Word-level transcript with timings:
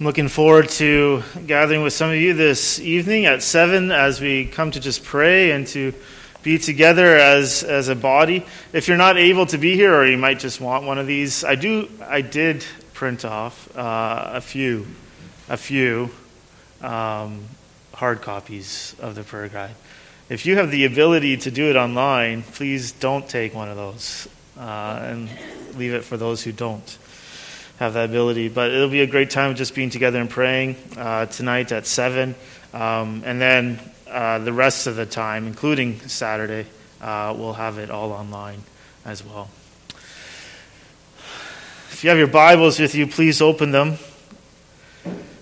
I'm 0.00 0.06
looking 0.06 0.26
forward 0.26 0.70
to 0.70 1.22
gathering 1.46 1.84
with 1.84 1.92
some 1.92 2.10
of 2.10 2.16
you 2.16 2.34
this 2.34 2.80
evening 2.80 3.26
at 3.26 3.44
7 3.44 3.92
as 3.92 4.20
we 4.20 4.44
come 4.44 4.72
to 4.72 4.80
just 4.80 5.04
pray 5.04 5.52
and 5.52 5.68
to 5.68 5.94
be 6.42 6.58
together 6.58 7.16
as, 7.16 7.62
as 7.62 7.86
a 7.86 7.94
body. 7.94 8.44
If 8.72 8.88
you're 8.88 8.96
not 8.96 9.16
able 9.16 9.46
to 9.46 9.56
be 9.56 9.76
here 9.76 9.94
or 9.94 10.04
you 10.04 10.18
might 10.18 10.40
just 10.40 10.60
want 10.60 10.84
one 10.84 10.98
of 10.98 11.06
these, 11.06 11.44
I 11.44 11.54
do 11.54 11.88
I 12.02 12.22
did 12.22 12.66
print 12.92 13.24
off 13.24 13.68
uh, 13.78 14.32
a 14.34 14.40
few 14.40 14.88
a 15.48 15.56
few 15.56 16.10
um, 16.82 17.44
hard 17.92 18.20
copies 18.20 18.96
of 18.98 19.14
the 19.14 19.22
prayer 19.22 19.48
guide. 19.48 19.76
If 20.28 20.44
you 20.44 20.56
have 20.56 20.72
the 20.72 20.86
ability 20.86 21.36
to 21.36 21.52
do 21.52 21.70
it 21.70 21.76
online, 21.76 22.42
please 22.42 22.90
don't 22.90 23.28
take 23.28 23.54
one 23.54 23.68
of 23.68 23.76
those 23.76 24.26
uh, 24.58 24.98
and 25.02 25.30
leave 25.76 25.94
it 25.94 26.02
for 26.02 26.16
those 26.16 26.42
who 26.42 26.50
don't 26.50 26.98
have 27.78 27.94
that 27.94 28.10
ability. 28.10 28.48
But 28.48 28.70
it'll 28.70 28.88
be 28.88 29.00
a 29.00 29.06
great 29.06 29.30
time 29.30 29.54
just 29.54 29.74
being 29.74 29.90
together 29.90 30.20
and 30.20 30.30
praying 30.30 30.76
uh, 30.96 31.26
tonight 31.26 31.72
at 31.72 31.86
7. 31.86 32.34
Um, 32.72 33.22
and 33.24 33.40
then 33.40 33.80
uh, 34.08 34.38
the 34.38 34.52
rest 34.52 34.86
of 34.86 34.96
the 34.96 35.06
time, 35.06 35.46
including 35.46 36.00
Saturday, 36.00 36.66
uh, 37.00 37.34
we'll 37.36 37.52
have 37.52 37.78
it 37.78 37.90
all 37.90 38.12
online 38.12 38.62
as 39.04 39.24
well. 39.24 39.48
If 41.90 42.02
you 42.02 42.10
have 42.10 42.18
your 42.18 42.26
Bibles 42.26 42.78
with 42.78 42.94
you, 42.94 43.06
please 43.06 43.40
open 43.40 43.70
them. 43.70 43.98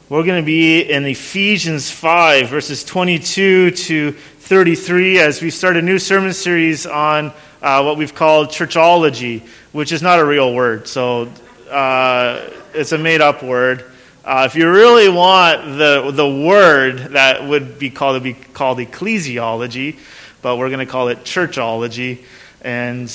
We're 0.09 0.25
going 0.25 0.43
to 0.43 0.47
be 0.47 0.83
in 0.83 1.07
Ephesians 1.07 1.91
5, 1.91 2.49
verses 2.49 2.85
22 2.85 3.71
to 3.71 4.13
33, 4.13 5.19
as 5.21 5.41
we 5.41 5.49
start 5.49 5.79
a 5.79 5.83
new 5.83 5.99
sermon 5.99 6.35
series 6.35 6.85
on 6.85 7.33
uh, 7.63 7.83
what 7.83 7.97
we've 7.97 8.15
called 8.15 8.49
churchology, 8.49 9.41
which 9.73 9.91
is 9.91 10.03
not 10.03 10.19
a 10.19 10.25
real 10.25 10.53
word. 10.53 10.87
So 10.87 11.33
uh, 11.73 12.51
it's 12.75 12.93
a 12.93 12.99
made 12.99 13.23
up 13.23 13.43
word. 13.43 13.85
Uh, 14.25 14.45
if 14.47 14.55
you 14.55 14.71
really 14.71 15.09
want 15.09 15.79
the, 15.79 16.11
the 16.13 16.29
word 16.29 16.99
that 17.15 17.49
would 17.49 17.79
be 17.79 17.91
called, 17.91 18.15
would 18.15 18.23
be 18.23 18.35
called 18.35 18.79
ecclesiology, 18.79 19.99
but 20.43 20.59
we're 20.59 20.69
going 20.69 20.85
to 20.85 20.91
call 20.91 21.09
it 21.09 21.19
churchology, 21.21 22.23
and 22.61 23.09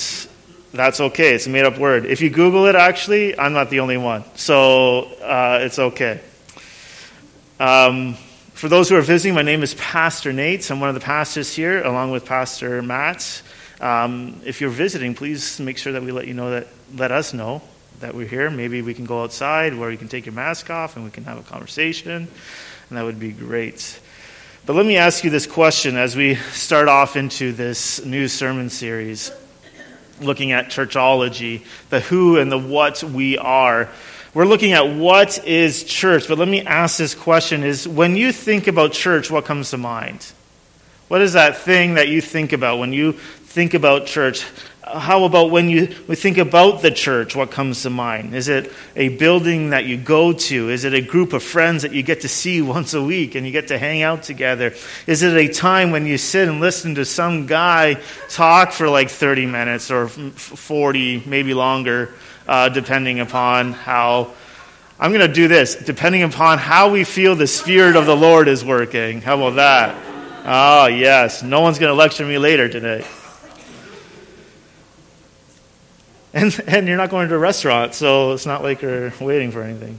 that's 0.72 1.00
okay. 1.00 1.34
It's 1.34 1.46
a 1.46 1.50
made 1.50 1.64
up 1.64 1.78
word. 1.78 2.04
If 2.04 2.20
you 2.20 2.30
Google 2.30 2.66
it, 2.66 2.74
actually, 2.74 3.38
I'm 3.38 3.52
not 3.52 3.70
the 3.70 3.80
only 3.80 3.96
one, 3.96 4.24
so 4.34 5.04
uh, 5.22 5.60
it's 5.62 5.78
okay. 5.78 6.20
Um, 7.60 8.14
for 8.54 8.68
those 8.68 8.88
who 8.88 8.96
are 8.96 9.02
visiting, 9.02 9.34
my 9.34 9.42
name 9.42 9.62
is 9.62 9.74
Pastor 9.74 10.32
Nate. 10.32 10.68
I'm 10.68 10.80
one 10.80 10.88
of 10.88 10.96
the 10.96 11.00
pastors 11.00 11.54
here, 11.54 11.82
along 11.82 12.10
with 12.10 12.26
Pastor 12.26 12.82
Matt. 12.82 13.40
Um, 13.80 14.40
if 14.44 14.60
you're 14.60 14.70
visiting, 14.70 15.14
please 15.14 15.60
make 15.60 15.78
sure 15.78 15.92
that 15.92 16.02
we 16.02 16.10
let 16.10 16.26
you 16.26 16.34
know 16.34 16.50
that 16.50 16.66
let 16.92 17.12
us 17.12 17.32
know 17.32 17.62
that 18.00 18.14
we're 18.14 18.26
here. 18.26 18.50
Maybe 18.50 18.82
we 18.82 18.94
can 18.94 19.04
go 19.04 19.22
outside 19.22 19.74
where 19.74 19.90
you 19.90 19.98
can 19.98 20.08
take 20.08 20.26
your 20.26 20.34
mask 20.34 20.70
off 20.70 20.96
and 20.96 21.04
we 21.04 21.10
can 21.10 21.24
have 21.24 21.38
a 21.38 21.42
conversation, 21.42 22.28
and 22.88 22.98
that 22.98 23.04
would 23.04 23.18
be 23.18 23.32
great. 23.32 24.00
But 24.66 24.76
let 24.76 24.86
me 24.86 24.96
ask 24.96 25.24
you 25.24 25.30
this 25.30 25.46
question 25.46 25.96
as 25.96 26.14
we 26.14 26.34
start 26.34 26.88
off 26.88 27.16
into 27.16 27.52
this 27.52 28.04
new 28.04 28.28
sermon 28.28 28.70
series, 28.70 29.30
looking 30.20 30.52
at 30.52 30.66
churchology, 30.66 31.64
the 31.88 32.00
who 32.00 32.38
and 32.38 32.52
the 32.52 32.58
what 32.58 33.02
we 33.02 33.38
are. 33.38 33.88
We're 34.34 34.44
looking 34.44 34.72
at 34.72 34.94
what 34.94 35.44
is 35.46 35.84
church, 35.84 36.28
but 36.28 36.38
let 36.38 36.48
me 36.48 36.60
ask 36.60 36.98
this 36.98 37.14
question 37.14 37.62
is 37.62 37.88
when 37.88 38.14
you 38.14 38.30
think 38.30 38.66
about 38.66 38.92
church, 38.92 39.30
what 39.30 39.46
comes 39.46 39.70
to 39.70 39.78
mind? 39.78 40.32
What 41.08 41.22
is 41.22 41.32
that 41.32 41.56
thing 41.56 41.94
that 41.94 42.08
you 42.08 42.20
think 42.20 42.52
about 42.52 42.78
when 42.78 42.92
you 42.92 43.12
think 43.12 43.72
about 43.72 44.06
church? 44.06 44.44
How 44.94 45.24
about 45.24 45.50
when 45.50 45.68
you 45.68 45.94
we 46.06 46.16
think 46.16 46.38
about 46.38 46.82
the 46.82 46.90
church, 46.90 47.36
what 47.36 47.50
comes 47.50 47.82
to 47.82 47.90
mind? 47.90 48.34
Is 48.34 48.48
it 48.48 48.72
a 48.96 49.08
building 49.08 49.70
that 49.70 49.84
you 49.84 49.96
go 49.96 50.32
to? 50.32 50.70
Is 50.70 50.84
it 50.84 50.94
a 50.94 51.00
group 51.00 51.32
of 51.32 51.42
friends 51.42 51.82
that 51.82 51.92
you 51.92 52.02
get 52.02 52.22
to 52.22 52.28
see 52.28 52.62
once 52.76 52.94
a 52.94 53.02
week 53.02 53.34
and 53.34 53.46
you 53.46 53.52
get 53.52 53.68
to 53.68 53.78
hang 53.78 54.02
out 54.02 54.22
together? 54.22 54.74
Is 55.06 55.22
it 55.22 55.36
a 55.36 55.52
time 55.52 55.90
when 55.90 56.06
you 56.06 56.18
sit 56.18 56.48
and 56.48 56.60
listen 56.60 56.94
to 56.96 57.04
some 57.04 57.46
guy 57.46 58.00
talk 58.28 58.72
for 58.72 58.88
like 58.88 59.10
30 59.10 59.46
minutes 59.46 59.90
or 59.90 60.08
40, 60.08 61.22
maybe 61.26 61.54
longer, 61.54 62.14
uh, 62.46 62.68
depending 62.68 63.20
upon 63.20 63.72
how. 63.72 64.32
I'm 65.00 65.12
going 65.12 65.26
to 65.26 65.32
do 65.32 65.46
this, 65.46 65.76
depending 65.76 66.24
upon 66.24 66.58
how 66.58 66.90
we 66.90 67.04
feel 67.04 67.36
the 67.36 67.46
Spirit 67.46 67.94
of 67.94 68.04
the 68.04 68.16
Lord 68.16 68.48
is 68.48 68.64
working. 68.64 69.20
How 69.20 69.36
about 69.36 69.54
that? 69.54 69.94
Oh, 70.44 70.86
yes. 70.86 71.42
No 71.42 71.60
one's 71.60 71.78
going 71.78 71.90
to 71.90 71.94
lecture 71.94 72.26
me 72.26 72.38
later 72.38 72.68
today. 72.68 73.04
And, 76.32 76.58
and 76.66 76.86
you're 76.88 76.96
not 76.96 77.10
going 77.10 77.28
to 77.28 77.34
a 77.34 77.38
restaurant, 77.38 77.94
so 77.94 78.32
it's 78.32 78.46
not 78.46 78.62
like 78.62 78.82
you're 78.82 79.12
waiting 79.20 79.50
for 79.50 79.62
anything. 79.62 79.98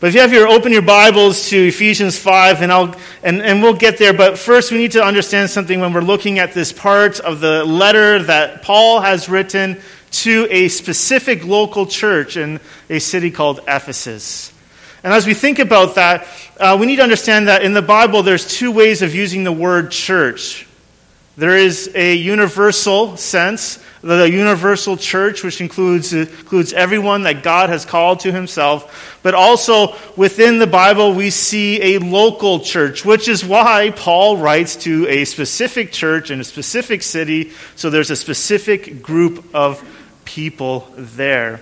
But 0.00 0.06
if 0.08 0.14
you 0.14 0.20
have 0.22 0.32
your 0.32 0.48
open 0.48 0.72
your 0.72 0.80
Bibles 0.80 1.50
to 1.50 1.68
Ephesians 1.68 2.18
5, 2.18 2.62
and, 2.62 2.72
I'll, 2.72 2.96
and, 3.22 3.42
and 3.42 3.62
we'll 3.62 3.74
get 3.74 3.98
there. 3.98 4.14
But 4.14 4.38
first, 4.38 4.72
we 4.72 4.78
need 4.78 4.92
to 4.92 5.04
understand 5.04 5.50
something 5.50 5.78
when 5.78 5.92
we're 5.92 6.00
looking 6.00 6.38
at 6.38 6.54
this 6.54 6.72
part 6.72 7.20
of 7.20 7.40
the 7.40 7.66
letter 7.66 8.22
that 8.22 8.62
Paul 8.62 9.00
has 9.00 9.28
written 9.28 9.78
to 10.12 10.48
a 10.50 10.68
specific 10.68 11.44
local 11.44 11.84
church 11.84 12.38
in 12.38 12.60
a 12.88 12.98
city 12.98 13.30
called 13.30 13.60
Ephesus. 13.68 14.54
And 15.04 15.12
as 15.12 15.26
we 15.26 15.34
think 15.34 15.58
about 15.58 15.94
that, 15.96 16.26
uh, 16.58 16.76
we 16.80 16.86
need 16.86 16.96
to 16.96 17.02
understand 17.02 17.48
that 17.48 17.62
in 17.62 17.74
the 17.74 17.82
Bible, 17.82 18.22
there's 18.22 18.46
two 18.46 18.70
ways 18.70 19.02
of 19.02 19.14
using 19.14 19.44
the 19.44 19.52
word 19.52 19.90
church. 19.90 20.66
There 21.36 21.56
is 21.56 21.90
a 21.94 22.14
universal 22.14 23.16
sense, 23.16 23.82
the 24.02 24.30
universal 24.30 24.96
church, 24.96 25.44
which 25.44 25.60
includes, 25.60 26.12
includes 26.12 26.72
everyone 26.72 27.24
that 27.24 27.42
God 27.42 27.68
has 27.68 27.84
called 27.84 28.20
to 28.20 28.32
himself. 28.32 29.18
But 29.22 29.34
also 29.34 29.94
within 30.16 30.58
the 30.58 30.66
Bible, 30.66 31.12
we 31.12 31.30
see 31.30 31.94
a 31.94 31.98
local 31.98 32.60
church, 32.60 33.04
which 33.04 33.28
is 33.28 33.44
why 33.44 33.92
Paul 33.94 34.38
writes 34.38 34.76
to 34.76 35.06
a 35.08 35.24
specific 35.24 35.92
church 35.92 36.30
in 36.30 36.40
a 36.40 36.44
specific 36.44 37.02
city. 37.02 37.52
So 37.76 37.90
there's 37.90 38.10
a 38.10 38.16
specific 38.16 39.02
group 39.02 39.44
of 39.54 39.86
people 40.24 40.88
there. 40.96 41.60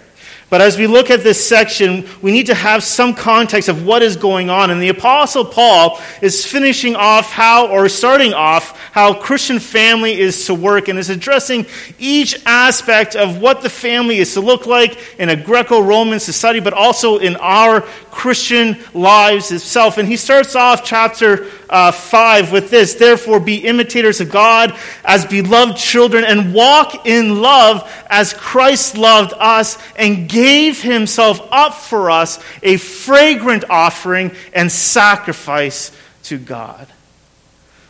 But 0.51 0.63
as 0.63 0.79
we 0.79 0.87
look 0.87 1.11
at 1.11 1.23
this 1.23 1.47
section, 1.47 2.09
we 2.23 2.33
need 2.33 2.47
to 2.47 2.55
have 2.55 2.83
some 2.83 3.13
context 3.13 3.69
of 3.69 3.85
what 3.85 4.03
is 4.03 4.17
going 4.17 4.49
on. 4.49 4.71
And 4.71 4.81
the 4.81 4.89
Apostle 4.89 5.45
Paul 5.45 6.01
is 6.23 6.47
finishing 6.47 6.97
off 6.97 7.31
how, 7.31 7.69
or 7.69 7.89
starting 7.91 8.33
off, 8.33 8.79
how 8.93 9.13
Christian 9.13 9.59
family 9.59 10.19
is 10.19 10.47
to 10.47 10.55
work 10.55 10.89
and 10.89 10.99
is 10.99 11.11
addressing 11.11 11.67
each 11.99 12.41
aspect 12.47 13.15
of 13.15 13.43
what 13.43 13.61
the 13.61 13.69
family 13.69 14.19
is 14.19 14.33
to 14.35 14.41
look 14.41 14.67
like 14.67 14.99
in 15.19 15.29
a 15.29 15.37
Greco 15.37 15.81
Roman 15.83 16.19
society, 16.19 16.61
but 16.61 16.73
also 16.73 17.19
in 17.19 17.37
our 17.37 17.87
Christian 18.19 18.77
lives 18.95 19.53
itself. 19.53 19.97
And 19.97 20.09
he 20.09 20.17
starts 20.17 20.57
off 20.57 20.85
chapter 20.85 21.47
uh, 21.71 21.93
5 21.93 22.51
with 22.51 22.69
this 22.69 22.97
Therefore, 22.97 23.39
be 23.39 23.59
imitators 23.59 24.21
of 24.21 24.29
God 24.29 24.77
as 25.05 25.25
beloved 25.25 25.77
children 25.77 26.25
and 26.25 26.53
walk 26.53 27.07
in 27.07 27.41
love 27.41 27.89
as 28.11 28.35
Christ 28.35 28.99
loved 28.99 29.35
us 29.39 29.79
and 29.95 30.29
gave 30.29 30.83
himself 30.83 31.47
up 31.53 31.75
for 31.75 32.11
us, 32.11 32.43
a 32.61 32.77
fragrant 32.77 33.65
offering 33.71 34.33
and 34.53 34.71
sacrifice 34.73 35.93
to 36.25 36.39
God. 36.39 36.89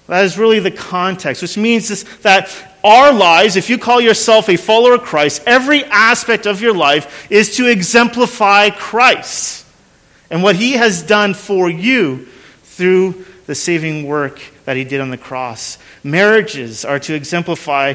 That 0.08 0.26
is 0.26 0.36
really 0.36 0.58
the 0.58 0.70
context, 0.70 1.40
which 1.40 1.56
means 1.56 1.88
this, 1.88 2.02
that 2.18 2.54
our 2.84 3.14
lives, 3.14 3.56
if 3.56 3.70
you 3.70 3.78
call 3.78 4.02
yourself 4.02 4.50
a 4.50 4.56
follower 4.56 4.96
of 4.96 5.04
Christ, 5.04 5.42
every 5.46 5.84
aspect 5.84 6.46
of 6.46 6.60
your 6.60 6.74
life 6.74 7.30
is 7.30 7.56
to 7.56 7.66
exemplify 7.66 8.68
Christ 8.68 9.64
and 10.30 10.42
what 10.42 10.56
he 10.56 10.72
has 10.72 11.02
done 11.02 11.34
for 11.34 11.70
you 11.70 12.26
through 12.62 13.24
the 13.46 13.54
saving 13.54 14.06
work 14.06 14.40
that 14.66 14.76
he 14.76 14.84
did 14.84 15.00
on 15.00 15.10
the 15.10 15.16
cross. 15.16 15.78
Marriages 16.04 16.84
are 16.84 16.98
to 16.98 17.14
exemplify 17.14 17.94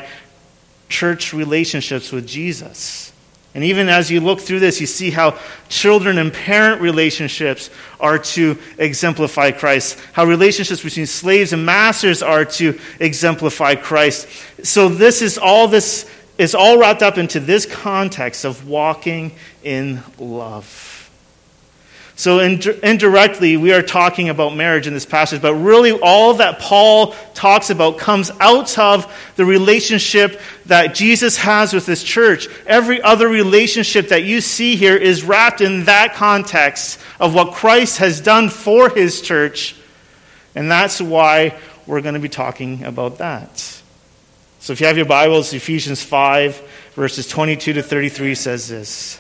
church 0.90 1.34
relationships 1.34 2.12
with 2.12 2.28
Jesus. 2.28 3.14
And 3.56 3.64
even 3.64 3.88
as 3.88 4.10
you 4.10 4.20
look 4.20 4.42
through 4.42 4.62
this, 4.62 4.82
you 4.82 4.88
see 4.88 5.12
how 5.12 5.38
children 5.70 6.18
and 6.18 6.34
parent 6.34 6.82
relationships 6.82 7.70
are 8.00 8.18
to 8.18 8.58
exemplify 8.80 9.52
Christ, 9.52 10.00
how 10.14 10.26
relationships 10.26 10.84
between 10.84 11.06
slaves 11.06 11.54
and 11.54 11.64
masters 11.64 12.24
are 12.24 12.46
to 12.46 12.80
exemplify 13.00 13.76
Christ. 13.76 14.28
So 14.64 14.90
this 14.90 15.22
is 15.22 15.38
all 15.38 15.68
this 15.68 16.10
is 16.40 16.56
all 16.56 16.80
wrapped 16.80 17.04
up 17.04 17.20
into 17.20 17.40
this 17.40 17.68
context 17.68 18.44
of 18.44 18.68
walking 18.68 19.34
in 19.64 20.02
love. 20.18 20.93
So, 22.16 22.40
indirectly, 22.40 23.58
we 23.58 23.74
are 23.74 23.82
talking 23.82 24.30
about 24.30 24.56
marriage 24.56 24.86
in 24.86 24.94
this 24.94 25.06
passage, 25.06 25.42
but 25.42 25.56
really, 25.56 25.92
all 25.92 26.36
that 26.36 26.60
Paul 26.60 27.16
talks 27.34 27.72
about 27.72 27.98
comes 27.98 28.30
out 28.40 28.78
of 28.78 29.12
the 29.36 29.46
relationship 29.46 30.40
that 30.68 30.94
Jesus 30.94 31.38
has 31.38 31.74
with 31.74 31.88
his 31.88 32.04
church. 32.04 32.48
Every 32.68 33.02
other 33.02 33.28
relationship 33.28 34.10
that 34.10 34.24
you 34.24 34.42
see 34.42 34.76
here 34.76 34.96
is 34.96 35.24
wrapped 35.24 35.62
in 35.62 35.86
that 35.86 36.14
context 36.14 37.00
of 37.20 37.34
what 37.34 37.54
Christ 37.54 37.98
has 37.98 38.22
done 38.22 38.50
for 38.50 38.90
his 38.90 39.20
church, 39.24 39.76
and 40.54 40.70
that's 40.70 41.02
why 41.02 41.58
we're 41.88 42.02
going 42.02 42.14
to 42.14 42.20
be 42.20 42.30
talking 42.30 42.84
about 42.84 43.18
that. 43.18 43.58
So, 44.60 44.72
if 44.72 44.80
you 44.80 44.86
have 44.86 44.98
your 44.98 45.08
Bibles, 45.08 45.52
Ephesians 45.52 46.04
5, 46.04 46.62
verses 46.94 47.28
22 47.28 47.74
to 47.74 47.82
33 47.82 48.36
says 48.36 48.70
this. 48.70 49.20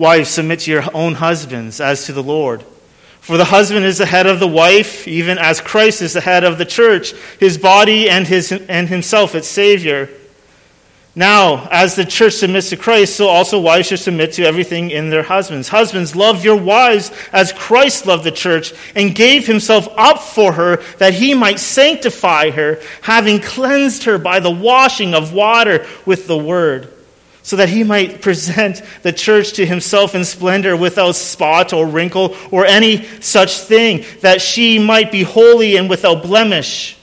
Wives, 0.00 0.30
submit 0.30 0.60
to 0.60 0.70
your 0.70 0.84
own 0.94 1.12
husbands 1.12 1.78
as 1.78 2.06
to 2.06 2.14
the 2.14 2.22
Lord. 2.22 2.64
For 3.20 3.36
the 3.36 3.44
husband 3.44 3.84
is 3.84 3.98
the 3.98 4.06
head 4.06 4.26
of 4.26 4.40
the 4.40 4.48
wife, 4.48 5.06
even 5.06 5.36
as 5.36 5.60
Christ 5.60 6.00
is 6.00 6.14
the 6.14 6.22
head 6.22 6.42
of 6.42 6.56
the 6.56 6.64
church, 6.64 7.12
his 7.38 7.58
body 7.58 8.08
and, 8.08 8.26
his, 8.26 8.50
and 8.50 8.88
himself 8.88 9.34
its 9.34 9.46
Savior. 9.46 10.08
Now, 11.14 11.68
as 11.70 11.96
the 11.96 12.06
church 12.06 12.32
submits 12.32 12.70
to 12.70 12.78
Christ, 12.78 13.14
so 13.14 13.28
also 13.28 13.60
wives 13.60 13.88
should 13.88 13.98
submit 13.98 14.32
to 14.32 14.44
everything 14.44 14.90
in 14.90 15.10
their 15.10 15.22
husbands. 15.22 15.68
Husbands, 15.68 16.16
love 16.16 16.46
your 16.46 16.56
wives 16.56 17.12
as 17.30 17.52
Christ 17.52 18.06
loved 18.06 18.24
the 18.24 18.30
church 18.30 18.72
and 18.96 19.14
gave 19.14 19.46
himself 19.46 19.86
up 19.98 20.20
for 20.20 20.54
her 20.54 20.76
that 20.96 21.12
he 21.12 21.34
might 21.34 21.60
sanctify 21.60 22.52
her, 22.52 22.80
having 23.02 23.38
cleansed 23.38 24.04
her 24.04 24.16
by 24.16 24.40
the 24.40 24.50
washing 24.50 25.12
of 25.12 25.34
water 25.34 25.86
with 26.06 26.26
the 26.26 26.38
word, 26.38 26.90
so 27.42 27.56
that 27.56 27.68
he 27.68 27.84
might 27.84 28.20
present 28.20 28.82
the 29.02 29.12
church 29.12 29.54
to 29.54 29.66
himself 29.66 30.14
in 30.14 30.24
splendor 30.24 30.76
without 30.76 31.16
spot 31.16 31.72
or 31.72 31.86
wrinkle 31.86 32.36
or 32.50 32.66
any 32.66 33.04
such 33.20 33.60
thing, 33.60 34.04
that 34.20 34.40
she 34.40 34.78
might 34.78 35.10
be 35.10 35.22
holy 35.22 35.76
and 35.76 35.88
without 35.88 36.22
blemish. 36.22 36.96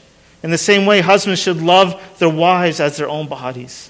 In 0.44 0.52
the 0.52 0.58
same 0.58 0.86
way, 0.86 1.02
husbands 1.02 1.42
should 1.42 1.62
love 1.62 2.02
their 2.20 2.30
wives 2.30 2.80
as 2.80 2.98
their 2.98 3.10
own 3.10 3.28
bodies. 3.28 3.90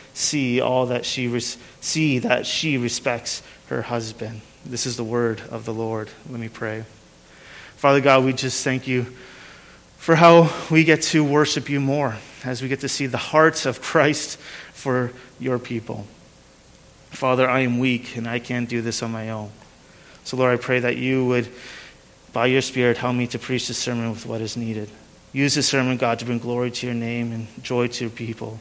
see 0.13 0.61
all 0.61 0.87
that 0.87 1.05
she 1.05 1.27
res- 1.27 1.57
see 1.79 2.19
that 2.19 2.45
she 2.45 2.77
respects 2.77 3.41
her 3.67 3.83
husband. 3.83 4.41
This 4.65 4.85
is 4.85 4.97
the 4.97 5.03
word 5.03 5.41
of 5.49 5.65
the 5.65 5.73
Lord. 5.73 6.09
Let 6.29 6.39
me 6.39 6.49
pray. 6.49 6.85
Father 7.77 8.01
God, 8.01 8.23
we 8.23 8.33
just 8.33 8.63
thank 8.63 8.87
you 8.87 9.07
for 9.97 10.15
how 10.15 10.53
we 10.69 10.83
get 10.83 11.01
to 11.01 11.23
worship 11.23 11.69
you 11.69 11.79
more 11.79 12.17
as 12.43 12.61
we 12.61 12.67
get 12.67 12.81
to 12.81 12.89
see 12.89 13.05
the 13.05 13.17
hearts 13.17 13.65
of 13.65 13.81
Christ 13.81 14.37
for 14.73 15.11
your 15.39 15.57
people. 15.59 16.05
Father, 17.09 17.49
I 17.49 17.61
am 17.61 17.79
weak 17.79 18.17
and 18.17 18.27
I 18.27 18.39
can't 18.39 18.69
do 18.69 18.81
this 18.81 19.01
on 19.03 19.11
my 19.11 19.29
own. 19.29 19.51
So, 20.23 20.37
Lord, 20.37 20.53
I 20.53 20.61
pray 20.61 20.79
that 20.79 20.97
you 20.97 21.25
would, 21.25 21.49
by 22.33 22.45
your 22.45 22.61
Spirit, 22.61 22.97
help 22.97 23.15
me 23.15 23.27
to 23.27 23.39
preach 23.39 23.67
the 23.67 23.73
sermon 23.73 24.11
with 24.11 24.25
what 24.25 24.41
is 24.41 24.55
needed. 24.55 24.89
Use 25.33 25.55
the 25.55 25.63
sermon, 25.63 25.97
God, 25.97 26.19
to 26.19 26.25
bring 26.25 26.39
glory 26.39 26.71
to 26.71 26.85
your 26.85 26.95
name 26.95 27.31
and 27.31 27.63
joy 27.63 27.87
to 27.87 28.03
your 28.05 28.11
people 28.11 28.59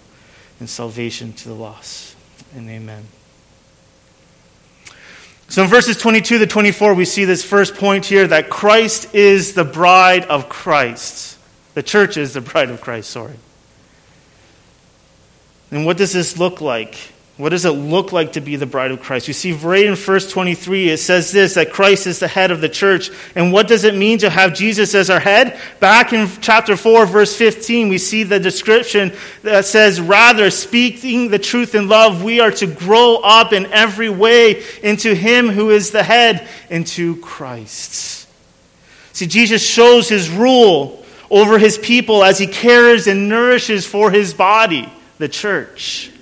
and 0.60 0.68
salvation 0.68 1.32
to 1.32 1.48
the 1.48 1.54
lost. 1.54 2.14
And 2.54 2.68
amen. 2.68 3.04
So 5.48 5.64
in 5.64 5.68
verses 5.68 5.98
22 5.98 6.38
to 6.38 6.46
24, 6.46 6.94
we 6.94 7.04
see 7.04 7.24
this 7.24 7.44
first 7.44 7.74
point 7.74 8.06
here 8.06 8.24
that 8.26 8.50
Christ 8.50 9.14
is 9.14 9.54
the 9.54 9.64
bride 9.64 10.24
of 10.26 10.48
Christ. 10.48 11.38
The 11.74 11.82
church 11.82 12.16
is 12.16 12.34
the 12.34 12.40
bride 12.40 12.70
of 12.70 12.80
Christ, 12.80 13.10
sorry. 13.10 13.34
And 15.72 15.84
what 15.84 15.96
does 15.96 16.12
this 16.12 16.38
look 16.38 16.60
like? 16.60 17.12
What 17.40 17.48
does 17.48 17.64
it 17.64 17.70
look 17.70 18.12
like 18.12 18.34
to 18.34 18.42
be 18.42 18.56
the 18.56 18.66
bride 18.66 18.90
of 18.90 19.00
Christ? 19.00 19.26
You 19.26 19.32
see, 19.32 19.52
right 19.52 19.86
in 19.86 19.94
verse 19.94 20.30
23, 20.30 20.90
it 20.90 20.98
says 20.98 21.32
this 21.32 21.54
that 21.54 21.72
Christ 21.72 22.06
is 22.06 22.18
the 22.18 22.28
head 22.28 22.50
of 22.50 22.60
the 22.60 22.68
church. 22.68 23.10
And 23.34 23.50
what 23.50 23.66
does 23.66 23.84
it 23.84 23.94
mean 23.94 24.18
to 24.18 24.28
have 24.28 24.52
Jesus 24.52 24.94
as 24.94 25.08
our 25.08 25.20
head? 25.20 25.58
Back 25.80 26.12
in 26.12 26.28
chapter 26.42 26.76
4, 26.76 27.06
verse 27.06 27.34
15, 27.34 27.88
we 27.88 27.96
see 27.96 28.24
the 28.24 28.38
description 28.38 29.12
that 29.42 29.64
says, 29.64 30.02
Rather, 30.02 30.50
speaking 30.50 31.30
the 31.30 31.38
truth 31.38 31.74
in 31.74 31.88
love, 31.88 32.22
we 32.22 32.40
are 32.40 32.50
to 32.50 32.66
grow 32.66 33.16
up 33.16 33.54
in 33.54 33.64
every 33.72 34.10
way 34.10 34.62
into 34.82 35.14
Him 35.14 35.48
who 35.48 35.70
is 35.70 35.92
the 35.92 36.02
head, 36.02 36.46
into 36.68 37.16
Christ. 37.16 38.28
See, 39.14 39.26
Jesus 39.26 39.66
shows 39.66 40.10
His 40.10 40.28
rule 40.28 41.06
over 41.30 41.58
His 41.58 41.78
people 41.78 42.22
as 42.22 42.38
He 42.38 42.46
cares 42.46 43.06
and 43.06 43.30
nourishes 43.30 43.86
for 43.86 44.10
His 44.10 44.34
body, 44.34 44.92
the 45.16 45.28
church 45.28 46.12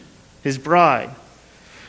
his 0.42 0.58
bride. 0.58 1.10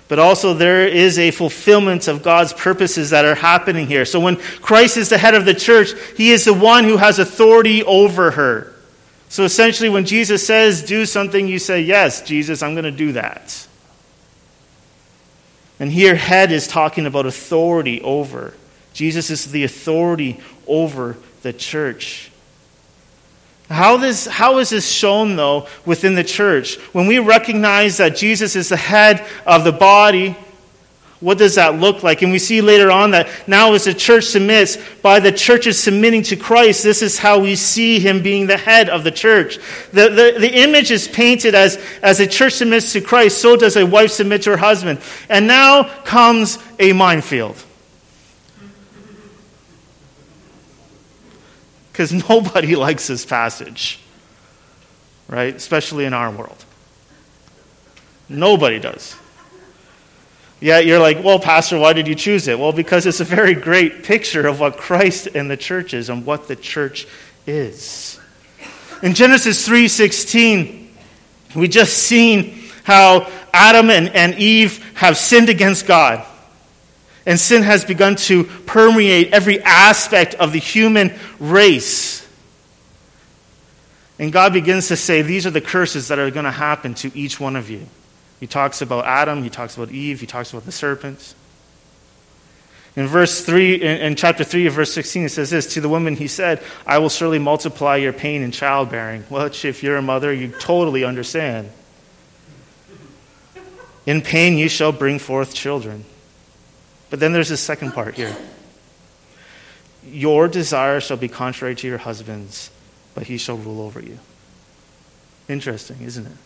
But 0.07 0.18
also, 0.18 0.56
there 0.56 0.88
is 0.88 1.19
a 1.19 1.30
fulfillment 1.30 2.07
of 2.07 2.24
God's 2.24 2.51
purposes 2.51 3.12
that 3.12 3.25
are 3.25 3.36
happening 3.36 3.86
here. 3.86 4.06
So, 4.06 4.19
when 4.19 4.38
Christ 4.38 4.98
is 4.98 5.10
the 5.10 5.19
head 5.19 5.36
of 5.36 5.46
the 5.46 5.54
church, 5.54 5.92
he 6.18 6.31
is 6.31 6.46
the 6.46 6.54
one 6.54 6.84
who 6.84 6.98
has 6.98 7.19
authority 7.19 7.84
over 7.84 8.31
her. 8.31 8.74
So, 9.30 9.44
essentially, 9.44 9.88
when 9.88 10.06
Jesus 10.06 10.46
says, 10.46 10.81
do 10.81 11.06
something, 11.06 11.48
you 11.48 11.60
say, 11.60 11.81
Yes, 11.81 12.24
Jesus, 12.24 12.63
I'm 12.63 12.74
going 12.74 12.86
to 12.86 12.92
do 12.92 13.12
that. 13.12 13.68
And 15.80 15.92
here, 15.92 16.16
head 16.16 16.51
is 16.51 16.68
talking 16.68 17.06
about 17.06 17.28
authority 17.28 18.01
over. 18.01 18.56
Jesus 18.94 19.30
is 19.30 19.51
the 19.51 19.63
authority 19.63 20.42
over 20.68 21.18
the 21.44 21.54
church. 21.54 22.28
How, 23.69 23.98
this, 23.98 24.25
how 24.25 24.57
is 24.57 24.71
this 24.71 24.89
shown, 24.89 25.36
though, 25.36 25.68
within 25.86 26.16
the 26.16 26.24
church? 26.24 26.77
When 26.92 27.06
we 27.06 27.19
recognize 27.19 27.98
that 27.98 28.16
Jesus 28.16 28.56
is 28.56 28.69
the 28.69 28.77
head 28.77 29.25
of 29.45 29.63
the 29.63 29.71
body, 29.71 30.36
what 31.19 31.38
does 31.38 31.56
that 31.56 31.80
look 31.80 32.01
like? 32.01 32.21
And 32.21 32.31
we 32.31 32.39
see 32.39 32.62
later 32.62 32.89
on 32.89 33.12
that 33.12 33.27
now, 33.45 33.74
as 33.74 33.83
the 33.83 33.94
church 33.94 34.24
submits, 34.24 34.77
by 35.01 35.19
the 35.19 35.31
churches 35.31 35.77
submitting 35.77 36.24
to 36.24 36.36
Christ, 36.36 36.81
this 36.81 37.01
is 37.01 37.19
how 37.19 37.39
we 37.39 37.56
see 37.56 38.00
him 38.00 38.24
being 38.24 38.48
the 38.48 38.57
head 38.57 38.89
of 38.89 39.04
the 39.04 39.12
church. 39.12 39.60
The, 39.92 40.10
the, 40.10 40.39
the 40.39 40.60
image 40.62 40.89
is 40.92 41.07
painted 41.07 41.54
as, 41.54 41.77
as 42.01 42.19
a 42.22 42.27
church 42.27 42.54
submits 42.54 42.94
to 42.94 43.01
Christ, 43.01 43.39
so 43.39 43.56
does 43.56 43.75
a 43.75 43.86
wife 43.86 44.12
submit 44.12 44.44
to 44.44 44.51
her 44.51 44.57
husband. 44.57 45.00
And 45.27 45.45
now 45.45 45.83
comes 46.04 46.57
a 46.80 46.94
minefield. 46.94 47.63
Because 52.00 52.13
nobody 52.30 52.78
likes 52.78 53.07
this 53.07 53.25
passage, 53.25 54.00
right? 55.28 55.54
Especially 55.54 56.06
in 56.06 56.13
our 56.13 56.31
world. 56.31 56.63
Nobody 58.30 58.80
does. 58.80 59.18
Yeah, 60.62 60.80
you're 60.80 61.00
like, 61.00 61.22
well, 61.22 61.40
Pastor, 61.40 61.78
why 61.78 61.91
did 61.91 62.08
you 62.08 62.15
choose 62.15 62.48
it? 62.48 62.58
Well, 62.58 62.72
because 62.72 63.06
it's 63.06 63.20
a 63.20 63.25
very 63.25 63.53
great 63.53 64.03
picture 64.03 64.48
of 64.48 64.62
what 64.62 64.77
Christ 64.77 65.27
and 65.36 65.51
the 65.51 65.58
church 65.58 65.94
is 65.94 66.10
and 66.10 66.25
what 66.25 66.48
the 66.48 66.56
church 66.56 67.06
is. 67.46 68.18
In 69.03 69.13
Genesis 69.13 69.68
3:16, 69.68 70.88
we 71.53 71.68
just 71.68 71.98
seen 71.98 72.63
how 72.84 73.29
Adam 73.53 73.89
and, 73.89 74.08
and 74.10 74.36
Eve 74.36 74.86
have 74.96 75.18
sinned 75.18 75.50
against 75.50 75.86
God. 75.86 76.25
And 77.29 77.39
sin 77.39 77.62
has 77.62 77.86
begun 77.86 78.15
to 78.15 78.43
permeate 78.43 79.33
every 79.33 79.62
aspect 79.62 80.33
of 80.33 80.51
the 80.51 80.57
human 80.57 81.13
race. 81.38 82.27
And 84.17 84.33
God 84.33 84.51
begins 84.51 84.88
to 84.88 84.95
say, 84.95 85.21
These 85.21 85.45
are 85.45 85.51
the 85.51 85.62
curses 85.62 86.07
that 86.07 86.17
are 86.17 86.31
going 86.31 86.45
to 86.45 86.51
happen 86.51 86.95
to 86.95 87.15
each 87.15 87.39
one 87.39 87.55
of 87.55 87.69
you. 87.69 87.86
He 88.39 88.48
talks 88.48 88.81
about 88.81 89.05
Adam, 89.05 89.43
he 89.43 89.51
talks 89.51 89.77
about 89.77 89.91
Eve, 89.91 90.19
he 90.19 90.25
talks 90.25 90.51
about 90.51 90.65
the 90.65 90.71
serpents. 90.71 91.36
In 92.95 93.05
verse 93.05 93.45
3, 93.45 93.75
in, 93.75 94.15
chapter 94.15 94.43
3 94.43 94.65
of 94.65 94.74
verse 94.74 94.91
16, 94.91 95.25
it 95.25 95.29
says 95.29 95.51
this 95.51 95.71
To 95.75 95.81
the 95.81 95.88
woman 95.88 96.15
he 96.15 96.27
said, 96.27 96.63
I 96.88 96.98
will 96.98 97.09
surely 97.09 97.38
multiply 97.38 97.98
your 97.98 98.12
pain 98.12 98.41
in 98.41 98.51
childbearing. 98.51 99.21
Which, 99.29 99.65
if 99.65 99.83
you're 99.83 99.98
a 99.98 100.01
mother, 100.01 100.33
you 100.33 100.48
totally 100.48 101.03
understand. 101.03 101.69
In 104.07 104.24
pain 104.24 104.57
you 104.57 104.67
shall 104.67 104.91
bring 104.91 105.19
forth 105.19 105.53
children. 105.53 106.05
But 107.10 107.20
then 107.20 107.34
there's 107.34 107.50
this 107.50 107.62
second 107.62 107.92
part 107.94 108.16
here. 108.16 108.36
Your 110.06 110.48
desire 110.48 111.01
shall 111.01 111.18
be 111.18 111.28
contrary 111.28 111.75
to 111.75 111.88
your 111.88 111.98
husband's, 111.98 112.72
but 113.13 113.28
he 113.28 113.38
shall 113.38 113.58
rule 113.58 113.82
over 113.82 114.00
you. 114.00 114.20
Interesting, 115.48 116.01
isn't 116.01 116.25
it? 116.25 116.38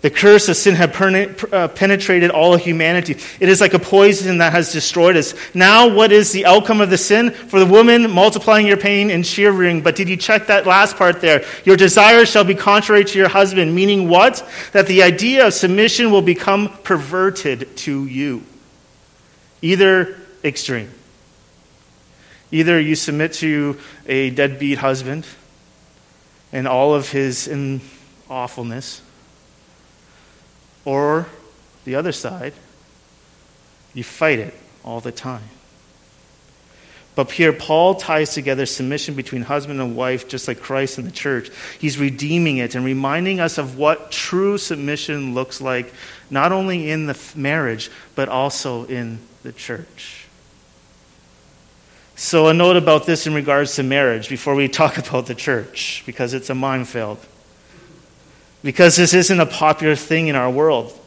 The 0.00 0.10
curse 0.10 0.48
of 0.48 0.56
sin 0.56 0.76
had 0.76 0.94
uh, 1.52 1.66
penetrated 1.68 2.30
all 2.30 2.54
of 2.54 2.60
humanity. 2.60 3.16
It 3.40 3.48
is 3.48 3.60
like 3.60 3.74
a 3.74 3.80
poison 3.80 4.38
that 4.38 4.52
has 4.52 4.72
destroyed 4.72 5.16
us. 5.16 5.34
Now, 5.54 5.92
what 5.92 6.12
is 6.12 6.30
the 6.30 6.46
outcome 6.46 6.80
of 6.80 6.88
the 6.88 6.96
sin? 6.96 7.32
For 7.32 7.58
the 7.58 7.66
woman, 7.66 8.08
multiplying 8.08 8.68
your 8.68 8.76
pain 8.76 9.10
and 9.10 9.26
shivering. 9.26 9.82
But 9.82 9.96
did 9.96 10.08
you 10.08 10.16
check 10.16 10.46
that 10.46 10.68
last 10.68 10.96
part 10.96 11.20
there? 11.20 11.44
Your 11.64 11.76
desires 11.76 12.30
shall 12.30 12.44
be 12.44 12.54
contrary 12.54 13.04
to 13.06 13.18
your 13.18 13.28
husband, 13.28 13.74
meaning 13.74 14.08
what? 14.08 14.48
That 14.70 14.86
the 14.86 15.02
idea 15.02 15.48
of 15.48 15.54
submission 15.54 16.12
will 16.12 16.22
become 16.22 16.68
perverted 16.84 17.76
to 17.78 18.06
you. 18.06 18.44
Either 19.62 20.16
extreme. 20.44 20.92
Either 22.52 22.78
you 22.78 22.94
submit 22.94 23.32
to 23.34 23.76
a 24.06 24.30
deadbeat 24.30 24.78
husband 24.78 25.26
and 26.52 26.68
all 26.68 26.94
of 26.94 27.10
his 27.10 27.50
awfulness, 28.30 29.02
or 30.88 31.26
the 31.84 31.94
other 31.94 32.12
side, 32.12 32.54
You 33.92 34.02
fight 34.02 34.38
it 34.38 34.54
all 34.84 35.00
the 35.00 35.12
time. 35.12 35.50
But 37.14 37.30
here, 37.30 37.52
Paul 37.52 37.96
ties 37.96 38.32
together 38.32 38.64
submission 38.64 39.14
between 39.14 39.42
husband 39.42 39.80
and 39.80 39.96
wife, 39.96 40.28
just 40.28 40.48
like 40.48 40.60
Christ 40.60 40.96
and 40.96 41.06
the 41.06 41.10
church. 41.10 41.50
He's 41.78 41.98
redeeming 41.98 42.56
it 42.58 42.74
and 42.74 42.84
reminding 42.86 43.38
us 43.38 43.58
of 43.58 43.76
what 43.76 44.10
true 44.10 44.56
submission 44.56 45.34
looks 45.34 45.60
like, 45.60 45.92
not 46.30 46.52
only 46.52 46.90
in 46.90 47.06
the 47.06 47.18
marriage, 47.34 47.90
but 48.14 48.30
also 48.30 48.84
in 48.86 49.18
the 49.42 49.52
church. 49.52 50.26
So, 52.14 52.48
a 52.48 52.54
note 52.54 52.76
about 52.76 53.04
this 53.04 53.26
in 53.26 53.34
regards 53.34 53.74
to 53.76 53.82
marriage 53.82 54.28
before 54.28 54.54
we 54.54 54.68
talk 54.82 54.96
about 54.96 55.26
the 55.26 55.34
church, 55.34 56.02
because 56.06 56.32
it's 56.32 56.48
a 56.48 56.54
minefield. 56.54 57.18
Because 58.62 58.96
this 58.96 59.14
isn't 59.14 59.40
a 59.40 59.46
popular 59.46 59.94
thing 59.94 60.28
in 60.28 60.34
our 60.34 60.50
world 60.50 60.98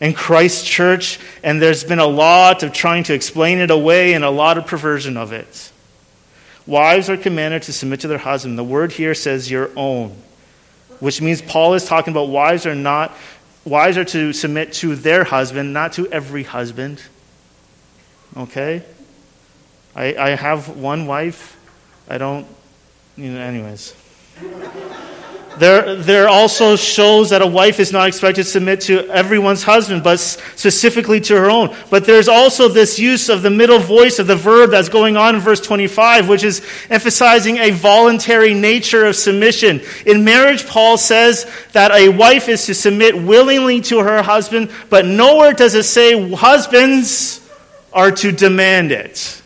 in 0.00 0.12
Christ's 0.12 0.64
church, 0.64 1.18
and 1.42 1.62
there's 1.62 1.84
been 1.84 1.98
a 1.98 2.06
lot 2.06 2.62
of 2.62 2.72
trying 2.72 3.04
to 3.04 3.14
explain 3.14 3.58
it 3.58 3.70
away 3.70 4.12
and 4.12 4.24
a 4.24 4.30
lot 4.30 4.58
of 4.58 4.66
perversion 4.66 5.16
of 5.16 5.32
it. 5.32 5.72
Wives 6.66 7.08
are 7.10 7.16
commanded 7.16 7.62
to 7.62 7.72
submit 7.72 8.00
to 8.00 8.08
their 8.08 8.18
husband. 8.18 8.58
The 8.58 8.64
word 8.64 8.92
here 8.92 9.14
says 9.14 9.50
your 9.50 9.70
own, 9.76 10.16
which 11.00 11.20
means 11.20 11.42
Paul 11.42 11.74
is 11.74 11.84
talking 11.84 12.12
about 12.12 12.28
wives 12.28 12.66
are 12.66 12.74
not 12.74 13.14
wives 13.64 13.96
are 13.96 14.04
to 14.04 14.32
submit 14.32 14.74
to 14.74 14.94
their 14.94 15.24
husband, 15.24 15.72
not 15.72 15.94
to 15.94 16.06
every 16.08 16.42
husband. 16.42 17.02
Okay? 18.36 18.82
I, 19.96 20.14
I 20.16 20.28
have 20.30 20.68
one 20.76 21.06
wife. 21.06 21.58
I 22.08 22.18
don't, 22.18 22.46
you 23.16 23.30
know, 23.30 23.40
anyways. 23.40 23.94
There, 25.58 25.96
there 25.96 26.28
also 26.28 26.76
shows 26.76 27.30
that 27.30 27.42
a 27.42 27.46
wife 27.46 27.78
is 27.78 27.92
not 27.92 28.08
expected 28.08 28.44
to 28.44 28.50
submit 28.50 28.80
to 28.82 29.08
everyone's 29.08 29.62
husband, 29.62 30.02
but 30.02 30.18
specifically 30.18 31.20
to 31.22 31.36
her 31.36 31.50
own. 31.50 31.76
But 31.90 32.04
there's 32.06 32.28
also 32.28 32.68
this 32.68 32.98
use 32.98 33.28
of 33.28 33.42
the 33.42 33.50
middle 33.50 33.78
voice 33.78 34.18
of 34.18 34.26
the 34.26 34.36
verb 34.36 34.70
that's 34.70 34.88
going 34.88 35.16
on 35.16 35.36
in 35.36 35.40
verse 35.40 35.60
25, 35.60 36.28
which 36.28 36.42
is 36.42 36.66
emphasizing 36.90 37.58
a 37.58 37.70
voluntary 37.70 38.54
nature 38.54 39.04
of 39.04 39.16
submission. 39.16 39.80
In 40.06 40.24
marriage, 40.24 40.66
Paul 40.66 40.98
says 40.98 41.50
that 41.72 41.92
a 41.92 42.08
wife 42.08 42.48
is 42.48 42.66
to 42.66 42.74
submit 42.74 43.16
willingly 43.16 43.80
to 43.82 44.00
her 44.00 44.22
husband, 44.22 44.70
but 44.90 45.06
nowhere 45.06 45.52
does 45.52 45.74
it 45.74 45.84
say 45.84 46.32
husbands 46.32 47.40
are 47.92 48.10
to 48.10 48.32
demand 48.32 48.90
it. 48.90 49.42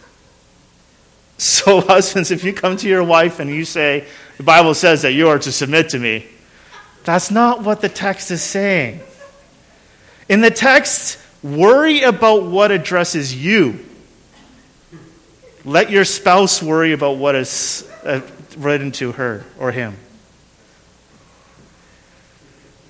So, 1.39 1.81
husbands, 1.87 2.31
if 2.31 2.45
you 2.45 2.53
come 2.53 2.77
to 2.77 2.89
your 2.89 3.03
wife 3.03 3.41
and 3.41 3.49
you 3.49 3.65
say, 3.65 4.07
the 4.37 4.43
Bible 4.43 4.75
says 4.75 5.03
that 5.03 5.13
you 5.13 5.29
are 5.29 5.39
to 5.39 5.51
submit 5.51 5.91
to 5.91 5.99
me. 5.99 6.27
That's 7.05 7.31
not 7.31 7.63
what 7.63 7.81
the 7.81 7.89
text 7.89 8.31
is 8.31 8.43
saying. 8.43 9.01
In 10.29 10.43
the 10.43 10.51
text, 10.51 11.19
worry 11.43 12.03
about 12.03 12.43
what 12.43 12.71
addresses 12.71 13.35
you. 13.35 13.85
Let 15.65 15.91
your 15.91 16.05
spouse 16.05 16.63
worry 16.63 16.93
about 16.93 17.17
what 17.17 17.35
is 17.35 17.89
uh, 18.05 18.21
written 18.59 18.93
to 18.93 19.13
her 19.13 19.45
or 19.59 19.73
him. 19.73 19.97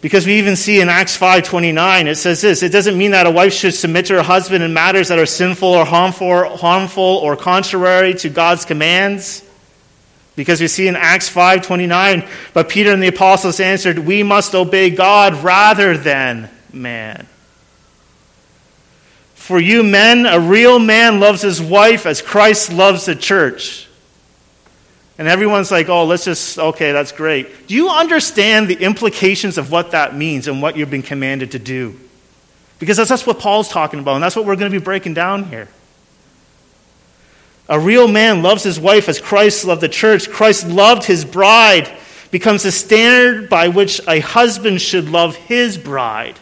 Because 0.00 0.26
we 0.26 0.34
even 0.34 0.54
see 0.54 0.80
in 0.80 0.88
Acts 0.88 1.16
5:29 1.16 2.06
it 2.06 2.14
says 2.16 2.40
this, 2.40 2.62
it 2.62 2.70
doesn't 2.70 2.96
mean 2.96 3.10
that 3.10 3.26
a 3.26 3.30
wife 3.30 3.52
should 3.52 3.74
submit 3.74 4.06
to 4.06 4.14
her 4.14 4.22
husband 4.22 4.62
in 4.62 4.72
matters 4.72 5.08
that 5.08 5.18
are 5.18 5.26
sinful 5.26 5.68
or 5.68 5.84
harmful, 5.84 6.56
harmful 6.56 7.02
or 7.02 7.36
contrary 7.36 8.14
to 8.14 8.28
God's 8.28 8.64
commands. 8.64 9.42
Because 10.36 10.60
we 10.60 10.68
see 10.68 10.86
in 10.86 10.94
Acts 10.94 11.28
5:29, 11.28 12.22
but 12.52 12.68
Peter 12.68 12.92
and 12.92 13.02
the 13.02 13.08
apostles 13.08 13.58
answered, 13.58 13.98
"We 13.98 14.22
must 14.22 14.54
obey 14.54 14.90
God 14.90 15.42
rather 15.42 15.96
than 15.96 16.48
man." 16.72 17.26
For 19.34 19.58
you 19.58 19.82
men, 19.82 20.26
a 20.26 20.38
real 20.38 20.78
man 20.78 21.18
loves 21.18 21.42
his 21.42 21.60
wife 21.60 22.06
as 22.06 22.22
Christ 22.22 22.70
loves 22.70 23.06
the 23.06 23.16
church. 23.16 23.87
And 25.18 25.26
everyone's 25.26 25.70
like, 25.72 25.88
"Oh, 25.88 26.04
let's 26.04 26.24
just 26.24 26.58
okay, 26.58 26.92
that's 26.92 27.12
great." 27.12 27.66
Do 27.66 27.74
you 27.74 27.90
understand 27.90 28.68
the 28.68 28.76
implications 28.76 29.58
of 29.58 29.70
what 29.70 29.90
that 29.90 30.14
means 30.14 30.46
and 30.46 30.62
what 30.62 30.76
you've 30.76 30.90
been 30.90 31.02
commanded 31.02 31.50
to 31.52 31.58
do? 31.58 31.98
Because 32.78 32.96
that's, 32.96 33.08
that's 33.10 33.26
what 33.26 33.40
Paul's 33.40 33.68
talking 33.68 33.98
about, 33.98 34.14
and 34.14 34.22
that's 34.22 34.36
what 34.36 34.44
we're 34.44 34.56
going 34.56 34.70
to 34.70 34.78
be 34.78 34.82
breaking 34.82 35.14
down 35.14 35.44
here. 35.44 35.68
A 37.68 37.78
real 37.78 38.08
man 38.08 38.42
loves 38.42 38.62
his 38.62 38.80
wife 38.80 39.08
as 39.08 39.20
Christ 39.20 39.64
loved 39.64 39.80
the 39.80 39.88
church. 39.88 40.30
Christ 40.30 40.66
loved 40.68 41.04
his 41.04 41.24
bride, 41.24 41.90
becomes 42.30 42.62
the 42.62 42.72
standard 42.72 43.50
by 43.50 43.68
which 43.68 44.00
a 44.08 44.20
husband 44.20 44.80
should 44.80 45.10
love 45.10 45.34
his 45.34 45.76
bride. 45.76 46.38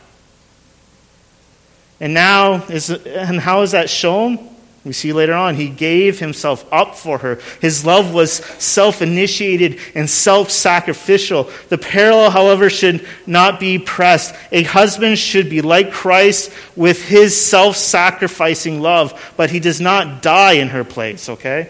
And 1.99 2.13
now, 2.13 2.65
is, 2.67 2.91
and 2.91 3.41
how 3.41 3.63
is 3.63 3.73
that 3.73 3.89
shown? 3.89 4.56
We 4.87 4.93
see 4.93 5.13
later 5.13 5.35
on, 5.35 5.57
he 5.57 5.69
gave 5.69 6.21
himself 6.21 6.65
up 6.73 6.95
for 6.95 7.19
her. 7.19 7.41
His 7.61 7.85
love 7.85 8.15
was 8.15 8.35
self 8.35 9.03
initiated 9.03 9.81
and 9.97 10.09
self 10.09 10.53
sacrificial. 10.53 11.51
The 11.71 11.77
parallel, 11.77 12.31
however, 12.31 12.71
should 12.71 13.05
not 13.27 13.59
be 13.59 13.81
pressed. 13.81 14.33
A 14.53 14.63
husband 14.63 15.19
should 15.19 15.51
be 15.51 15.61
like 15.61 15.91
Christ 15.91 16.53
with 16.77 17.03
his 17.05 17.37
self 17.37 17.75
sacrificing 17.75 18.81
love, 18.81 19.35
but 19.37 19.51
he 19.51 19.59
does 19.59 19.81
not 19.81 20.23
die 20.23 20.53
in 20.53 20.69
her 20.69 20.85
place, 20.85 21.29
okay? 21.31 21.69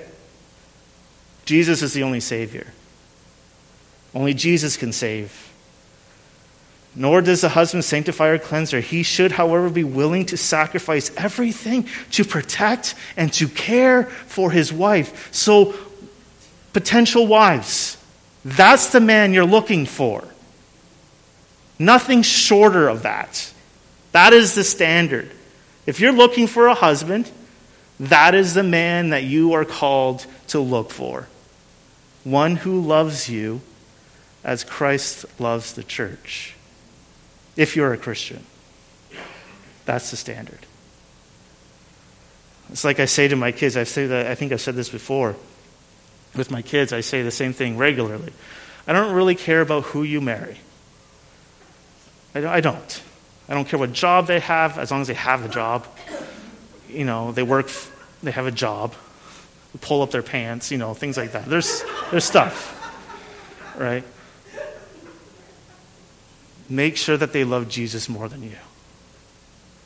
Jesus 1.46 1.80
is 1.80 1.94
the 1.94 2.02
only 2.02 2.20
Savior. 2.20 2.66
Only 4.14 4.34
Jesus 4.34 4.76
can 4.76 4.92
save. 4.92 5.45
Nor 6.98 7.20
does 7.20 7.42
the 7.42 7.50
husband 7.50 7.84
sanctify 7.84 8.28
or 8.28 8.38
cleanse 8.38 8.70
her. 8.70 8.80
He 8.80 9.02
should, 9.02 9.30
however, 9.30 9.68
be 9.68 9.84
willing 9.84 10.24
to 10.26 10.38
sacrifice 10.38 11.14
everything 11.14 11.86
to 12.12 12.24
protect 12.24 12.94
and 13.18 13.30
to 13.34 13.48
care 13.48 14.04
for 14.04 14.50
his 14.50 14.72
wife. 14.72 15.28
So, 15.30 15.74
potential 16.72 17.26
wives, 17.26 17.98
that's 18.46 18.92
the 18.92 19.00
man 19.00 19.34
you're 19.34 19.44
looking 19.44 19.84
for. 19.84 20.24
Nothing 21.78 22.22
shorter 22.22 22.88
of 22.88 23.02
that. 23.02 23.52
That 24.12 24.32
is 24.32 24.54
the 24.54 24.64
standard. 24.64 25.30
If 25.84 26.00
you're 26.00 26.12
looking 26.12 26.46
for 26.46 26.66
a 26.66 26.74
husband, 26.74 27.30
that 28.00 28.34
is 28.34 28.54
the 28.54 28.62
man 28.62 29.10
that 29.10 29.24
you 29.24 29.52
are 29.52 29.66
called 29.66 30.24
to 30.48 30.60
look 30.60 30.90
for. 30.90 31.28
One 32.24 32.56
who 32.56 32.80
loves 32.80 33.28
you 33.28 33.60
as 34.42 34.64
Christ 34.64 35.26
loves 35.38 35.74
the 35.74 35.84
church 35.84 36.55
if 37.56 37.76
you're 37.76 37.92
a 37.92 37.98
Christian. 37.98 38.44
That's 39.84 40.10
the 40.10 40.16
standard. 40.16 40.58
It's 42.70 42.84
like 42.84 42.98
I 42.98 43.04
say 43.04 43.28
to 43.28 43.36
my 43.36 43.52
kids, 43.52 43.76
I 43.76 43.84
say 43.84 44.06
that 44.06 44.26
I 44.26 44.34
think 44.34 44.52
I've 44.52 44.60
said 44.60 44.74
this 44.74 44.88
before. 44.88 45.36
With 46.34 46.50
my 46.50 46.62
kids, 46.62 46.92
I 46.92 47.00
say 47.00 47.22
the 47.22 47.30
same 47.30 47.52
thing 47.52 47.78
regularly. 47.78 48.32
I 48.86 48.92
don't 48.92 49.14
really 49.14 49.34
care 49.34 49.60
about 49.60 49.84
who 49.84 50.02
you 50.02 50.20
marry. 50.20 50.58
I 52.34 52.60
don't. 52.60 53.02
I 53.48 53.54
don't 53.54 53.66
care 53.66 53.78
what 53.78 53.92
job 53.92 54.26
they 54.26 54.40
have, 54.40 54.78
as 54.78 54.90
long 54.90 55.00
as 55.00 55.06
they 55.06 55.14
have 55.14 55.44
a 55.44 55.48
job. 55.48 55.86
You 56.88 57.04
know, 57.04 57.32
they 57.32 57.42
work, 57.42 57.70
they 58.22 58.30
have 58.30 58.46
a 58.46 58.50
job, 58.50 58.94
pull 59.80 60.02
up 60.02 60.10
their 60.10 60.22
pants, 60.22 60.70
you 60.70 60.78
know, 60.78 60.92
things 60.92 61.16
like 61.16 61.32
that. 61.32 61.46
There's, 61.46 61.82
there's 62.10 62.24
stuff, 62.24 62.74
right? 63.78 64.04
Make 66.68 66.96
sure 66.96 67.16
that 67.16 67.32
they 67.32 67.44
love 67.44 67.68
Jesus 67.68 68.08
more 68.08 68.28
than 68.28 68.42
you. 68.42 68.56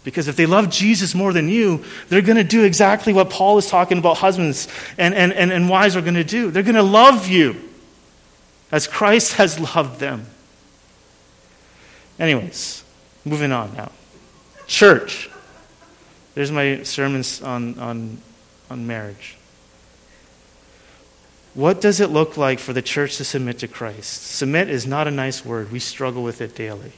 Because 0.03 0.29
if 0.29 0.37
they 0.37 0.47
love 0.47 0.71
Jesus 0.71 1.15
more 1.15 1.33
than 1.33 1.49
you, 1.49 1.85
they're 2.09 2.23
going 2.23 2.39
to 2.39 2.45
do 2.45 2.65
exactly 2.65 3.13
what 3.13 3.29
Paul 3.29 3.59
is 3.59 3.69
talking 3.69 3.99
about 3.99 4.17
husbands 4.19 4.67
and, 4.97 5.15
and, 5.15 5.33
and, 5.33 5.53
and 5.53 5.69
wives 5.69 5.95
are 5.95 6.01
going 6.01 6.15
to 6.15 6.25
do. 6.25 6.51
They're 6.51 6.63
going 6.63 6.75
to 6.75 6.83
love 6.83 7.29
you 7.29 7.69
as 8.73 8.87
Christ 8.87 9.35
has 9.35 9.61
loved 9.61 10.01
them. 10.01 10.27
Anyways, 12.19 12.83
moving 13.25 13.53
on 13.53 13.75
now. 13.75 13.93
Church. 14.67 15.29
There's 16.35 16.53
my 16.53 16.83
sermons 16.85 17.43
on, 17.43 17.79
on, 17.79 18.19
on 18.71 18.87
marriage. 18.87 19.37
What 21.55 21.81
does 21.81 22.01
it 22.01 22.11
look 22.11 22.37
like 22.37 22.61
for 22.61 22.73
the 22.73 22.83
church 22.83 23.17
to 23.17 23.25
submit 23.25 23.59
to 23.59 23.69
Christ? 23.69 24.27
Submit 24.27 24.69
is 24.69 24.87
not 24.87 25.09
a 25.09 25.11
nice 25.11 25.45
word. 25.45 25.73
We 25.73 25.81
struggle 25.81 26.23
with 26.23 26.41
it 26.41 26.55
daily. 26.55 26.93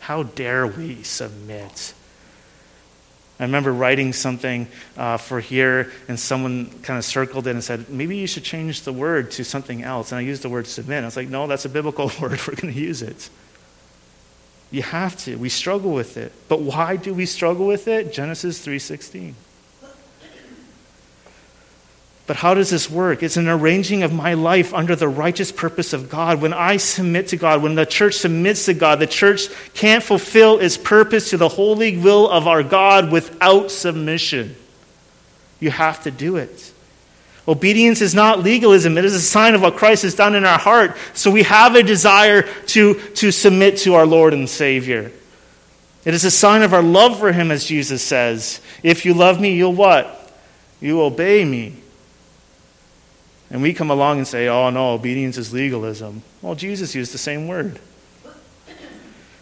How 0.00 0.22
dare 0.22 0.66
we 0.66 1.02
submit? 1.02 1.92
I 3.38 3.42
remember 3.42 3.72
writing 3.72 4.12
something 4.12 4.68
uh, 4.96 5.16
for 5.16 5.40
here, 5.40 5.92
and 6.08 6.18
someone 6.18 6.66
kind 6.82 6.98
of 6.98 7.04
circled 7.04 7.46
it 7.46 7.50
and 7.50 7.64
said, 7.64 7.90
maybe 7.90 8.16
you 8.16 8.26
should 8.26 8.44
change 8.44 8.82
the 8.82 8.92
word 8.92 9.32
to 9.32 9.44
something 9.44 9.82
else. 9.82 10.12
And 10.12 10.18
I 10.18 10.22
used 10.22 10.42
the 10.42 10.48
word 10.48 10.66
submit. 10.66 11.02
I 11.02 11.06
was 11.06 11.16
like, 11.16 11.28
no, 11.28 11.46
that's 11.46 11.64
a 11.64 11.68
biblical 11.68 12.06
word. 12.20 12.40
We're 12.46 12.54
going 12.54 12.72
to 12.72 12.80
use 12.80 13.02
it. 13.02 13.28
You 14.70 14.82
have 14.82 15.16
to. 15.18 15.36
We 15.36 15.48
struggle 15.50 15.92
with 15.92 16.16
it. 16.16 16.32
But 16.48 16.60
why 16.60 16.96
do 16.96 17.12
we 17.12 17.26
struggle 17.26 17.66
with 17.66 17.86
it? 17.86 18.12
Genesis 18.12 18.64
3.16. 18.64 19.34
But 22.26 22.36
how 22.36 22.54
does 22.54 22.70
this 22.70 22.88
work? 22.88 23.22
It's 23.22 23.36
an 23.36 23.48
arranging 23.48 24.02
of 24.02 24.12
my 24.12 24.32
life 24.32 24.72
under 24.72 24.96
the 24.96 25.08
righteous 25.08 25.52
purpose 25.52 25.92
of 25.92 26.08
God. 26.08 26.40
When 26.40 26.54
I 26.54 26.78
submit 26.78 27.28
to 27.28 27.36
God, 27.36 27.62
when 27.62 27.74
the 27.74 27.84
church 27.84 28.14
submits 28.14 28.64
to 28.64 28.74
God, 28.74 28.98
the 28.98 29.06
church 29.06 29.48
can't 29.74 30.02
fulfill 30.02 30.58
its 30.58 30.78
purpose 30.78 31.30
to 31.30 31.36
the 31.36 31.50
holy 31.50 31.98
will 31.98 32.30
of 32.30 32.46
our 32.46 32.62
God 32.62 33.12
without 33.12 33.70
submission. 33.70 34.56
You 35.60 35.70
have 35.70 36.02
to 36.04 36.10
do 36.10 36.36
it. 36.36 36.72
Obedience 37.46 38.00
is 38.00 38.14
not 38.14 38.42
legalism, 38.42 38.96
it 38.96 39.04
is 39.04 39.14
a 39.14 39.20
sign 39.20 39.54
of 39.54 39.60
what 39.60 39.76
Christ 39.76 40.02
has 40.04 40.14
done 40.14 40.34
in 40.34 40.46
our 40.46 40.58
heart. 40.58 40.96
So 41.12 41.30
we 41.30 41.42
have 41.42 41.74
a 41.74 41.82
desire 41.82 42.42
to, 42.68 42.94
to 42.94 43.30
submit 43.30 43.78
to 43.78 43.94
our 43.94 44.06
Lord 44.06 44.32
and 44.32 44.48
Savior. 44.48 45.12
It 46.06 46.14
is 46.14 46.24
a 46.24 46.30
sign 46.30 46.62
of 46.62 46.72
our 46.72 46.82
love 46.82 47.18
for 47.18 47.32
Him, 47.32 47.50
as 47.50 47.66
Jesus 47.66 48.02
says. 48.02 48.62
If 48.82 49.04
you 49.04 49.12
love 49.12 49.38
me, 49.38 49.54
you'll 49.54 49.74
what? 49.74 50.32
You 50.80 51.02
obey 51.02 51.44
me. 51.44 51.76
And 53.54 53.62
we 53.62 53.72
come 53.72 53.88
along 53.88 54.18
and 54.18 54.26
say, 54.26 54.48
oh 54.48 54.70
no, 54.70 54.94
obedience 54.94 55.38
is 55.38 55.52
legalism. 55.52 56.24
Well, 56.42 56.56
Jesus 56.56 56.92
used 56.92 57.14
the 57.14 57.18
same 57.18 57.46
word. 57.46 57.78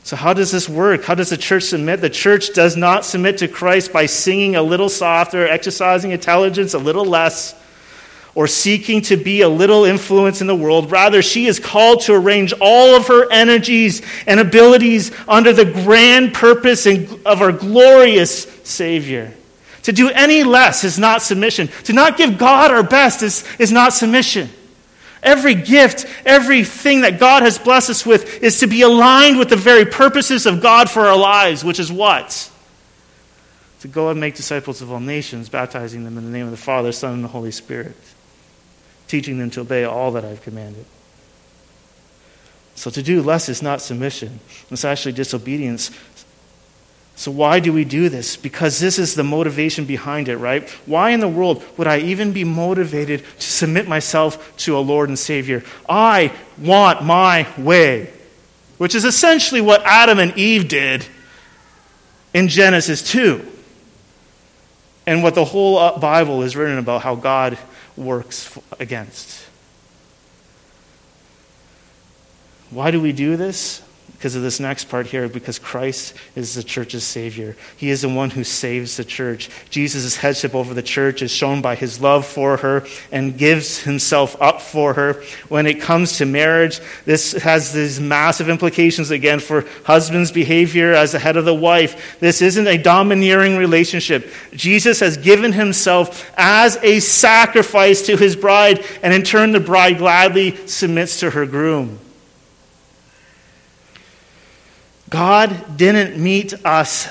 So, 0.02 0.16
how 0.16 0.34
does 0.34 0.50
this 0.50 0.68
work? 0.68 1.04
How 1.04 1.14
does 1.14 1.30
the 1.30 1.38
church 1.38 1.62
submit? 1.62 2.02
The 2.02 2.10
church 2.10 2.52
does 2.52 2.76
not 2.76 3.06
submit 3.06 3.38
to 3.38 3.48
Christ 3.48 3.90
by 3.90 4.04
singing 4.04 4.54
a 4.54 4.62
little 4.62 4.90
softer, 4.90 5.48
exercising 5.48 6.10
intelligence 6.10 6.74
a 6.74 6.78
little 6.78 7.06
less, 7.06 7.54
or 8.34 8.46
seeking 8.46 9.00
to 9.02 9.16
be 9.16 9.40
a 9.40 9.48
little 9.48 9.86
influence 9.86 10.42
in 10.42 10.46
the 10.46 10.54
world. 10.54 10.90
Rather, 10.90 11.22
she 11.22 11.46
is 11.46 11.58
called 11.58 12.02
to 12.02 12.12
arrange 12.12 12.52
all 12.60 12.94
of 12.94 13.06
her 13.06 13.32
energies 13.32 14.02
and 14.26 14.38
abilities 14.38 15.10
under 15.26 15.54
the 15.54 15.64
grand 15.64 16.34
purpose 16.34 16.84
of 16.86 17.40
our 17.40 17.52
glorious 17.52 18.42
Savior. 18.62 19.32
To 19.82 19.92
do 19.92 20.10
any 20.10 20.44
less 20.44 20.84
is 20.84 20.98
not 20.98 21.22
submission. 21.22 21.68
To 21.84 21.92
not 21.92 22.16
give 22.16 22.38
God 22.38 22.70
our 22.70 22.82
best 22.82 23.22
is, 23.22 23.44
is 23.58 23.72
not 23.72 23.92
submission. 23.92 24.50
Every 25.22 25.54
gift, 25.54 26.06
everything 26.24 27.02
that 27.02 27.20
God 27.20 27.42
has 27.42 27.58
blessed 27.58 27.90
us 27.90 28.06
with 28.06 28.42
is 28.42 28.60
to 28.60 28.66
be 28.66 28.82
aligned 28.82 29.38
with 29.38 29.48
the 29.48 29.56
very 29.56 29.84
purposes 29.84 30.46
of 30.46 30.60
God 30.60 30.90
for 30.90 31.02
our 31.02 31.16
lives, 31.16 31.64
which 31.64 31.78
is 31.78 31.92
what? 31.92 32.50
To 33.80 33.88
go 33.88 34.10
and 34.10 34.20
make 34.20 34.34
disciples 34.34 34.82
of 34.82 34.90
all 34.90 35.00
nations, 35.00 35.48
baptizing 35.48 36.04
them 36.04 36.18
in 36.18 36.24
the 36.24 36.30
name 36.30 36.46
of 36.46 36.50
the 36.50 36.56
Father, 36.56 36.90
Son, 36.92 37.14
and 37.14 37.24
the 37.24 37.28
Holy 37.28 37.52
Spirit, 37.52 37.96
teaching 39.06 39.38
them 39.38 39.50
to 39.50 39.60
obey 39.60 39.84
all 39.84 40.12
that 40.12 40.24
I've 40.24 40.42
commanded. 40.42 40.86
So 42.74 42.90
to 42.90 43.02
do 43.02 43.22
less 43.22 43.48
is 43.48 43.62
not 43.62 43.80
submission, 43.80 44.40
it's 44.70 44.84
actually 44.84 45.12
disobedience. 45.12 45.90
So, 47.22 47.30
why 47.30 47.60
do 47.60 47.72
we 47.72 47.84
do 47.84 48.08
this? 48.08 48.36
Because 48.36 48.80
this 48.80 48.98
is 48.98 49.14
the 49.14 49.22
motivation 49.22 49.84
behind 49.84 50.28
it, 50.28 50.38
right? 50.38 50.68
Why 50.86 51.10
in 51.10 51.20
the 51.20 51.28
world 51.28 51.62
would 51.78 51.86
I 51.86 51.98
even 51.98 52.32
be 52.32 52.42
motivated 52.42 53.22
to 53.38 53.46
submit 53.46 53.86
myself 53.86 54.56
to 54.56 54.76
a 54.76 54.80
Lord 54.80 55.08
and 55.08 55.16
Savior? 55.16 55.62
I 55.88 56.32
want 56.58 57.04
my 57.04 57.46
way, 57.56 58.12
which 58.76 58.96
is 58.96 59.04
essentially 59.04 59.60
what 59.60 59.82
Adam 59.84 60.18
and 60.18 60.36
Eve 60.36 60.66
did 60.66 61.06
in 62.34 62.48
Genesis 62.48 63.08
2. 63.12 63.46
And 65.06 65.22
what 65.22 65.36
the 65.36 65.44
whole 65.44 65.78
uh, 65.78 66.00
Bible 66.00 66.42
is 66.42 66.56
written 66.56 66.78
about 66.78 67.02
how 67.02 67.14
God 67.14 67.56
works 67.96 68.58
against. 68.80 69.46
Why 72.70 72.90
do 72.90 73.00
we 73.00 73.12
do 73.12 73.36
this? 73.36 73.80
Because 74.22 74.36
of 74.36 74.42
this 74.42 74.60
next 74.60 74.84
part 74.84 75.08
here, 75.08 75.28
because 75.28 75.58
Christ 75.58 76.14
is 76.36 76.54
the 76.54 76.62
church's 76.62 77.02
Savior. 77.02 77.56
He 77.76 77.90
is 77.90 78.02
the 78.02 78.08
one 78.08 78.30
who 78.30 78.44
saves 78.44 78.96
the 78.96 79.04
church. 79.04 79.50
Jesus' 79.68 80.14
headship 80.14 80.54
over 80.54 80.74
the 80.74 80.80
church 80.80 81.22
is 81.22 81.32
shown 81.32 81.60
by 81.60 81.74
his 81.74 82.00
love 82.00 82.24
for 82.24 82.58
her 82.58 82.86
and 83.10 83.36
gives 83.36 83.80
himself 83.80 84.40
up 84.40 84.62
for 84.62 84.94
her. 84.94 85.24
When 85.48 85.66
it 85.66 85.80
comes 85.80 86.18
to 86.18 86.24
marriage, 86.24 86.78
this 87.04 87.32
has 87.32 87.72
these 87.72 87.98
massive 87.98 88.48
implications 88.48 89.10
again 89.10 89.40
for 89.40 89.64
husband's 89.82 90.30
behavior 90.30 90.92
as 90.92 91.10
the 91.10 91.18
head 91.18 91.36
of 91.36 91.44
the 91.44 91.52
wife. 91.52 92.20
This 92.20 92.42
isn't 92.42 92.68
a 92.68 92.78
domineering 92.78 93.56
relationship. 93.56 94.30
Jesus 94.52 95.00
has 95.00 95.16
given 95.16 95.50
himself 95.50 96.30
as 96.36 96.76
a 96.84 97.00
sacrifice 97.00 98.06
to 98.06 98.16
his 98.16 98.36
bride, 98.36 98.84
and 99.02 99.12
in 99.12 99.24
turn, 99.24 99.50
the 99.50 99.58
bride 99.58 99.98
gladly 99.98 100.64
submits 100.68 101.18
to 101.18 101.30
her 101.30 101.44
groom. 101.44 101.98
God 105.12 105.76
didn't 105.76 106.18
meet 106.18 106.54
us 106.64 107.06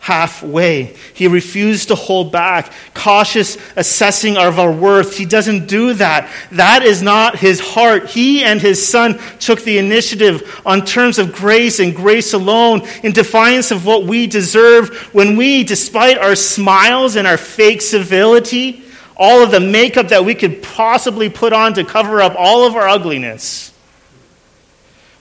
halfway. 0.00 0.94
He 1.14 1.28
refused 1.28 1.88
to 1.88 1.94
hold 1.94 2.30
back, 2.30 2.70
cautious 2.92 3.56
assessing 3.74 4.36
of 4.36 4.58
our 4.58 4.70
worth. 4.70 5.16
He 5.16 5.24
doesn't 5.24 5.66
do 5.66 5.94
that. 5.94 6.30
That 6.52 6.82
is 6.82 7.02
not 7.02 7.38
his 7.38 7.58
heart. 7.58 8.10
He 8.10 8.44
and 8.44 8.60
his 8.60 8.86
son 8.86 9.18
took 9.38 9.62
the 9.62 9.78
initiative 9.78 10.60
on 10.66 10.84
terms 10.84 11.18
of 11.18 11.32
grace 11.32 11.80
and 11.80 11.96
grace 11.96 12.34
alone 12.34 12.86
in 13.02 13.12
defiance 13.12 13.70
of 13.70 13.86
what 13.86 14.04
we 14.04 14.26
deserve 14.26 14.94
when 15.14 15.36
we, 15.36 15.64
despite 15.64 16.18
our 16.18 16.34
smiles 16.36 17.16
and 17.16 17.26
our 17.26 17.38
fake 17.38 17.80
civility, 17.80 18.82
all 19.16 19.42
of 19.42 19.50
the 19.50 19.58
makeup 19.58 20.08
that 20.08 20.24
we 20.26 20.34
could 20.34 20.62
possibly 20.62 21.30
put 21.30 21.54
on 21.54 21.72
to 21.74 21.82
cover 21.82 22.20
up 22.20 22.34
all 22.36 22.66
of 22.66 22.76
our 22.76 22.86
ugliness, 22.88 23.72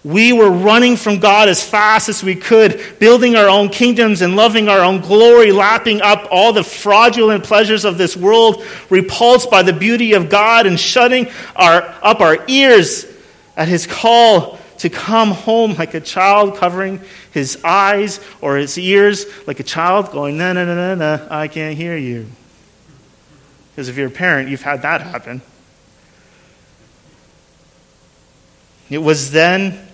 we 0.08 0.32
were 0.32 0.50
running 0.50 0.96
from 0.96 1.20
God 1.20 1.50
as 1.50 1.62
fast 1.62 2.08
as 2.08 2.24
we 2.24 2.34
could, 2.34 2.82
building 2.98 3.36
our 3.36 3.50
own 3.50 3.68
kingdoms 3.68 4.22
and 4.22 4.38
loving 4.38 4.70
our 4.70 4.80
own 4.80 5.02
glory, 5.02 5.52
lapping 5.52 6.02
up 6.02 6.30
all 6.32 6.54
the 6.54 6.64
fraudulent 6.64 7.44
pleasures 7.44 7.84
of 7.84 7.98
this 7.98 8.16
world, 8.16 8.64
repulsed 8.90 9.52
by 9.52 9.64
the 9.64 9.74
beauty 9.74 10.14
of 10.14 10.30
God, 10.30 10.66
and 10.66 10.80
shutting 10.80 11.28
our, 11.58 11.82
up 12.02 12.22
our 12.22 12.38
ears 12.48 13.06
at 13.58 13.68
His 13.68 13.86
call 13.86 14.58
to 14.78 14.90
come 14.90 15.32
home 15.32 15.74
like 15.74 15.94
a 15.94 16.00
child, 16.00 16.56
covering 16.56 17.02
his 17.32 17.62
eyes 17.66 18.22
or 18.40 18.56
his 18.56 18.78
ears 18.78 19.26
like 19.46 19.60
a 19.60 19.64
child, 19.64 20.12
going, 20.12 20.38
No, 20.38 20.54
no, 20.54 20.66
no, 20.66 20.76
no, 20.76 20.96
no, 20.96 21.28
I 21.30 21.50
can't 21.50 21.76
hear 21.76 21.98
you. 21.98 22.28
Because 23.72 23.90
if 23.90 23.98
you're 23.98 24.08
a 24.08 24.12
parent, 24.12 24.50
you've 24.50 24.62
had 24.62 24.84
that 24.84 25.02
happen. 25.02 25.42
It 28.90 29.00
was 29.00 29.32
then 29.32 29.87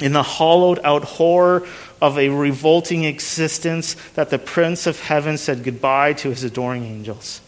in 0.00 0.12
the 0.12 0.22
hollowed 0.22 0.80
out 0.82 1.04
horror 1.04 1.66
of 2.00 2.18
a 2.18 2.28
revolting 2.28 3.04
existence 3.04 3.94
that 4.14 4.30
the 4.30 4.38
Prince 4.38 4.86
of 4.86 5.00
Heaven 5.00 5.38
said 5.38 5.62
goodbye 5.64 6.14
to 6.14 6.30
his 6.30 6.44
adoring 6.44 6.84
angels. 6.84 7.40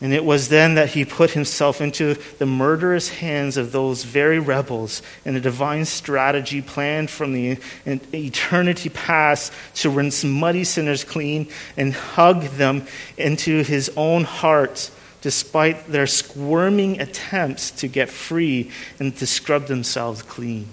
And 0.00 0.12
it 0.12 0.24
was 0.24 0.48
then 0.48 0.76
that 0.76 0.90
he 0.90 1.04
put 1.04 1.32
himself 1.32 1.80
into 1.80 2.14
the 2.38 2.46
murderous 2.46 3.08
hands 3.08 3.56
of 3.56 3.72
those 3.72 4.04
very 4.04 4.38
rebels 4.38 5.02
in 5.24 5.34
a 5.34 5.40
divine 5.40 5.84
strategy 5.86 6.62
planned 6.62 7.10
from 7.10 7.32
the 7.32 7.58
eternity 7.84 8.90
past 8.90 9.52
to 9.74 9.90
rinse 9.90 10.22
muddy 10.22 10.62
sinners 10.62 11.02
clean 11.02 11.48
and 11.76 11.92
hug 11.94 12.42
them 12.42 12.86
into 13.16 13.64
his 13.64 13.90
own 13.96 14.22
heart 14.22 14.92
despite 15.20 15.88
their 15.88 16.06
squirming 16.06 17.00
attempts 17.00 17.70
to 17.72 17.88
get 17.88 18.08
free 18.08 18.70
and 18.98 19.16
to 19.16 19.26
scrub 19.26 19.66
themselves 19.66 20.22
clean. 20.22 20.68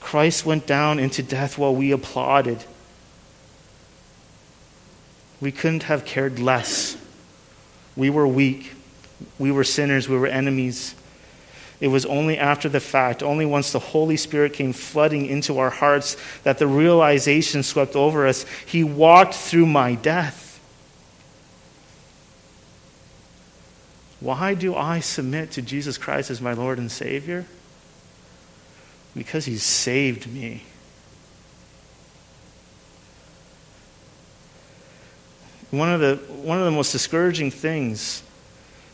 Christ 0.00 0.46
went 0.46 0.66
down 0.66 0.98
into 0.98 1.22
death 1.22 1.58
while 1.58 1.74
we 1.74 1.92
applauded. 1.92 2.64
We 5.40 5.52
couldn't 5.52 5.84
have 5.84 6.04
cared 6.04 6.38
less. 6.38 6.96
We 7.94 8.10
were 8.10 8.26
weak. 8.26 8.72
We 9.38 9.50
were 9.50 9.64
sinners. 9.64 10.08
We 10.08 10.16
were 10.16 10.26
enemies. 10.26 10.94
It 11.80 11.88
was 11.88 12.06
only 12.06 12.38
after 12.38 12.68
the 12.68 12.80
fact, 12.80 13.22
only 13.22 13.46
once 13.46 13.70
the 13.70 13.78
Holy 13.78 14.16
Spirit 14.16 14.52
came 14.52 14.72
flooding 14.72 15.26
into 15.26 15.58
our 15.58 15.70
hearts, 15.70 16.16
that 16.42 16.58
the 16.58 16.66
realization 16.66 17.62
swept 17.62 17.94
over 17.94 18.26
us. 18.26 18.44
He 18.66 18.82
walked 18.82 19.34
through 19.34 19.66
my 19.66 19.94
death. 19.94 20.47
Why 24.28 24.52
do 24.52 24.74
I 24.74 25.00
submit 25.00 25.52
to 25.52 25.62
Jesus 25.62 25.96
Christ 25.96 26.30
as 26.30 26.38
my 26.38 26.52
Lord 26.52 26.76
and 26.76 26.92
Savior? 26.92 27.46
Because 29.16 29.46
He 29.46 29.56
saved 29.56 30.30
me. 30.30 30.64
One 35.70 35.88
of, 35.88 36.00
the, 36.00 36.16
one 36.42 36.58
of 36.58 36.66
the 36.66 36.70
most 36.70 36.92
discouraging 36.92 37.50
things 37.50 38.22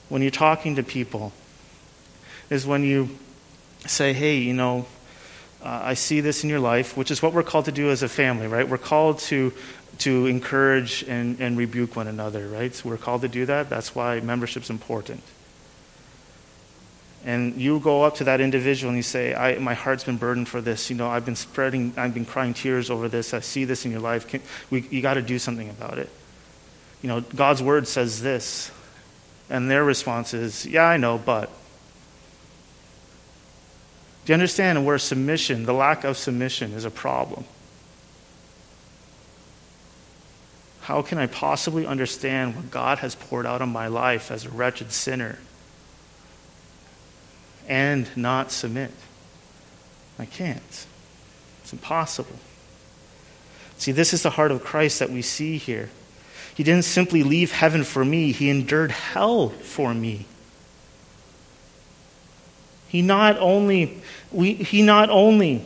when 0.08 0.22
you're 0.22 0.30
talking 0.30 0.76
to 0.76 0.84
people 0.84 1.32
is 2.48 2.64
when 2.64 2.84
you 2.84 3.18
say, 3.86 4.12
hey, 4.12 4.38
you 4.38 4.54
know, 4.54 4.86
uh, 5.64 5.80
I 5.82 5.94
see 5.94 6.20
this 6.20 6.44
in 6.44 6.48
your 6.48 6.60
life, 6.60 6.96
which 6.96 7.10
is 7.10 7.20
what 7.20 7.32
we're 7.32 7.42
called 7.42 7.64
to 7.64 7.72
do 7.72 7.90
as 7.90 8.04
a 8.04 8.08
family, 8.08 8.46
right? 8.46 8.68
We're 8.68 8.78
called 8.78 9.18
to 9.18 9.52
to 9.98 10.26
encourage 10.26 11.04
and, 11.04 11.40
and 11.40 11.56
rebuke 11.56 11.96
one 11.96 12.08
another, 12.08 12.48
right? 12.48 12.74
So 12.74 12.88
we're 12.88 12.96
called 12.96 13.22
to 13.22 13.28
do 13.28 13.46
that. 13.46 13.68
That's 13.70 13.94
why 13.94 14.20
membership's 14.20 14.70
important. 14.70 15.22
And 17.24 17.56
you 17.56 17.80
go 17.80 18.02
up 18.02 18.16
to 18.16 18.24
that 18.24 18.40
individual 18.40 18.90
and 18.90 18.98
you 18.98 19.02
say, 19.02 19.34
I, 19.34 19.58
My 19.58 19.74
heart's 19.74 20.04
been 20.04 20.18
burdened 20.18 20.48
for 20.48 20.60
this. 20.60 20.90
You 20.90 20.96
know, 20.96 21.08
I've 21.08 21.24
been 21.24 21.36
spreading, 21.36 21.94
I've 21.96 22.12
been 22.12 22.26
crying 22.26 22.52
tears 22.52 22.90
over 22.90 23.08
this. 23.08 23.32
I 23.32 23.40
see 23.40 23.64
this 23.64 23.86
in 23.86 23.90
your 23.90 24.00
life. 24.00 24.28
Can, 24.28 24.42
we, 24.70 24.82
you 24.90 25.00
got 25.00 25.14
to 25.14 25.22
do 25.22 25.38
something 25.38 25.70
about 25.70 25.98
it. 25.98 26.10
you 27.00 27.08
know, 27.08 27.20
God's 27.20 27.62
word 27.62 27.88
says 27.88 28.20
this. 28.20 28.70
And 29.48 29.70
their 29.70 29.84
response 29.84 30.34
is, 30.34 30.66
yeah, 30.66 30.84
I 30.84 30.96
know, 30.96 31.18
but. 31.18 31.50
Do 34.24 34.32
you 34.32 34.34
understand 34.34 34.86
where 34.86 34.98
submission, 34.98 35.64
the 35.64 35.74
lack 35.74 36.04
of 36.04 36.16
submission, 36.16 36.72
is 36.72 36.86
a 36.86 36.90
problem? 36.90 37.44
How 40.84 41.00
can 41.00 41.16
I 41.16 41.26
possibly 41.26 41.86
understand 41.86 42.54
what 42.54 42.70
God 42.70 42.98
has 42.98 43.14
poured 43.14 43.46
out 43.46 43.62
on 43.62 43.70
my 43.70 43.86
life 43.86 44.30
as 44.30 44.44
a 44.44 44.50
wretched 44.50 44.92
sinner 44.92 45.38
and 47.66 48.06
not 48.14 48.52
submit? 48.52 48.90
I 50.18 50.26
can't. 50.26 50.86
It's 51.62 51.72
impossible. 51.72 52.36
See, 53.78 53.92
this 53.92 54.12
is 54.12 54.24
the 54.24 54.30
heart 54.30 54.50
of 54.50 54.62
Christ 54.62 54.98
that 54.98 55.08
we 55.08 55.22
see 55.22 55.56
here. 55.56 55.88
He 56.54 56.62
didn't 56.62 56.84
simply 56.84 57.22
leave 57.22 57.50
heaven 57.50 57.82
for 57.82 58.04
me, 58.04 58.32
He 58.32 58.50
endured 58.50 58.90
hell 58.90 59.48
for 59.48 59.94
me. 59.94 60.26
He 62.88 63.00
not 63.00 63.38
only, 63.38 64.02
we, 64.30 64.52
he 64.52 64.82
not 64.82 65.08
only 65.08 65.64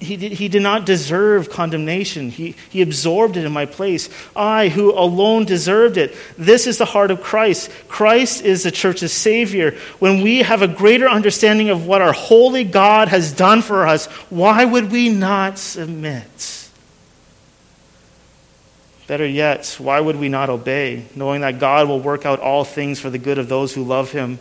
he 0.00 0.16
did, 0.16 0.32
he 0.32 0.48
did 0.48 0.62
not 0.62 0.86
deserve 0.86 1.50
condemnation. 1.50 2.30
He, 2.30 2.54
he 2.70 2.80
absorbed 2.80 3.36
it 3.36 3.44
in 3.44 3.52
my 3.52 3.66
place. 3.66 4.08
I, 4.34 4.68
who 4.68 4.92
alone 4.92 5.44
deserved 5.44 5.98
it. 5.98 6.16
This 6.38 6.66
is 6.66 6.78
the 6.78 6.86
heart 6.86 7.10
of 7.10 7.22
Christ. 7.22 7.70
Christ 7.86 8.42
is 8.42 8.62
the 8.62 8.70
church's 8.70 9.12
Savior. 9.12 9.72
When 9.98 10.22
we 10.22 10.38
have 10.38 10.62
a 10.62 10.68
greater 10.68 11.08
understanding 11.08 11.68
of 11.68 11.86
what 11.86 12.00
our 12.00 12.12
holy 12.12 12.64
God 12.64 13.08
has 13.08 13.32
done 13.32 13.60
for 13.60 13.86
us, 13.86 14.06
why 14.30 14.64
would 14.64 14.90
we 14.90 15.10
not 15.10 15.58
submit? 15.58 16.68
Better 19.06 19.26
yet, 19.26 19.76
why 19.78 20.00
would 20.00 20.16
we 20.16 20.28
not 20.28 20.50
obey, 20.50 21.04
knowing 21.14 21.42
that 21.42 21.58
God 21.58 21.88
will 21.88 22.00
work 22.00 22.24
out 22.24 22.40
all 22.40 22.64
things 22.64 23.00
for 23.00 23.10
the 23.10 23.18
good 23.18 23.38
of 23.38 23.48
those 23.48 23.74
who 23.74 23.84
love 23.84 24.12
him? 24.12 24.38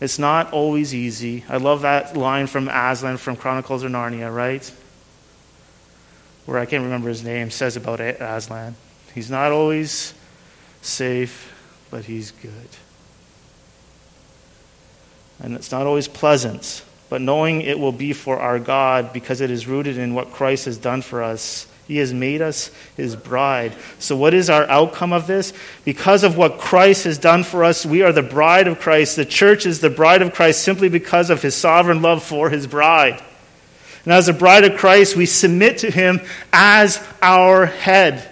It's 0.00 0.18
not 0.18 0.52
always 0.52 0.94
easy. 0.94 1.44
I 1.48 1.58
love 1.58 1.82
that 1.82 2.16
line 2.16 2.46
from 2.46 2.68
Aslan 2.68 3.18
from 3.18 3.36
Chronicles 3.36 3.82
of 3.82 3.92
Narnia, 3.92 4.34
right? 4.34 4.70
Where 6.46 6.58
I 6.58 6.64
can't 6.64 6.84
remember 6.84 7.08
his 7.08 7.22
name, 7.22 7.50
says 7.50 7.76
about 7.76 8.00
Aslan. 8.00 8.76
He's 9.14 9.30
not 9.30 9.52
always 9.52 10.14
safe, 10.80 11.54
but 11.90 12.06
he's 12.06 12.30
good. 12.30 12.68
And 15.42 15.54
it's 15.54 15.70
not 15.70 15.86
always 15.86 16.08
pleasant, 16.08 16.82
but 17.10 17.20
knowing 17.20 17.60
it 17.60 17.78
will 17.78 17.92
be 17.92 18.12
for 18.12 18.38
our 18.38 18.58
God 18.58 19.12
because 19.12 19.40
it 19.40 19.50
is 19.50 19.66
rooted 19.66 19.98
in 19.98 20.14
what 20.14 20.32
Christ 20.32 20.64
has 20.64 20.78
done 20.78 21.02
for 21.02 21.22
us 21.22 21.66
he 21.90 21.96
has 21.96 22.14
made 22.14 22.40
us 22.40 22.70
his 22.96 23.16
bride. 23.16 23.74
So, 23.98 24.16
what 24.16 24.32
is 24.32 24.48
our 24.48 24.62
outcome 24.70 25.12
of 25.12 25.26
this? 25.26 25.52
Because 25.84 26.22
of 26.22 26.36
what 26.36 26.60
Christ 26.60 27.02
has 27.02 27.18
done 27.18 27.42
for 27.42 27.64
us, 27.64 27.84
we 27.84 28.02
are 28.02 28.12
the 28.12 28.22
bride 28.22 28.68
of 28.68 28.78
Christ. 28.78 29.16
The 29.16 29.24
church 29.24 29.66
is 29.66 29.80
the 29.80 29.90
bride 29.90 30.22
of 30.22 30.32
Christ 30.32 30.62
simply 30.62 30.88
because 30.88 31.30
of 31.30 31.42
his 31.42 31.56
sovereign 31.56 32.00
love 32.00 32.22
for 32.22 32.48
his 32.48 32.68
bride. 32.68 33.20
And 34.04 34.12
as 34.12 34.28
a 34.28 34.32
bride 34.32 34.62
of 34.62 34.78
Christ, 34.78 35.16
we 35.16 35.26
submit 35.26 35.78
to 35.78 35.90
him 35.90 36.20
as 36.52 37.04
our 37.20 37.66
head. 37.66 38.30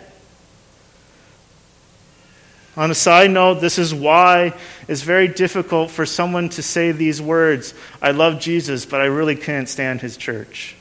On 2.77 2.93
a 2.93 2.95
side 2.95 3.33
note, 3.33 3.55
this 3.55 3.77
is 3.77 3.93
why 3.93 4.55
it's 4.87 5.03
very 5.03 5.27
difficult 5.27 5.91
for 5.91 6.07
someone 6.07 6.49
to 6.51 6.63
say 6.63 6.93
these 6.93 7.21
words 7.21 7.75
I 8.01 8.13
love 8.13 8.39
Jesus, 8.39 8.87
but 8.87 9.01
I 9.01 9.07
really 9.07 9.35
can't 9.35 9.69
stand 9.69 10.01
his 10.01 10.17
church. 10.17 10.77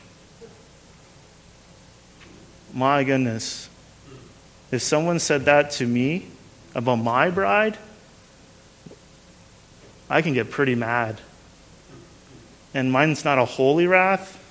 My 2.73 3.03
goodness. 3.03 3.69
If 4.71 4.81
someone 4.81 5.19
said 5.19 5.45
that 5.45 5.71
to 5.71 5.85
me 5.85 6.27
about 6.75 6.95
my 6.95 7.29
bride, 7.29 7.77
I 10.09 10.21
can 10.21 10.33
get 10.33 10.51
pretty 10.51 10.75
mad. 10.75 11.19
And 12.73 12.91
mine's 12.91 13.25
not 13.25 13.37
a 13.37 13.45
holy 13.45 13.87
wrath. 13.87 14.43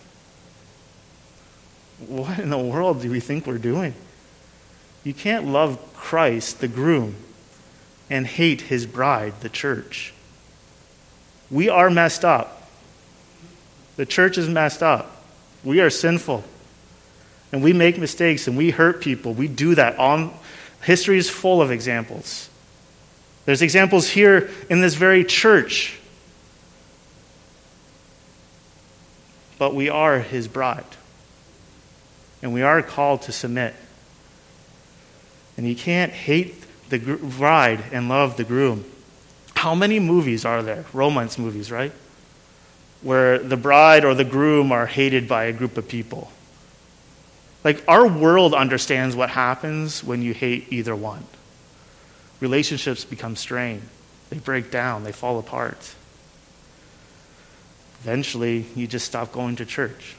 What 2.07 2.38
in 2.38 2.50
the 2.50 2.59
world 2.59 3.02
do 3.02 3.11
we 3.11 3.20
think 3.20 3.46
we're 3.46 3.59
doing? 3.59 3.94
You 5.05 5.14
can't 5.14 5.46
love 5.46 5.79
Christ, 5.94 6.61
the 6.61 6.68
groom, 6.68 7.14
and 8.11 8.26
hate 8.26 8.62
his 8.62 8.87
bride, 8.87 9.40
the 9.40 9.48
church. 9.48 10.12
We 11.50 11.68
are 11.68 11.90
messed 11.90 12.24
up. 12.24 12.68
The 13.96 14.07
church 14.07 14.37
is 14.37 14.48
messed 14.48 14.83
up. 14.83 15.22
We 15.62 15.81
are 15.81 15.90
sinful 15.90 16.44
and 17.57 17.64
we 17.64 17.73
make 17.73 17.97
mistakes 17.97 18.49
and 18.49 18.55
we 18.55 18.69
hurt 18.69 19.01
people. 19.01 19.33
We 19.33 19.49
do 19.49 19.77
that. 19.77 19.99
On, 19.99 20.31
history 20.83 21.16
is 21.16 21.31
full 21.31 21.62
of 21.62 21.71
examples. 21.71 22.51
There's 23.47 23.62
examples 23.62 24.11
here 24.11 24.51
in 24.69 24.83
this 24.83 24.95
very 24.95 25.25
church. 25.25 25.99
But 29.57 29.75
we 29.75 29.88
are 29.88 30.19
his 30.19 30.49
bride. 30.49 30.85
And 32.42 32.53
we 32.53 32.61
are 32.61 32.83
called 32.83 33.23
to 33.23 33.33
submit. 33.33 33.75
And 35.57 35.66
you 35.66 35.75
can't 35.75 36.12
hate 36.12 36.62
the 36.90 36.99
bride 36.99 37.85
and 37.90 38.11
love 38.11 38.37
the 38.37 38.45
groom. 38.45 38.85
How 39.55 39.75
many 39.75 39.99
movies 39.99 40.45
are 40.45 40.62
there? 40.62 40.85
Romance 40.92 41.38
movies, 41.38 41.73
right? 41.73 41.92
Where 43.01 43.38
the 43.38 43.57
bride 43.57 44.05
or 44.05 44.14
the 44.14 44.25
groom 44.25 44.73
are 44.73 44.85
hated 44.85 45.27
by 45.27 45.45
a 45.45 45.55
group 45.55 45.79
of 45.79 45.88
people. 45.88 46.31
Like, 47.66 47.83
our 47.88 48.07
world 48.07 48.55
understands 48.55 49.16
what 49.16 49.29
happens 49.29 50.05
when 50.05 50.22
you 50.22 50.33
hate 50.33 50.68
either 50.72 50.94
one. 50.94 51.24
Relationships 52.38 53.05
become 53.05 53.35
strained, 53.35 53.83
they 54.31 54.38
break 54.38 54.70
down, 54.70 55.02
they 55.02 55.11
fall 55.11 55.40
apart. 55.40 55.92
Eventually, 58.02 58.66
you 58.76 58.87
just 58.87 59.05
stop 59.05 59.33
going 59.33 59.57
to 59.57 59.66
church. 59.66 60.14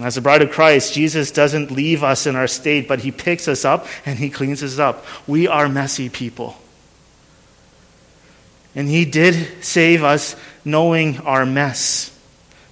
As 0.00 0.16
a 0.16 0.20
bride 0.20 0.42
of 0.42 0.50
Christ, 0.50 0.94
Jesus 0.94 1.30
doesn't 1.30 1.70
leave 1.70 2.02
us 2.02 2.26
in 2.26 2.34
our 2.34 2.48
state, 2.48 2.88
but 2.88 2.98
he 2.98 3.12
picks 3.12 3.46
us 3.46 3.64
up 3.64 3.86
and 4.04 4.18
he 4.18 4.30
cleans 4.30 4.64
us 4.64 4.80
up. 4.80 5.04
We 5.28 5.46
are 5.46 5.68
messy 5.68 6.08
people. 6.08 6.56
And 8.74 8.88
he 8.88 9.04
did 9.04 9.62
save 9.64 10.02
us 10.02 10.34
knowing 10.64 11.18
our 11.18 11.46
mess. 11.46 12.15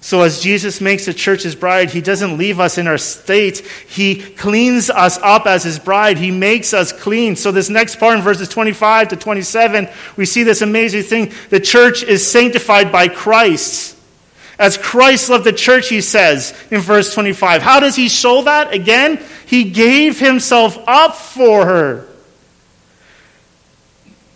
So, 0.05 0.21
as 0.21 0.39
Jesus 0.39 0.81
makes 0.81 1.07
the 1.07 1.15
church 1.15 1.41
his 1.41 1.55
bride, 1.55 1.89
he 1.89 1.99
doesn't 1.99 2.37
leave 2.37 2.59
us 2.59 2.77
in 2.77 2.85
our 2.85 2.99
state. 2.99 3.67
He 3.87 4.21
cleans 4.21 4.91
us 4.91 5.17
up 5.17 5.47
as 5.47 5.63
his 5.63 5.79
bride. 5.79 6.19
He 6.19 6.29
makes 6.29 6.75
us 6.75 6.91
clean. 6.93 7.35
So, 7.35 7.51
this 7.51 7.71
next 7.71 7.95
part 7.95 8.15
in 8.15 8.21
verses 8.21 8.47
25 8.47 9.07
to 9.07 9.15
27, 9.15 9.89
we 10.15 10.27
see 10.27 10.43
this 10.43 10.61
amazing 10.61 11.01
thing. 11.01 11.33
The 11.49 11.59
church 11.59 12.03
is 12.03 12.23
sanctified 12.23 12.91
by 12.91 13.07
Christ. 13.07 13.97
As 14.59 14.77
Christ 14.77 15.27
loved 15.27 15.43
the 15.43 15.51
church, 15.51 15.89
he 15.89 16.01
says 16.01 16.55
in 16.69 16.81
verse 16.81 17.11
25. 17.11 17.63
How 17.63 17.79
does 17.79 17.95
he 17.95 18.07
show 18.07 18.43
that? 18.43 18.75
Again, 18.75 19.19
he 19.47 19.71
gave 19.71 20.19
himself 20.19 20.77
up 20.85 21.15
for 21.15 21.65
her. 21.65 22.07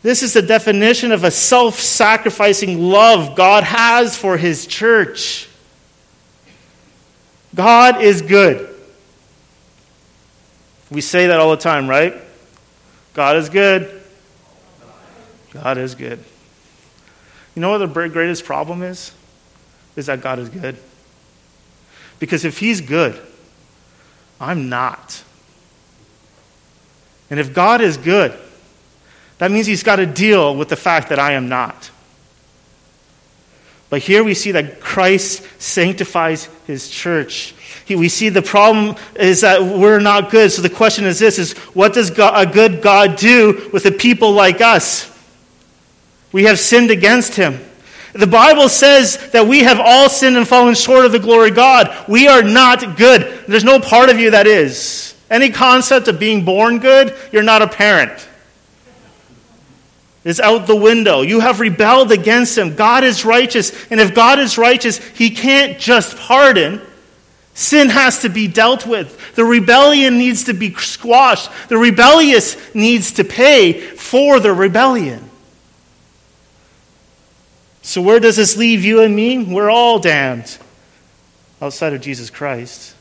This 0.01 0.23
is 0.23 0.33
the 0.33 0.41
definition 0.41 1.11
of 1.11 1.23
a 1.23 1.29
self 1.29 1.79
sacrificing 1.79 2.89
love 2.89 3.35
God 3.35 3.63
has 3.63 4.17
for 4.17 4.35
his 4.35 4.65
church. 4.65 5.45
God 7.55 8.01
is 8.01 8.21
good. 8.21 8.75
We 10.91 11.01
say 11.01 11.27
that 11.27 11.39
all 11.39 11.51
the 11.51 11.57
time, 11.57 11.87
right? 11.87 12.15
God 13.13 13.37
is 13.37 13.49
good. 13.49 14.01
God 15.51 15.77
is 15.77 15.95
good. 15.95 16.23
You 17.55 17.61
know 17.61 17.71
what 17.71 17.79
the 17.79 17.87
greatest 17.87 18.45
problem 18.45 18.81
is? 18.83 19.11
Is 19.95 20.05
that 20.05 20.21
God 20.21 20.39
is 20.39 20.49
good. 20.49 20.77
Because 22.19 22.45
if 22.45 22.57
He's 22.57 22.81
good, 22.81 23.19
I'm 24.39 24.69
not. 24.69 25.23
And 27.29 27.39
if 27.39 27.53
God 27.53 27.81
is 27.81 27.97
good, 27.97 28.37
that 29.37 29.51
means 29.51 29.67
He's 29.67 29.83
got 29.83 29.97
to 29.97 30.05
deal 30.05 30.55
with 30.55 30.69
the 30.69 30.75
fact 30.75 31.09
that 31.09 31.19
I 31.19 31.33
am 31.33 31.49
not. 31.49 31.91
But 33.89 34.01
here 34.01 34.23
we 34.23 34.33
see 34.35 34.51
that 34.51 34.79
Christ 34.79 35.43
sanctifies 35.59 36.47
his 36.67 36.89
church. 36.89 37.55
We 37.87 38.07
see 38.07 38.29
the 38.29 38.43
problem 38.43 38.95
is 39.15 39.41
that 39.41 39.63
we're 39.63 39.99
not 39.99 40.29
good. 40.29 40.51
So 40.51 40.61
the 40.61 40.69
question 40.69 41.05
is 41.05 41.17
this 41.17 41.39
is 41.39 41.53
what 41.73 41.93
does 41.93 42.11
God, 42.11 42.47
a 42.47 42.51
good 42.51 42.83
God 42.83 43.15
do 43.15 43.67
with 43.73 43.85
a 43.87 43.91
people 43.91 44.33
like 44.33 44.61
us? 44.61 45.11
We 46.31 46.43
have 46.43 46.59
sinned 46.59 46.91
against 46.91 47.35
him. 47.35 47.59
The 48.13 48.27
Bible 48.27 48.69
says 48.69 49.31
that 49.31 49.47
we 49.47 49.61
have 49.61 49.79
all 49.79 50.07
sinned 50.07 50.37
and 50.37 50.47
fallen 50.47 50.75
short 50.75 51.05
of 51.05 51.11
the 51.11 51.19
glory 51.19 51.49
of 51.49 51.55
God. 51.55 52.05
We 52.07 52.27
are 52.27 52.43
not 52.43 52.95
good. 52.95 53.45
There's 53.47 53.63
no 53.63 53.79
part 53.79 54.09
of 54.09 54.19
you 54.19 54.31
that 54.31 54.45
is. 54.45 55.15
Any 55.31 55.49
concept 55.49 56.07
of 56.07 56.19
being 56.19 56.45
born 56.45 56.77
good, 56.77 57.15
you're 57.31 57.43
not 57.43 57.63
a 57.63 57.67
parent 57.67 58.28
is 60.23 60.39
out 60.39 60.67
the 60.67 60.75
window. 60.75 61.21
You 61.21 61.39
have 61.39 61.59
rebelled 61.59 62.11
against 62.11 62.57
him. 62.57 62.75
God 62.75 63.03
is 63.03 63.23
righteous. 63.23 63.71
And 63.89 63.99
if 63.99 64.13
God 64.13 64.39
is 64.39 64.57
righteous, 64.57 64.97
he 64.97 65.29
can't 65.29 65.79
just 65.79 66.17
pardon 66.17 66.81
Sin 67.59 67.89
has 67.89 68.21
to 68.21 68.29
be 68.29 68.47
dealt 68.47 68.85
with. 68.85 69.35
The 69.35 69.43
rebellion 69.43 70.17
needs 70.17 70.45
to 70.45 70.53
be 70.53 70.73
squashed. 70.75 71.51
The 71.67 71.77
rebellious 71.77 72.55
needs 72.73 73.11
to 73.13 73.25
pay 73.25 73.81
for 73.81 74.39
the 74.39 74.53
rebellion. 74.53 75.29
So, 77.81 78.01
where 78.01 78.21
does 78.21 78.37
this 78.37 78.55
leave 78.55 78.85
you 78.85 79.01
and 79.01 79.13
me? 79.13 79.43
We're 79.43 79.69
all 79.69 79.99
damned 79.99 80.57
outside 81.61 81.91
of 81.91 81.99
Jesus 81.99 82.29
Christ. 82.29 82.95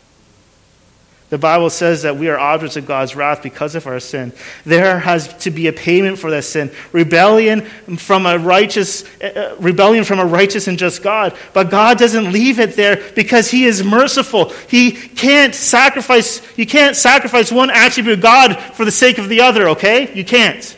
The 1.31 1.37
Bible 1.37 1.69
says 1.69 2.03
that 2.03 2.17
we 2.17 2.29
are 2.31 2.38
objects 2.38 2.77
of 2.77 2.87
God's 2.87 3.14
wrath 3.14 3.43
because 3.43 3.75
of 3.75 3.87
our 3.87 4.01
sin. 4.01 4.33
There 4.64 4.99
has 4.99 5.35
to 5.38 5.51
be 5.51 5.67
a 5.67 5.75
payment 5.75 6.19
for 6.19 6.31
that 6.31 6.45
sin. 6.45 6.71
Rebellion 6.91 7.67
from 7.99 8.25
a 8.25 8.38
righteous 8.38 9.05
uh, 9.21 9.55
rebellion 9.59 10.05
from 10.05 10.21
a 10.21 10.25
righteous 10.25 10.69
and 10.69 10.79
just 10.79 11.03
God. 11.03 11.37
But 11.53 11.71
God 11.71 11.99
doesn't 11.99 12.33
leave 12.33 12.59
it 12.59 12.77
there 12.77 13.12
because 13.14 13.51
he 13.51 13.67
is 13.67 13.85
merciful. 13.85 14.51
He 14.69 14.93
can't 14.93 15.55
sacrifice 15.55 16.41
you 16.57 16.64
can't 16.64 16.97
sacrifice 16.97 17.53
one 17.53 17.71
attribute 17.71 18.14
of 18.14 18.23
God 18.23 18.59
for 18.59 18.87
the 18.87 18.91
sake 18.91 19.19
of 19.19 19.29
the 19.29 19.43
other, 19.43 19.69
okay? 19.71 20.14
You 20.14 20.25
can't. 20.25 20.78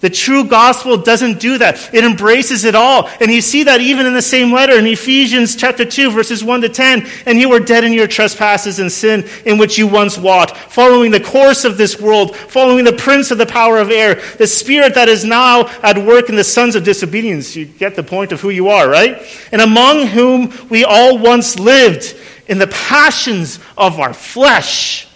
The 0.00 0.10
true 0.10 0.44
gospel 0.44 0.96
doesn't 0.96 1.40
do 1.40 1.58
that. 1.58 1.92
It 1.92 2.04
embraces 2.04 2.64
it 2.64 2.76
all. 2.76 3.08
And 3.20 3.32
you 3.32 3.40
see 3.40 3.64
that 3.64 3.80
even 3.80 4.06
in 4.06 4.14
the 4.14 4.22
same 4.22 4.52
letter 4.52 4.78
in 4.78 4.86
Ephesians 4.86 5.56
chapter 5.56 5.84
2 5.84 6.12
verses 6.12 6.44
1 6.44 6.60
to 6.60 6.68
10. 6.68 7.04
And 7.26 7.40
you 7.40 7.48
were 7.48 7.58
dead 7.58 7.82
in 7.82 7.92
your 7.92 8.06
trespasses 8.06 8.78
and 8.78 8.92
sin 8.92 9.28
in 9.44 9.58
which 9.58 9.76
you 9.76 9.88
once 9.88 10.16
walked, 10.16 10.56
following 10.56 11.10
the 11.10 11.18
course 11.18 11.64
of 11.64 11.76
this 11.76 12.00
world, 12.00 12.36
following 12.36 12.84
the 12.84 12.92
prince 12.92 13.32
of 13.32 13.38
the 13.38 13.46
power 13.46 13.78
of 13.78 13.90
air, 13.90 14.22
the 14.36 14.46
spirit 14.46 14.94
that 14.94 15.08
is 15.08 15.24
now 15.24 15.66
at 15.82 15.98
work 15.98 16.28
in 16.28 16.36
the 16.36 16.44
sons 16.44 16.76
of 16.76 16.84
disobedience. 16.84 17.56
You 17.56 17.64
get 17.64 17.96
the 17.96 18.04
point 18.04 18.30
of 18.30 18.40
who 18.40 18.50
you 18.50 18.68
are, 18.68 18.88
right? 18.88 19.20
And 19.50 19.60
among 19.60 20.06
whom 20.06 20.52
we 20.68 20.84
all 20.84 21.18
once 21.18 21.58
lived 21.58 22.16
in 22.46 22.58
the 22.58 22.68
passions 22.68 23.58
of 23.76 23.98
our 23.98 24.14
flesh 24.14 25.07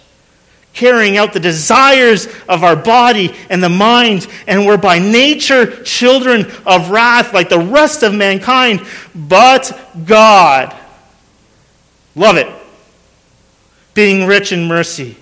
carrying 0.73 1.17
out 1.17 1.33
the 1.33 1.39
desires 1.39 2.27
of 2.49 2.63
our 2.63 2.75
body 2.75 3.33
and 3.49 3.63
the 3.63 3.69
mind, 3.69 4.27
and 4.47 4.65
we're 4.65 4.77
by 4.77 4.99
nature 4.99 5.83
children 5.83 6.51
of 6.65 6.89
wrath 6.89 7.33
like 7.33 7.49
the 7.49 7.59
rest 7.59 8.03
of 8.03 8.13
mankind. 8.13 8.81
But 9.13 9.79
God, 10.05 10.75
love 12.15 12.37
it, 12.37 12.47
being 13.93 14.25
rich 14.25 14.51
in 14.51 14.67
mercy, 14.67 15.15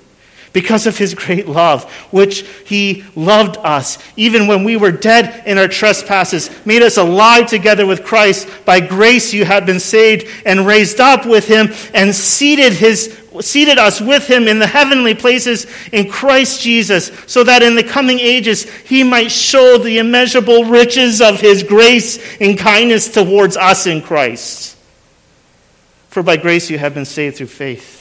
because 0.53 0.87
of 0.87 0.97
his 0.97 1.13
great 1.13 1.47
love, 1.47 1.89
which 2.11 2.41
he 2.65 3.05
loved 3.15 3.57
us, 3.57 3.97
even 4.17 4.47
when 4.47 4.63
we 4.63 4.75
were 4.75 4.91
dead 4.91 5.43
in 5.45 5.57
our 5.57 5.67
trespasses, 5.67 6.49
made 6.65 6.81
us 6.81 6.97
alive 6.97 7.47
together 7.47 7.85
with 7.85 8.03
Christ. 8.03 8.47
By 8.65 8.81
grace 8.81 9.33
you 9.33 9.45
have 9.45 9.65
been 9.65 9.79
saved 9.79 10.27
and 10.45 10.65
raised 10.65 10.99
up 10.99 11.25
with 11.25 11.47
him 11.47 11.69
and 11.93 12.13
seated 12.13 12.73
his 12.73 13.17
seated 13.39 13.77
us 13.77 14.01
with 14.01 14.27
him 14.27 14.47
in 14.47 14.59
the 14.59 14.67
heavenly 14.67 15.15
places 15.15 15.65
in 15.93 16.09
Christ 16.09 16.61
Jesus, 16.61 17.11
so 17.27 17.43
that 17.45 17.63
in 17.63 17.75
the 17.75 17.83
coming 17.83 18.19
ages 18.19 18.63
he 18.63 19.03
might 19.03 19.31
show 19.31 19.77
the 19.77 19.99
immeasurable 19.99 20.65
riches 20.65 21.21
of 21.21 21.39
his 21.39 21.63
grace 21.63 22.19
and 22.41 22.57
kindness 22.57 23.09
towards 23.09 23.55
us 23.55 23.87
in 23.87 24.01
Christ. 24.01 24.77
For 26.09 26.21
by 26.23 26.35
grace 26.35 26.69
you 26.69 26.77
have 26.77 26.93
been 26.93 27.05
saved 27.05 27.37
through 27.37 27.47
faith. 27.47 28.00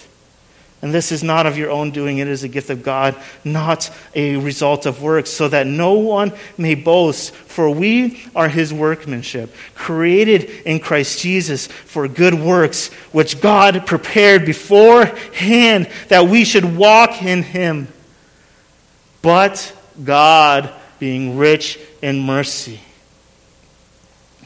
And 0.82 0.94
this 0.94 1.12
is 1.12 1.22
not 1.22 1.44
of 1.44 1.58
your 1.58 1.70
own 1.70 1.90
doing, 1.90 2.18
it 2.18 2.28
is 2.28 2.42
a 2.42 2.48
gift 2.48 2.70
of 2.70 2.82
God, 2.82 3.14
not 3.44 3.90
a 4.14 4.36
result 4.36 4.86
of 4.86 5.02
works, 5.02 5.28
so 5.28 5.46
that 5.48 5.66
no 5.66 5.94
one 5.94 6.32
may 6.56 6.74
boast. 6.74 7.34
For 7.34 7.68
we 7.68 8.22
are 8.34 8.48
his 8.48 8.72
workmanship, 8.72 9.54
created 9.74 10.44
in 10.64 10.80
Christ 10.80 11.20
Jesus 11.20 11.66
for 11.66 12.08
good 12.08 12.32
works, 12.32 12.88
which 13.12 13.42
God 13.42 13.86
prepared 13.86 14.46
beforehand 14.46 15.90
that 16.08 16.28
we 16.28 16.44
should 16.44 16.76
walk 16.76 17.22
in 17.22 17.42
him. 17.42 17.88
But 19.20 19.76
God, 20.02 20.72
being 20.98 21.36
rich 21.36 21.78
in 22.00 22.20
mercy, 22.20 22.80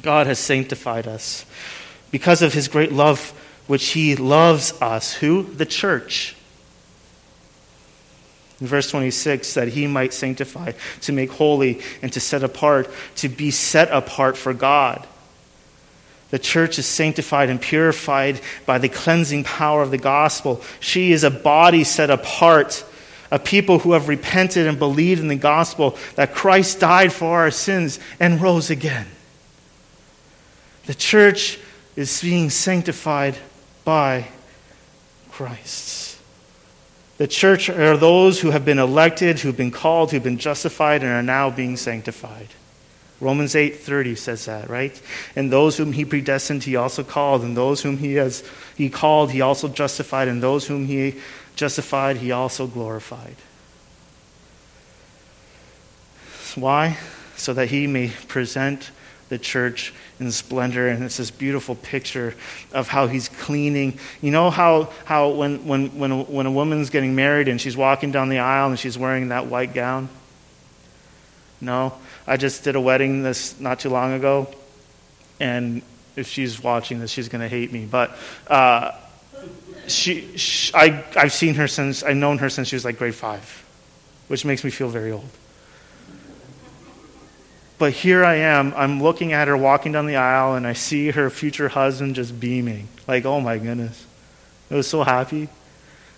God 0.03 0.27
has 0.27 0.40
sanctified 0.40 1.07
us 1.07 1.47
because 2.11 2.42
of 2.42 2.53
his 2.53 2.66
great 2.66 2.92
love 2.92 3.33
which 3.66 3.88
he 3.88 4.16
loves 4.16 4.81
us. 4.81 5.14
Who? 5.14 5.42
The 5.42 5.66
church. 5.66 6.37
In 8.61 8.66
verse 8.66 8.90
26, 8.90 9.55
that 9.55 9.68
he 9.68 9.87
might 9.87 10.14
sanctify, 10.14 10.72
to 11.03 11.12
make 11.12 11.31
holy, 11.31 11.81
and 12.03 12.12
to 12.12 12.20
set 12.20 12.44
apart, 12.44 12.88
to 13.16 13.29
be 13.29 13.50
set 13.50 13.90
apart 13.90 14.37
for 14.37 14.55
God. 14.55 15.07
The 16.31 16.38
church 16.38 16.79
is 16.79 16.87
sanctified 16.87 17.48
and 17.48 17.61
purified 17.61 18.40
by 18.66 18.79
the 18.79 18.88
cleansing 18.88 19.44
power 19.44 19.83
of 19.83 19.90
the 19.90 19.98
gospel. 19.98 20.62
She 20.81 21.12
is 21.12 21.24
a 21.24 21.31
body 21.31 21.85
set 21.85 22.11
apart, 22.11 22.85
a 23.31 23.38
people 23.38 23.81
who 23.81 23.92
have 23.92 24.09
repented 24.09 24.66
and 24.66 24.79
believed 24.79 25.20
in 25.20 25.29
the 25.29 25.37
gospel 25.37 25.96
that 26.14 26.35
Christ 26.35 26.81
died 26.81 27.12
for 27.12 27.38
our 27.38 27.50
sins 27.50 27.98
and 28.18 28.40
rose 28.40 28.70
again. 28.70 29.07
The 30.87 30.94
church 30.94 31.59
is 31.96 32.20
being 32.20 32.50
sanctified 32.50 33.37
by 33.85 34.29
Christ. 35.31 36.18
The 37.18 37.29
church 37.29 37.68
are 37.68 37.97
those 37.97 38.40
who 38.40 38.51
have 38.51 38.64
been 38.64 38.79
elected, 38.79 39.38
who've 39.38 39.57
been 39.57 39.70
called, 39.70 40.11
who've 40.11 40.23
been 40.23 40.38
justified, 40.38 41.03
and 41.03 41.12
are 41.12 41.23
now 41.23 41.51
being 41.51 41.77
sanctified. 41.77 42.49
Romans 43.20 43.55
8:30 43.55 44.16
says 44.16 44.44
that, 44.47 44.68
right? 44.68 45.01
And 45.37 45.53
those 45.53 45.77
whom 45.77 45.92
he 45.92 46.05
predestined 46.05 46.64
he 46.64 46.77
also 46.77 47.05
called, 47.05 47.42
and 47.42 47.57
those 47.57 47.83
whom 47.83 47.99
he 47.99 48.14
has 48.14 48.42
he 48.77 48.90
called 48.90 49.31
he 49.31 49.40
also 49.40 49.68
justified, 49.68 50.27
and 50.29 50.42
those 50.42 50.66
whom 50.66 50.87
he 50.87 51.14
justified 51.55 52.16
he 52.16 52.33
also 52.33 52.66
glorified. 52.66 53.37
Why? 56.57 56.99
So 57.37 57.53
that 57.55 57.68
he 57.68 57.87
may 57.87 58.09
present 58.29 58.90
the 59.35 59.38
church 59.38 59.92
in 60.20 60.31
splendor. 60.31 60.88
And 60.88 61.03
it's 61.03 61.16
this 61.16 61.33
beautiful 61.33 61.75
picture 61.75 62.37
of 62.73 62.87
how 62.87 63.09
he's 63.09 63.29
cleaning. 63.29 63.99
You 64.23 64.31
know 64.31 64.49
how, 64.49 64.92
how 65.05 65.31
when, 65.31 65.66
when, 65.66 65.99
when, 65.99 66.12
a, 66.12 66.23
when 66.23 66.47
a 66.47 66.53
woman's 66.53 66.90
getting 66.90 67.16
married 67.16 67.49
and 67.49 67.61
she's 67.61 67.77
walking 67.77 68.12
down 68.12 68.29
the 68.29 68.38
aisle 68.38 68.70
and 68.70 68.79
she's 68.79 68.97
wearing 68.97 69.29
that 69.29 69.47
white 69.47 69.75
gown? 69.75 70.09
No. 71.61 71.94
I 72.29 72.37
just 72.37 72.62
did 72.62 72.77
a 72.77 72.81
wedding 72.81 73.25
this 73.25 73.59
not 73.59 73.81
too 73.81 73.90
long 73.90 74.12
ago. 74.12 74.55
And 75.40 75.83
if 76.14 76.29
she's 76.29 76.62
watching 76.62 77.01
this, 77.01 77.11
she's 77.11 77.29
going 77.29 77.42
to 77.42 77.49
hate 77.49 77.73
me. 77.73 77.87
But 77.87 78.16
uh, 78.47 78.92
she, 79.88 80.37
she, 80.37 80.73
I, 80.75 81.05
I've 81.16 81.33
seen 81.33 81.55
her 81.55 81.66
since, 81.66 82.05
I've 82.05 82.16
known 82.16 82.38
her 82.38 82.49
since 82.49 82.68
she 82.68 82.77
was 82.77 82.85
like 82.85 82.99
grade 82.99 83.16
five, 83.16 83.64
which 84.29 84.44
makes 84.44 84.62
me 84.62 84.70
feel 84.70 84.88
very 84.88 85.11
old. 85.11 85.29
But 87.78 87.92
here 87.92 88.24
I 88.24 88.37
am, 88.37 88.72
I'm 88.76 89.02
looking 89.02 89.32
at 89.32 89.48
her 89.48 89.56
walking 89.56 89.92
down 89.92 90.06
the 90.06 90.16
aisle, 90.16 90.54
and 90.54 90.66
I 90.66 90.74
see 90.74 91.10
her 91.10 91.28
future 91.30 91.68
husband 91.68 92.14
just 92.14 92.38
beaming. 92.38 92.88
Like, 93.08 93.24
oh 93.24 93.40
my 93.40 93.58
goodness. 93.58 94.06
I 94.70 94.76
was 94.76 94.87
so 94.87 95.02
happy. 95.02 95.48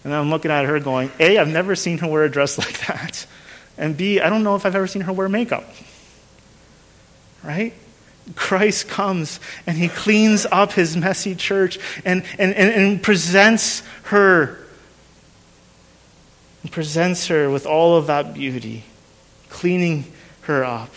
And 0.04 0.14
I'm 0.14 0.30
looking 0.30 0.50
at 0.50 0.66
her 0.66 0.78
going, 0.78 1.10
A, 1.18 1.38
I've 1.38 1.48
never 1.48 1.74
seen 1.74 1.98
her 1.98 2.06
wear 2.06 2.24
a 2.24 2.30
dress 2.30 2.58
like 2.58 2.86
that. 2.86 3.26
And 3.78 3.96
B, 3.96 4.20
I 4.20 4.28
don't 4.28 4.44
know 4.44 4.54
if 4.54 4.64
I've 4.64 4.74
ever 4.74 4.86
seen 4.86 5.02
her 5.02 5.12
wear 5.12 5.28
makeup. 5.28 5.64
Right? 7.42 7.74
Christ 8.34 8.88
comes 8.88 9.40
and 9.66 9.76
he 9.76 9.88
cleans 9.88 10.46
up 10.50 10.72
his 10.72 10.96
messy 10.96 11.34
church 11.34 11.78
and, 12.04 12.24
and, 12.38 12.54
and, 12.54 12.70
and 12.70 13.02
presents 13.02 13.82
her 14.04 14.58
and 16.62 16.72
presents 16.72 17.28
her 17.28 17.48
with 17.48 17.66
all 17.66 17.96
of 17.96 18.08
that 18.08 18.34
beauty, 18.34 18.82
cleaning 19.48 20.04
her 20.42 20.64
up. 20.64 20.90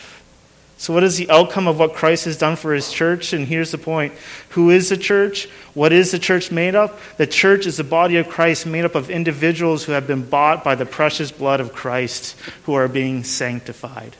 So, 0.79 0.93
what 0.93 1.03
is 1.03 1.17
the 1.17 1.29
outcome 1.29 1.67
of 1.67 1.77
what 1.77 1.93
Christ 1.93 2.23
has 2.23 2.37
done 2.37 2.55
for 2.55 2.73
his 2.73 2.89
church? 2.89 3.33
And 3.33 3.45
here's 3.45 3.71
the 3.71 3.77
point 3.77 4.13
Who 4.51 4.69
is 4.69 4.87
the 4.87 4.95
church? 4.95 5.49
What 5.73 5.91
is 5.91 6.11
the 6.11 6.19
church 6.19 6.53
made 6.53 6.73
of? 6.73 7.13
The 7.17 7.27
church 7.27 7.65
is 7.65 7.75
the 7.75 7.83
body 7.83 8.15
of 8.15 8.29
Christ 8.29 8.65
made 8.65 8.85
up 8.85 8.95
of 8.95 9.09
individuals 9.09 9.83
who 9.83 9.91
have 9.91 10.07
been 10.07 10.23
bought 10.23 10.63
by 10.63 10.75
the 10.75 10.85
precious 10.85 11.31
blood 11.31 11.59
of 11.59 11.73
Christ, 11.73 12.39
who 12.63 12.75
are 12.75 12.87
being 12.87 13.25
sanctified, 13.25 14.15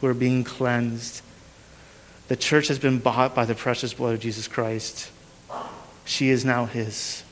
who 0.00 0.08
are 0.08 0.14
being 0.14 0.42
cleansed. 0.42 1.22
The 2.26 2.36
church 2.36 2.66
has 2.66 2.80
been 2.80 2.98
bought 2.98 3.36
by 3.36 3.44
the 3.44 3.54
precious 3.54 3.94
blood 3.94 4.14
of 4.14 4.20
Jesus 4.20 4.48
Christ. 4.48 5.08
She 6.04 6.30
is 6.30 6.44
now 6.44 6.64
his. 6.64 7.22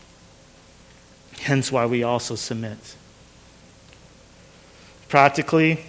Hence 1.40 1.72
why 1.72 1.86
we 1.86 2.04
also 2.04 2.36
submit. 2.36 2.78
Practically, 5.08 5.84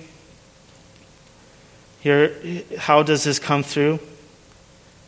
here, 2.00 2.64
how 2.78 3.04
does 3.04 3.24
this 3.24 3.40
come 3.40 3.64
through? 3.64 4.00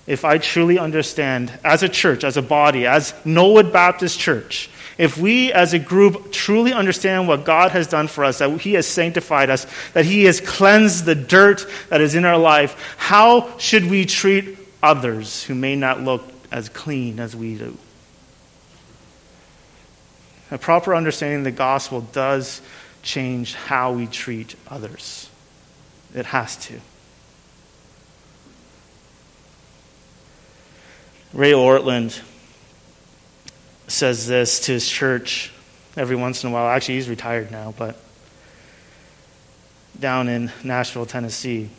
If 0.07 0.25
I 0.25 0.39
truly 0.39 0.77
understand, 0.77 1.51
as 1.63 1.83
a 1.83 1.89
church, 1.89 2.23
as 2.23 2.35
a 2.35 2.41
body, 2.41 2.85
as 2.85 3.13
Knollwood 3.23 3.71
Baptist 3.71 4.19
Church, 4.19 4.69
if 4.97 5.17
we 5.17 5.53
as 5.53 5.73
a 5.73 5.79
group 5.79 6.31
truly 6.31 6.73
understand 6.73 7.27
what 7.27 7.45
God 7.45 7.71
has 7.71 7.87
done 7.87 8.07
for 8.07 8.25
us, 8.25 8.39
that 8.39 8.59
He 8.61 8.73
has 8.73 8.85
sanctified 8.85 9.49
us, 9.49 9.65
that 9.93 10.05
He 10.05 10.25
has 10.25 10.41
cleansed 10.41 11.05
the 11.05 11.15
dirt 11.15 11.65
that 11.89 12.01
is 12.01 12.13
in 12.13 12.25
our 12.25 12.37
life, 12.37 12.95
how 12.97 13.57
should 13.57 13.89
we 13.89 14.05
treat 14.05 14.57
others 14.83 15.43
who 15.43 15.55
may 15.55 15.75
not 15.75 16.01
look 16.01 16.23
as 16.51 16.67
clean 16.67 17.19
as 17.19 17.35
we 17.35 17.55
do? 17.55 17.77
A 20.51 20.57
proper 20.57 20.93
understanding 20.93 21.39
of 21.39 21.45
the 21.45 21.51
gospel 21.51 22.01
does 22.01 22.61
change 23.01 23.55
how 23.55 23.93
we 23.93 24.07
treat 24.07 24.55
others. 24.67 25.29
It 26.13 26.25
has 26.27 26.57
to. 26.67 26.79
Ray 31.33 31.53
Ortlund 31.53 32.21
says 33.87 34.27
this 34.27 34.59
to 34.61 34.73
his 34.73 34.87
church 34.87 35.51
every 35.95 36.15
once 36.15 36.43
in 36.43 36.49
a 36.49 36.53
while. 36.53 36.67
Actually, 36.67 36.95
he's 36.95 37.09
retired 37.09 37.51
now, 37.51 37.73
but 37.77 38.01
down 39.99 40.27
in 40.27 40.51
Nashville, 40.63 41.05
Tennessee, 41.05 41.69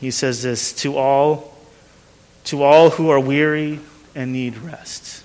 he 0.00 0.10
says 0.10 0.42
this 0.42 0.72
to 0.74 0.96
all 0.96 1.54
to 2.44 2.62
all 2.62 2.90
who 2.90 3.10
are 3.10 3.20
weary 3.20 3.80
and 4.14 4.32
need 4.32 4.58
rest. 4.58 5.24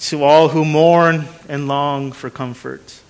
To 0.00 0.22
all 0.22 0.48
who 0.48 0.64
mourn 0.64 1.24
and 1.48 1.66
long 1.66 2.12
for 2.12 2.30
comfort. 2.30 3.00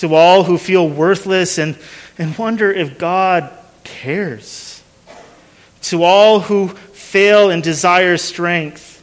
To 0.00 0.14
all 0.14 0.44
who 0.44 0.58
feel 0.58 0.88
worthless 0.88 1.58
and, 1.58 1.78
and 2.18 2.36
wonder 2.36 2.72
if 2.72 2.98
God 2.98 3.50
cares. 3.84 4.82
To 5.82 6.02
all 6.02 6.40
who 6.40 6.68
fail 6.68 7.50
and 7.50 7.62
desire 7.62 8.16
strength. 8.16 9.02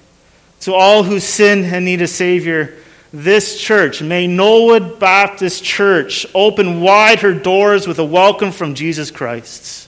To 0.61 0.73
all 0.73 1.03
who 1.03 1.19
sin 1.19 1.65
and 1.65 1.85
need 1.85 2.01
a 2.01 2.07
Savior. 2.07 2.75
This 3.13 3.59
church, 3.59 4.01
may 4.01 4.27
Knollwood 4.27 4.99
Baptist 4.99 5.63
Church, 5.63 6.25
open 6.35 6.81
wide 6.81 7.19
her 7.19 7.33
doors 7.33 7.87
with 7.87 7.99
a 7.99 8.05
welcome 8.05 8.51
from 8.51 8.75
Jesus 8.75 9.09
Christ 9.11 9.85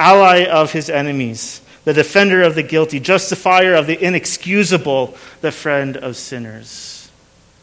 ally 0.00 0.46
of 0.46 0.72
his 0.72 0.88
enemies, 0.90 1.60
the 1.84 1.92
defender 1.92 2.42
of 2.42 2.54
the 2.54 2.62
guilty, 2.62 2.98
justifier 2.98 3.74
of 3.74 3.86
the 3.86 4.02
inexcusable, 4.02 5.14
the 5.42 5.52
friend 5.52 5.96
of 5.96 6.16
sinners. 6.16 6.99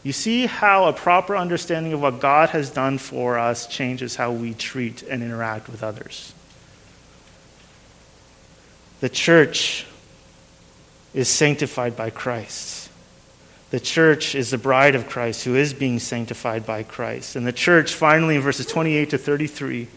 You 0.08 0.14
see 0.14 0.46
how 0.46 0.86
a 0.86 0.94
proper 0.94 1.36
understanding 1.36 1.92
of 1.92 2.00
what 2.00 2.18
God 2.18 2.48
has 2.48 2.70
done 2.70 2.96
for 2.96 3.38
us 3.38 3.66
changes 3.66 4.16
how 4.16 4.32
we 4.32 4.54
treat 4.54 5.02
and 5.02 5.22
interact 5.22 5.68
with 5.68 5.82
others. 5.82 6.32
The 9.00 9.10
church 9.10 9.84
is 11.12 11.28
sanctified 11.28 11.94
by 11.94 12.08
Christ. 12.08 12.90
The 13.68 13.80
church 13.80 14.34
is 14.34 14.50
the 14.50 14.56
bride 14.56 14.94
of 14.94 15.10
Christ 15.10 15.44
who 15.44 15.56
is 15.56 15.74
being 15.74 15.98
sanctified 15.98 16.64
by 16.64 16.84
Christ. 16.84 17.36
And 17.36 17.46
the 17.46 17.52
church, 17.52 17.92
finally, 17.92 18.36
in 18.36 18.40
verses 18.40 18.64
28 18.64 19.10
to 19.10 19.18
33, 19.18 19.88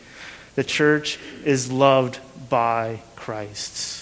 the 0.56 0.66
church 0.66 1.20
is 1.46 1.72
loved 1.72 2.20
by 2.50 3.00
Christ. 3.16 4.01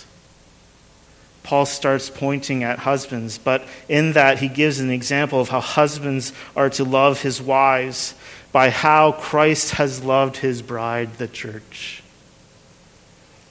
Paul 1.49 1.65
starts 1.65 2.11
pointing 2.11 2.63
at 2.63 2.77
husbands, 2.77 3.39
but 3.39 3.63
in 3.87 4.13
that 4.13 4.37
he 4.37 4.47
gives 4.47 4.79
an 4.79 4.91
example 4.91 5.41
of 5.41 5.49
how 5.49 5.61
husbands 5.61 6.31
are 6.55 6.69
to 6.69 6.83
love 6.83 7.23
his 7.23 7.41
wives 7.41 8.13
by 8.51 8.69
how 8.69 9.13
Christ 9.13 9.71
has 9.71 10.03
loved 10.03 10.37
his 10.37 10.61
bride, 10.61 11.15
the 11.15 11.27
church. 11.27 11.98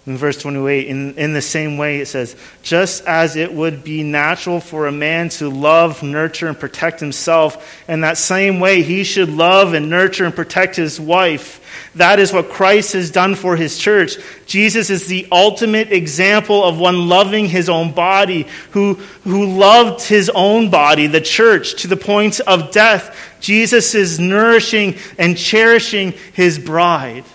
In 0.09 0.17
verse 0.17 0.39
28, 0.39 0.87
in, 0.87 1.19
in 1.19 1.35
the 1.35 1.43
same 1.43 1.77
way, 1.77 2.01
it 2.01 2.07
says, 2.07 2.35
Just 2.63 3.05
as 3.05 3.37
it 3.37 3.53
would 3.53 3.85
be 3.85 4.03
natural 4.03 4.59
for 4.59 4.87
a 4.87 4.93
man 4.93 5.29
to 5.29 5.51
love, 5.51 6.03
nurture, 6.03 6.49
and 6.49 6.59
protect 6.59 6.99
himself, 6.99 7.79
in 7.87 8.01
that 8.01 8.17
same 8.17 8.59
way 8.59 8.81
he 8.81 9.05
should 9.05 9.29
love 9.29 9.75
and 9.75 9.91
nurture 9.91 10.25
and 10.25 10.35
protect 10.35 10.77
his 10.77 10.99
wife. 10.99 11.91
That 11.97 12.21
is 12.21 12.33
what 12.33 12.49
Christ 12.49 12.95
has 12.95 13.11
done 13.11 13.35
for 13.35 13.55
his 13.55 13.77
church. 13.77 14.17
Jesus 14.47 14.89
is 14.89 15.09
the 15.09 15.29
ultimate 15.31 15.93
example 15.93 16.65
of 16.65 16.79
one 16.79 17.11
loving 17.11 17.45
his 17.45 17.69
own 17.69 17.93
body, 17.93 18.47
who, 18.71 18.95
who 19.25 19.45
loved 19.45 20.01
his 20.01 20.31
own 20.35 20.71
body, 20.71 21.07
the 21.07 21.21
church, 21.21 21.83
to 21.83 21.87
the 21.87 21.99
point 21.99 22.41
of 22.41 22.71
death. 22.71 23.15
Jesus 23.41 23.95
is 23.95 24.19
nourishing 24.19 24.97
and 25.19 25.37
cherishing 25.37 26.15
his 26.33 26.59
bride. 26.59 27.27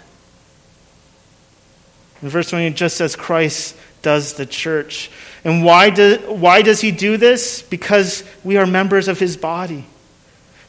In 2.24 2.30
verse 2.30 2.50
20, 2.50 2.72
just 2.72 3.02
as 3.02 3.18
Christ 3.18 3.76
does 4.02 4.34
the 4.34 4.46
church. 4.46 5.12
And 5.44 5.66
why, 5.66 5.90
do, 5.90 6.18
why 6.28 6.62
does 6.62 6.80
he 6.80 6.92
do 6.92 7.18
this? 7.18 7.62
Because 7.62 8.24
we 8.46 8.56
are 8.56 8.66
members 8.66 9.10
of 9.10 9.20
his 9.20 9.36
body. 9.36 9.86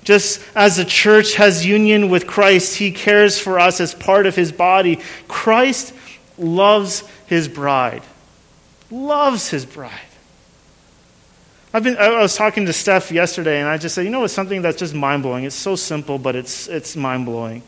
Just 0.02 0.42
as 0.56 0.76
the 0.76 0.84
church 0.84 1.36
has 1.36 1.64
union 1.64 2.10
with 2.10 2.26
Christ, 2.26 2.76
he 2.76 2.90
cares 2.90 3.38
for 3.38 3.60
us 3.60 3.80
as 3.80 3.94
part 3.94 4.26
of 4.26 4.34
his 4.34 4.50
body. 4.50 4.98
Christ 5.28 5.94
loves 6.36 7.04
his 7.26 7.46
bride. 7.46 8.02
Loves 8.90 9.48
his 9.48 9.64
bride. 9.64 9.92
I've 11.72 11.84
been, 11.84 11.96
I 11.96 12.20
was 12.20 12.36
talking 12.36 12.66
to 12.66 12.72
Steph 12.72 13.12
yesterday, 13.12 13.60
and 13.60 13.68
I 13.68 13.78
just 13.78 13.94
said, 13.94 14.04
you 14.04 14.10
know, 14.10 14.24
it's 14.24 14.34
something 14.34 14.60
that's 14.60 14.78
just 14.78 14.94
mind 14.94 15.22
blowing. 15.22 15.44
It's 15.44 15.56
so 15.56 15.76
simple, 15.76 16.18
but 16.18 16.34
it's, 16.34 16.66
it's 16.66 16.96
mind 16.96 17.26
blowing. 17.26 17.62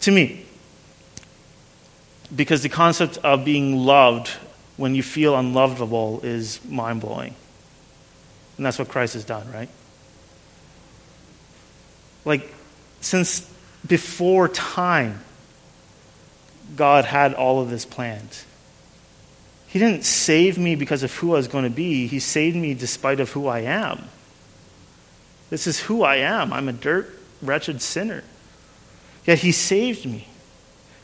To 0.00 0.10
me, 0.10 0.46
because 2.34 2.62
the 2.62 2.68
concept 2.68 3.18
of 3.18 3.44
being 3.44 3.76
loved 3.76 4.28
when 4.76 4.94
you 4.94 5.02
feel 5.02 5.36
unlovable 5.36 6.20
is 6.22 6.64
mind 6.64 7.00
blowing. 7.00 7.34
And 8.56 8.66
that's 8.66 8.78
what 8.78 8.88
Christ 8.88 9.14
has 9.14 9.24
done, 9.24 9.50
right? 9.52 9.68
Like, 12.24 12.52
since 13.00 13.50
before 13.86 14.48
time, 14.48 15.20
God 16.76 17.04
had 17.04 17.34
all 17.34 17.60
of 17.60 17.70
this 17.70 17.84
planned. 17.84 18.44
He 19.66 19.78
didn't 19.78 20.04
save 20.04 20.58
me 20.58 20.74
because 20.74 21.02
of 21.02 21.14
who 21.14 21.34
I 21.34 21.36
was 21.36 21.48
going 21.48 21.64
to 21.64 21.70
be. 21.70 22.06
He 22.06 22.18
saved 22.18 22.56
me 22.56 22.74
despite 22.74 23.20
of 23.20 23.30
who 23.30 23.46
I 23.46 23.60
am. 23.60 24.04
This 25.48 25.66
is 25.66 25.80
who 25.80 26.02
I 26.02 26.16
am. 26.16 26.52
I'm 26.52 26.68
a 26.68 26.72
dirt, 26.72 27.18
wretched 27.40 27.80
sinner. 27.82 28.24
Yet 29.26 29.38
he 29.38 29.52
saved 29.52 30.06
me. 30.06 30.26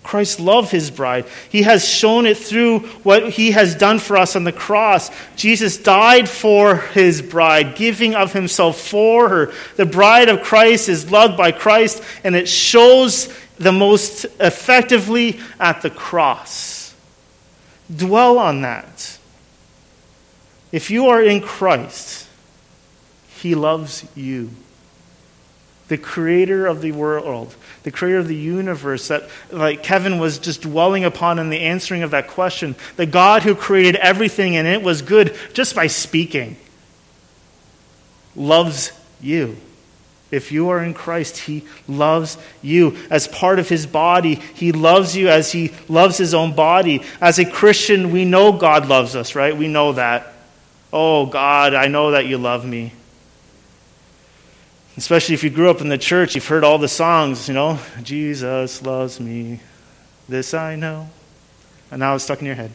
Christ 0.06 0.38
loved 0.38 0.70
his 0.70 0.90
bride. 0.92 1.26
He 1.50 1.62
has 1.62 1.86
shown 1.86 2.26
it 2.26 2.38
through 2.38 2.78
what 3.02 3.30
he 3.30 3.50
has 3.50 3.74
done 3.74 3.98
for 3.98 4.16
us 4.16 4.36
on 4.36 4.44
the 4.44 4.52
cross. 4.52 5.10
Jesus 5.34 5.78
died 5.78 6.28
for 6.28 6.76
his 6.76 7.20
bride, 7.20 7.74
giving 7.74 8.14
of 8.14 8.32
himself 8.32 8.80
for 8.80 9.28
her. 9.28 9.52
The 9.74 9.84
bride 9.84 10.28
of 10.28 10.42
Christ 10.42 10.88
is 10.88 11.10
loved 11.10 11.36
by 11.36 11.50
Christ, 11.50 12.02
and 12.22 12.36
it 12.36 12.48
shows 12.48 13.34
the 13.58 13.72
most 13.72 14.26
effectively 14.38 15.40
at 15.58 15.82
the 15.82 15.90
cross. 15.90 16.94
Dwell 17.94 18.38
on 18.38 18.60
that. 18.60 19.18
If 20.70 20.90
you 20.90 21.08
are 21.08 21.22
in 21.22 21.40
Christ, 21.40 22.28
he 23.38 23.56
loves 23.56 24.06
you 24.14 24.50
the 25.88 25.98
creator 25.98 26.66
of 26.66 26.80
the 26.80 26.92
world, 26.92 27.54
the 27.87 27.92
creator 27.92 28.18
of 28.18 28.27
the 28.27 28.35
universe 28.35 29.07
that 29.07 29.29
like 29.53 29.85
Kevin 29.85 30.18
was 30.18 30.40
just 30.40 30.62
dwelling 30.62 31.05
upon 31.05 31.38
in 31.38 31.51
the 31.51 31.61
answering 31.61 32.03
of 32.03 32.11
that 32.11 32.27
question, 32.27 32.75
the 32.96 33.07
God 33.07 33.44
who 33.44 33.55
created 33.55 33.94
everything 33.94 34.57
and 34.57 34.66
it 34.66 34.83
was 34.83 35.03
good 35.03 35.37
just 35.53 35.77
by 35.77 35.87
speaking, 35.87 36.57
loves 38.35 38.90
you. 39.20 39.57
If 40.33 40.51
you 40.51 40.70
are 40.70 40.83
in 40.83 40.94
Christ, 40.94 41.38
He 41.38 41.62
loves 41.87 42.37
you 42.61 42.96
as 43.09 43.29
part 43.29 43.61
of 43.61 43.68
His 43.68 43.87
body. 43.87 44.35
He 44.35 44.72
loves 44.72 45.14
you 45.14 45.29
as 45.29 45.53
He 45.53 45.72
loves 45.88 46.18
His 46.18 46.35
own 46.35 46.57
body. 46.57 47.05
As 47.20 47.38
a 47.38 47.49
Christian, 47.49 48.11
we 48.11 48.25
know 48.25 48.51
God 48.51 48.88
loves 48.88 49.14
us, 49.14 49.37
right? 49.37 49.57
We 49.57 49.68
know 49.68 49.92
that. 49.92 50.33
Oh, 50.92 51.27
God, 51.27 51.72
I 51.72 51.87
know 51.87 52.11
that 52.11 52.27
you 52.27 52.37
love 52.37 52.66
me. 52.66 52.94
Especially 54.96 55.35
if 55.35 55.44
you 55.44 55.50
grew 55.50 55.68
up 55.68 55.80
in 55.82 55.88
the 55.88 55.98
church, 55.98 56.35
you've 56.35 56.48
heard 56.48 56.64
all 56.64 56.78
the 56.78 56.88
songs, 56.88 57.48
you 57.48 57.54
know, 57.54 57.78
Jesus 58.02 58.80
loves 58.82 59.20
me, 59.20 59.61
this 60.28 60.54
I 60.54 60.76
know. 60.76 61.11
And 61.90 62.00
now 62.00 62.14
it's 62.14 62.24
stuck 62.24 62.40
in 62.40 62.46
your 62.46 62.54
head. 62.54 62.72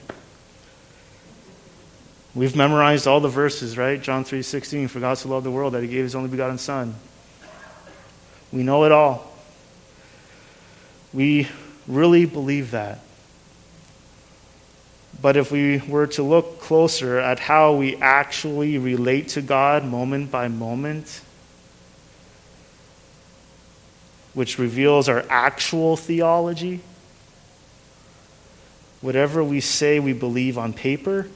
We've 2.33 2.55
memorized 2.55 3.07
all 3.07 3.19
the 3.19 3.27
verses, 3.27 3.77
right? 3.77 4.01
John 4.01 4.23
3:16, 4.23 4.87
for 4.87 4.99
God 4.99 5.17
so 5.17 5.29
loved 5.29 5.45
the 5.45 5.51
world 5.51 5.73
that 5.73 5.81
he 5.81 5.89
gave 5.89 6.03
his 6.03 6.15
only 6.15 6.29
begotten 6.29 6.57
son. 6.57 6.95
We 8.53 8.63
know 8.63 8.85
it 8.85 8.91
all. 8.91 9.29
We 11.13 11.49
really 11.87 12.25
believe 12.25 12.71
that. 12.71 12.99
But 15.21 15.35
if 15.35 15.51
we 15.51 15.79
were 15.79 16.07
to 16.07 16.23
look 16.23 16.61
closer 16.61 17.19
at 17.19 17.39
how 17.39 17.73
we 17.73 17.97
actually 17.97 18.77
relate 18.77 19.29
to 19.29 19.41
God 19.41 19.83
moment 19.83 20.31
by 20.31 20.47
moment, 20.47 21.21
which 24.33 24.57
reveals 24.57 25.09
our 25.09 25.25
actual 25.29 25.97
theology. 25.97 26.79
Whatever 29.01 29.43
we 29.43 29.59
say 29.59 29.99
we 29.99 30.13
believe 30.13 30.57
on 30.57 30.73
paper, 30.73 31.27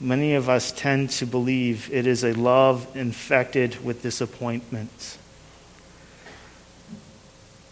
many 0.00 0.34
of 0.34 0.48
us 0.48 0.72
tend 0.72 1.10
to 1.10 1.26
believe 1.26 1.88
it 1.92 2.06
is 2.06 2.24
a 2.24 2.32
love 2.32 2.94
infected 2.96 3.84
with 3.84 4.02
disappointment. 4.02 5.18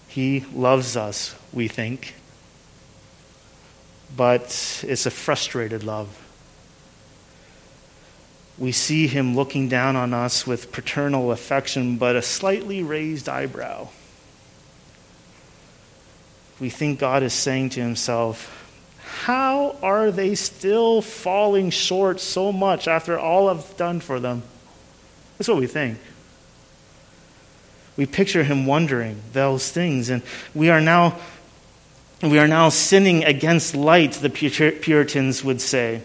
He 0.08 0.40
loves 0.54 0.96
us, 0.96 1.34
we 1.52 1.68
think, 1.68 2.14
but 4.16 4.82
it's 4.86 5.06
a 5.06 5.10
frustrated 5.10 5.82
love. 5.84 6.18
we 8.58 8.70
see 8.70 9.06
him 9.06 9.34
looking 9.34 9.68
down 9.68 9.96
on 9.96 10.14
us 10.14 10.46
with 10.46 10.70
paternal 10.70 11.32
affection, 11.32 11.96
but 11.96 12.14
a 12.14 12.22
slightly 12.22 12.82
raised 12.82 13.28
eyebrow. 13.28 13.88
We 16.62 16.70
think 16.70 17.00
God 17.00 17.24
is 17.24 17.32
saying 17.32 17.70
to 17.70 17.80
himself, 17.80 18.70
How 19.24 19.74
are 19.82 20.12
they 20.12 20.36
still 20.36 21.02
falling 21.02 21.70
short 21.70 22.20
so 22.20 22.52
much 22.52 22.86
after 22.86 23.18
all 23.18 23.48
I've 23.48 23.76
done 23.76 23.98
for 23.98 24.20
them? 24.20 24.44
That's 25.36 25.48
what 25.48 25.56
we 25.58 25.66
think. 25.66 25.98
We 27.96 28.06
picture 28.06 28.44
him 28.44 28.64
wondering 28.64 29.20
those 29.32 29.72
things, 29.72 30.08
and 30.08 30.22
we 30.54 30.70
are 30.70 30.80
now, 30.80 31.18
we 32.22 32.38
are 32.38 32.46
now 32.46 32.68
sinning 32.68 33.24
against 33.24 33.74
light, 33.74 34.12
the 34.12 34.30
Puritans 34.30 35.42
would 35.42 35.60
say. 35.60 36.02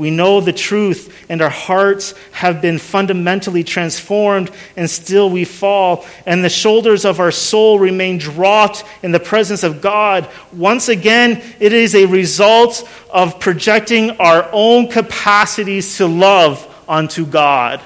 We 0.00 0.10
know 0.10 0.40
the 0.40 0.54
truth, 0.54 1.14
and 1.28 1.42
our 1.42 1.50
hearts 1.50 2.14
have 2.32 2.62
been 2.62 2.78
fundamentally 2.78 3.62
transformed, 3.62 4.50
and 4.74 4.88
still 4.88 5.28
we 5.28 5.44
fall, 5.44 6.06
and 6.24 6.42
the 6.42 6.48
shoulders 6.48 7.04
of 7.04 7.20
our 7.20 7.30
soul 7.30 7.78
remain 7.78 8.16
dropped 8.16 8.82
in 9.02 9.12
the 9.12 9.20
presence 9.20 9.62
of 9.62 9.82
God. 9.82 10.26
Once 10.54 10.88
again, 10.88 11.42
it 11.60 11.74
is 11.74 11.94
a 11.94 12.06
result 12.06 12.88
of 13.10 13.40
projecting 13.40 14.12
our 14.12 14.48
own 14.52 14.88
capacities 14.88 15.98
to 15.98 16.06
love 16.06 16.66
unto 16.88 17.26
God. 17.26 17.82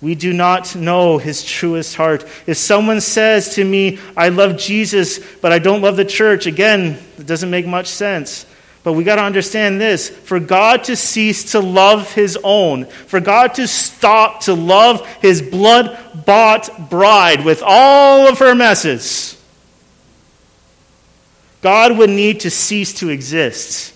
We 0.00 0.16
do 0.16 0.32
not 0.32 0.74
know 0.74 1.18
his 1.18 1.44
truest 1.44 1.94
heart. 1.94 2.26
If 2.48 2.56
someone 2.56 3.00
says 3.00 3.54
to 3.54 3.64
me, 3.64 4.00
I 4.16 4.30
love 4.30 4.56
Jesus, 4.56 5.20
but 5.40 5.52
I 5.52 5.60
don't 5.60 5.82
love 5.82 5.96
the 5.96 6.04
church, 6.04 6.46
again, 6.46 6.98
it 7.16 7.26
doesn't 7.26 7.50
make 7.50 7.64
much 7.64 7.86
sense. 7.86 8.44
But 8.82 8.94
we 8.94 9.04
got 9.04 9.16
to 9.16 9.22
understand 9.22 9.80
this 9.80 10.08
for 10.08 10.40
God 10.40 10.84
to 10.84 10.96
cease 10.96 11.52
to 11.52 11.60
love 11.60 12.12
his 12.14 12.38
own, 12.42 12.86
for 12.86 13.20
God 13.20 13.54
to 13.54 13.68
stop 13.68 14.40
to 14.42 14.54
love 14.54 15.06
his 15.20 15.42
blood 15.42 15.98
bought 16.24 16.88
bride 16.88 17.44
with 17.44 17.62
all 17.64 18.28
of 18.28 18.38
her 18.38 18.54
messes, 18.54 19.36
God 21.60 21.98
would 21.98 22.10
need 22.10 22.40
to 22.40 22.50
cease 22.50 22.94
to 23.00 23.10
exist. 23.10 23.94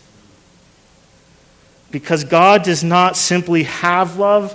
Because 1.91 2.24
God 2.24 2.64
does 2.64 2.85
not 2.85 3.16
simply 3.16 3.62
have 3.62 4.18
love. 4.18 4.53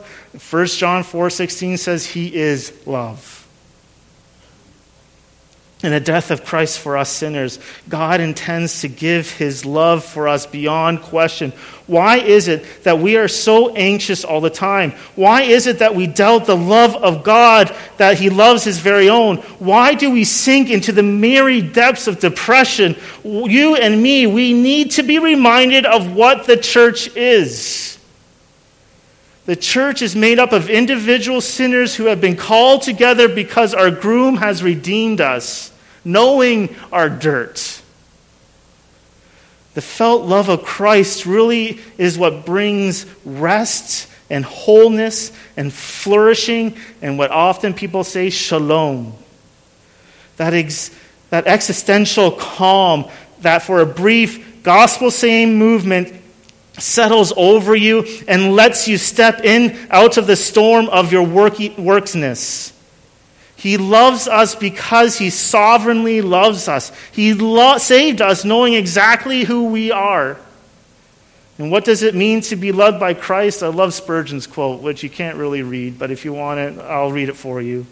1 0.51 0.67
John 0.67 1.03
4:16 1.03 1.79
says 1.79 2.05
he 2.05 2.35
is 2.35 2.71
love 2.85 3.38
and 5.81 5.93
the 5.93 5.99
death 6.01 6.29
of 6.29 6.43
Christ 6.43 6.79
for 6.79 6.97
us 6.97 7.09
sinners, 7.09 7.57
God 7.87 8.19
intends 8.19 8.81
to 8.81 8.89
give 8.89 9.31
his 9.31 9.65
love 9.65 10.03
for 10.03 10.27
us 10.27 10.45
beyond 10.45 11.01
question. 11.03 11.53
Why 11.87 12.17
is 12.17 12.49
it 12.49 12.83
that 12.83 12.99
we 12.99 13.15
are 13.15 13.29
so 13.29 13.73
anxious 13.75 14.25
all 14.25 14.41
the 14.41 14.49
time? 14.49 14.91
Why 15.15 15.43
is 15.43 15.67
it 15.67 15.79
that 15.79 15.95
we 15.95 16.05
doubt 16.05 16.45
the 16.45 16.57
love 16.57 16.97
of 16.97 17.23
God 17.23 17.73
that 17.95 18.19
he 18.19 18.29
loves 18.29 18.65
his 18.65 18.79
very 18.79 19.09
own? 19.09 19.37
Why 19.59 19.93
do 19.93 20.11
we 20.11 20.25
sink 20.25 20.69
into 20.69 20.91
the 20.91 21.03
merry 21.03 21.61
depths 21.61 22.07
of 22.07 22.19
depression? 22.19 22.97
You 23.23 23.77
and 23.77 24.03
me, 24.03 24.27
we 24.27 24.51
need 24.51 24.91
to 24.91 25.03
be 25.03 25.17
reminded 25.19 25.85
of 25.85 26.13
what 26.13 26.45
the 26.45 26.57
church 26.57 27.15
is. 27.15 27.98
The 29.49 29.55
church 29.55 30.03
is 30.03 30.15
made 30.15 30.37
up 30.37 30.51
of 30.51 30.69
individual 30.69 31.41
sinners 31.41 31.95
who 31.95 32.05
have 32.05 32.21
been 32.21 32.35
called 32.35 32.83
together 32.83 33.27
because 33.27 33.73
our 33.73 33.89
groom 33.89 34.37
has 34.37 34.61
redeemed 34.61 35.21
us, 35.21 35.71
knowing 36.05 36.75
our 36.91 37.09
dirt. 37.09 37.81
The 39.73 39.81
felt 39.81 40.23
love 40.23 40.49
of 40.49 40.61
Christ 40.61 41.25
really 41.25 41.79
is 41.97 42.15
what 42.15 42.45
brings 42.45 43.07
rest 43.25 44.07
and 44.29 44.45
wholeness 44.45 45.31
and 45.57 45.73
flourishing 45.73 46.77
and 47.01 47.17
what 47.17 47.31
often 47.31 47.73
people 47.73 48.03
say 48.03 48.29
shalom. 48.29 49.15
That, 50.37 50.53
ex- 50.53 50.95
that 51.31 51.47
existential 51.47 52.33
calm 52.33 53.09
that 53.39 53.63
for 53.63 53.81
a 53.81 53.87
brief 53.87 54.61
gospel 54.61 55.09
saying 55.09 55.57
movement 55.57 56.18
settles 56.79 57.33
over 57.35 57.75
you 57.75 58.05
and 58.27 58.55
lets 58.55 58.87
you 58.87 58.97
step 58.97 59.43
in 59.43 59.77
out 59.89 60.17
of 60.17 60.27
the 60.27 60.35
storm 60.35 60.87
of 60.89 61.11
your 61.11 61.25
worky, 61.25 61.75
worksness. 61.75 62.73
He 63.55 63.77
loves 63.77 64.27
us 64.27 64.55
because 64.55 65.17
he 65.17 65.29
sovereignly 65.29 66.21
loves 66.21 66.67
us. 66.67 66.91
He 67.11 67.33
lo- 67.33 67.77
saved 67.77 68.21
us 68.21 68.45
knowing 68.45 68.73
exactly 68.73 69.43
who 69.43 69.65
we 69.65 69.91
are. 69.91 70.37
And 71.57 71.69
what 71.69 71.83
does 71.83 72.03
it 72.03 72.15
mean 72.15 72.39
to 72.41 72.55
be 72.55 72.71
loved 72.71 73.01
by 73.01 73.13
Christ? 73.13 73.61
I 73.61 73.67
love 73.67 73.93
Spurgeon's 73.93 74.47
quote, 74.47 74.81
which 74.81 75.03
you 75.03 75.09
can't 75.09 75.37
really 75.37 75.61
read, 75.61 75.99
but 75.99 76.09
if 76.09 76.23
you 76.23 76.31
want 76.31 76.59
it, 76.61 76.79
I'll 76.79 77.11
read 77.11 77.27
it 77.27 77.35
for 77.35 77.61
you. 77.61 77.85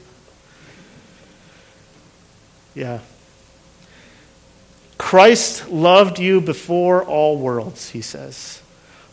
Yeah. 2.73 2.99
Christ 4.97 5.69
loved 5.69 6.17
you 6.17 6.39
before 6.39 7.03
all 7.03 7.37
worlds, 7.37 7.89
he 7.89 8.01
says. 8.01 8.56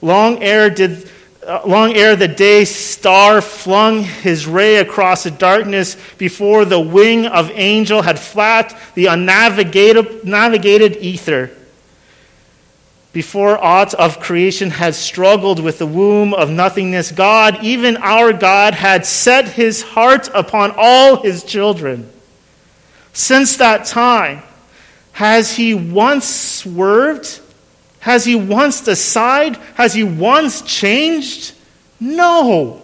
Long 0.05 0.43
ere 0.43 0.69
did 0.69 1.11
uh, 1.47 1.63
long 1.67 1.95
ere 1.95 2.15
the 2.15 2.29
day 2.29 2.67
star 2.67 3.41
flung 3.41 4.03
his 4.03 4.47
ray 4.47 4.77
across 4.77 5.25
the 5.25 5.31
darkness 5.31 5.97
before 6.19 6.67
the 6.67 6.79
wing 6.79 7.25
of 7.25 7.51
angel 7.55 8.03
had 8.03 8.19
flapped 8.19 8.75
the 8.95 9.07
unnavigated 9.07 10.23
navigated 10.27 10.99
ether 10.99 11.51
before 13.15 13.57
aught 13.65 13.95
of 13.95 14.21
creation 14.21 14.71
had 14.71 14.95
struggled 14.95 15.59
with 15.59 15.79
the 15.79 15.87
womb 15.87 16.35
of 16.35 16.51
nothingness 16.51 17.11
god 17.11 17.65
even 17.65 17.97
our 17.97 18.31
god 18.31 18.75
had 18.75 19.07
set 19.07 19.49
his 19.49 19.83
heart 19.83 20.29
upon 20.35 20.71
all 20.77 21.23
his 21.23 21.45
children. 21.45 22.11
Since 23.15 23.57
that 23.57 23.87
time 23.87 24.43
has 25.13 25.57
he 25.57 25.73
once 25.73 26.27
swerved 26.27 27.41
has 28.05 28.27
he 28.27 28.35
once 28.35 28.83
decided? 28.83 29.57
Has 29.77 29.95
he 29.95 30.05
once 30.05 30.61
changed? 30.61 31.55
No. 31.99 32.83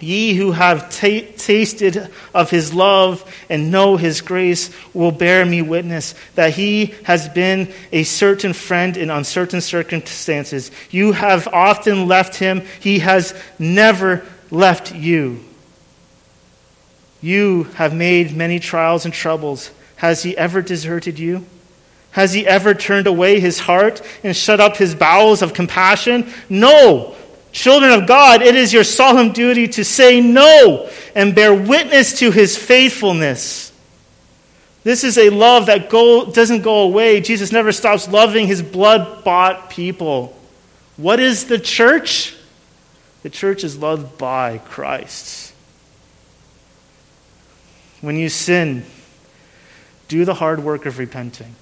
Ye 0.00 0.34
who 0.34 0.50
have 0.50 0.90
t- 0.90 1.30
tasted 1.36 2.10
of 2.34 2.50
his 2.50 2.74
love 2.74 3.24
and 3.48 3.70
know 3.70 3.96
his 3.96 4.20
grace 4.20 4.72
will 4.94 5.12
bear 5.12 5.46
me 5.46 5.62
witness 5.62 6.16
that 6.34 6.54
he 6.54 6.86
has 7.04 7.28
been 7.28 7.72
a 7.92 8.02
certain 8.02 8.52
friend 8.52 8.96
in 8.96 9.10
uncertain 9.10 9.60
circumstances. 9.60 10.72
You 10.90 11.12
have 11.12 11.46
often 11.46 12.08
left 12.08 12.34
him, 12.34 12.62
he 12.80 12.98
has 12.98 13.32
never 13.60 14.26
left 14.50 14.92
you. 14.92 15.44
You 17.20 17.62
have 17.74 17.94
made 17.94 18.36
many 18.36 18.58
trials 18.58 19.04
and 19.04 19.14
troubles. 19.14 19.70
Has 19.94 20.24
he 20.24 20.36
ever 20.36 20.62
deserted 20.62 21.20
you? 21.20 21.46
Has 22.12 22.32
he 22.32 22.46
ever 22.46 22.74
turned 22.74 23.06
away 23.06 23.38
his 23.38 23.60
heart 23.60 24.02
and 24.24 24.36
shut 24.36 24.60
up 24.60 24.76
his 24.76 24.94
bowels 24.94 25.42
of 25.42 25.54
compassion? 25.54 26.32
No. 26.48 27.14
Children 27.52 27.92
of 27.92 28.06
God, 28.06 28.42
it 28.42 28.54
is 28.54 28.72
your 28.72 28.84
solemn 28.84 29.32
duty 29.32 29.68
to 29.68 29.84
say 29.84 30.20
no 30.20 30.90
and 31.14 31.34
bear 31.34 31.54
witness 31.54 32.18
to 32.18 32.30
his 32.30 32.56
faithfulness. 32.56 33.72
This 34.84 35.04
is 35.04 35.18
a 35.18 35.30
love 35.30 35.66
that 35.66 35.90
go, 35.90 36.30
doesn't 36.30 36.62
go 36.62 36.82
away. 36.82 37.20
Jesus 37.20 37.52
never 37.52 37.72
stops 37.72 38.08
loving 38.08 38.46
his 38.46 38.62
blood 38.62 39.24
bought 39.24 39.70
people. 39.70 40.36
What 40.96 41.20
is 41.20 41.46
the 41.46 41.58
church? 41.58 42.34
The 43.22 43.30
church 43.30 43.64
is 43.64 43.76
loved 43.76 44.18
by 44.18 44.58
Christ. 44.58 45.52
When 48.00 48.16
you 48.16 48.28
sin, 48.28 48.84
do 50.06 50.24
the 50.24 50.34
hard 50.34 50.62
work 50.62 50.86
of 50.86 50.98
repenting. 50.98 51.54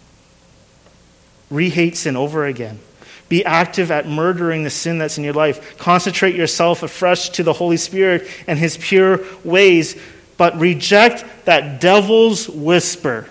Rehate 1.50 1.96
sin 1.96 2.16
over 2.16 2.46
again. 2.46 2.80
Be 3.28 3.44
active 3.44 3.90
at 3.90 4.08
murdering 4.08 4.62
the 4.62 4.70
sin 4.70 4.98
that's 4.98 5.18
in 5.18 5.24
your 5.24 5.32
life. 5.32 5.78
Concentrate 5.78 6.36
yourself 6.36 6.82
afresh 6.82 7.30
to 7.30 7.42
the 7.42 7.52
Holy 7.52 7.76
Spirit 7.76 8.28
and 8.46 8.58
His 8.58 8.76
pure 8.76 9.20
ways, 9.42 10.00
but 10.36 10.58
reject 10.58 11.24
that 11.44 11.80
devil's 11.80 12.48
whisper. 12.48 13.28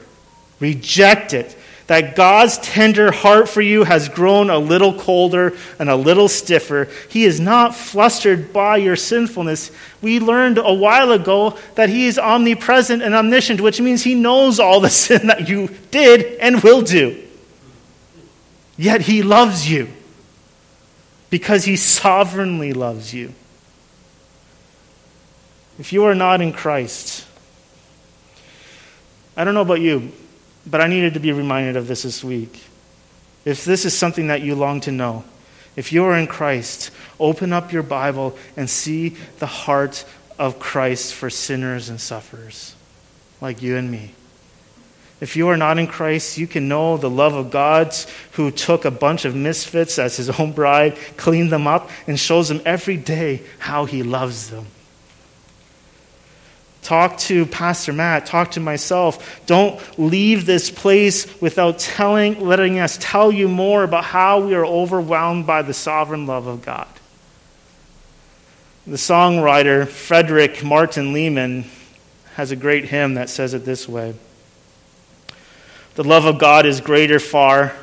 Reject 0.60 1.34
it. 1.34 1.58
That 1.88 2.16
God's 2.16 2.58
tender 2.58 3.12
heart 3.12 3.48
for 3.48 3.62
you 3.62 3.84
has 3.84 4.10
grown 4.10 4.50
a 4.50 4.58
little 4.58 5.00
colder 5.00 5.56
and 5.78 5.88
a 5.88 5.96
little 5.96 6.28
stiffer. 6.28 6.90
He 7.10 7.26
is 7.26 7.40
not 7.40 7.76
flustered 7.76 8.52
by 8.52 8.78
your 8.78 8.96
sinfulness. 8.96 9.70
We 10.02 10.20
learned 10.20 10.58
a 10.58 10.74
while 10.74 11.12
ago 11.12 11.60
that 11.76 11.90
He 11.90 12.08
is 12.08 12.18
omnipresent 12.18 13.04
and 13.04 13.14
omniscient, 13.14 13.62
which 13.62 13.80
means 13.80 14.04
He 14.04 14.16
knows 14.16 14.60
all 14.60 14.80
the 14.80 14.90
sin 14.90 15.28
that 15.28 15.48
you 15.48 15.70
did 15.92 16.40
and 16.40 16.64
will 16.64 16.82
do. 16.82 17.25
Yet 18.78 19.02
he 19.02 19.24
loves 19.24 19.70
you 19.70 19.90
because 21.30 21.66
he 21.66 21.76
sovereignly 21.76 22.74
loves 22.74 23.14
you. 23.14 23.34
If 25.80 25.92
you 25.92 26.06
are 26.06 26.16
not 26.16 26.42
in 26.42 26.54
Christ, 26.54 27.26
I 29.36 29.44
don't 29.44 29.54
know 29.54 29.62
about 29.62 29.82
you, 29.82 30.12
but 30.66 30.82
I 30.82 30.88
needed 30.88 31.14
to 31.16 31.20
be 31.20 31.32
reminded 31.32 31.76
of 31.76 31.88
this 31.88 32.04
this 32.04 32.24
week. 32.24 32.64
If 33.44 33.66
this 33.66 33.86
is 33.86 33.98
something 33.98 34.28
that 34.28 34.42
you 34.42 34.56
long 34.56 34.82
to 34.82 34.92
know, 34.92 35.24
If 35.76 35.92
you 35.92 36.06
are 36.06 36.18
in 36.18 36.28
Christ, 36.28 36.92
open 37.20 37.52
up 37.52 37.74
your 37.74 37.84
Bible 37.84 38.38
and 38.56 38.70
see 38.70 39.10
the 39.40 39.46
heart 39.46 40.06
of 40.40 40.60
Christ 40.60 41.14
for 41.14 41.30
sinners 41.30 41.90
and 41.90 42.00
sufferers 42.00 42.76
like 43.42 43.62
you 43.62 43.76
and 43.76 43.92
me. 43.92 44.14
If 45.22 45.38
you 45.38 45.48
are 45.48 45.58
not 45.58 45.80
in 45.80 45.88
Christ, 45.88 46.38
you 46.38 46.46
can 46.46 46.68
know 46.68 46.98
the 46.98 47.10
love 47.10 47.36
of 47.36 47.50
God 47.50 47.96
who 48.34 48.52
took 48.52 48.84
a 48.84 48.92
bunch 48.92 49.24
of 49.24 49.36
misfits 49.36 49.98
as 49.98 50.18
his 50.18 50.30
own 50.30 50.52
bride, 50.52 50.98
cleaned 51.16 51.52
them 51.52 51.68
up, 51.68 51.90
and 52.06 52.20
shows 52.20 52.50
them 52.50 52.62
every 52.66 52.98
day 52.98 53.42
how 53.60 53.86
he 53.86 54.04
loves 54.04 54.50
them. 54.50 54.66
Talk 56.82 57.18
to 57.20 57.48
Pastor 57.48 57.94
Matt, 57.94 58.28
talk 58.28 58.52
to 58.52 58.60
myself. 58.60 59.44
Don't 59.48 59.82
leave 59.98 60.46
this 60.46 60.70
place 60.70 61.42
without 61.42 61.80
telling, 61.80 62.40
letting 62.42 62.78
us 62.78 62.98
tell 63.02 63.32
you 63.32 63.48
more 63.48 63.84
about 63.84 64.04
how 64.04 64.42
we 64.42 64.54
are 64.54 64.66
overwhelmed 64.66 65.48
by 65.48 65.64
the 65.64 65.74
sovereign 65.74 66.28
love 66.28 66.46
of 66.46 66.64
God. 66.64 66.88
The 68.86 68.98
songwriter 68.98 69.88
Frederick 69.88 70.64
Martin 70.64 71.12
Lehman 71.12 71.66
has 72.36 72.52
a 72.52 72.56
great 72.56 72.86
hymn 72.86 73.16
that 73.16 73.30
says 73.30 73.56
it 73.56 73.66
this 73.66 73.90
way 73.90 74.14
The 75.96 76.04
love 76.04 76.26
of 76.26 76.38
God 76.38 76.66
is 76.66 76.82
greater 76.82 77.20
far 77.20 77.74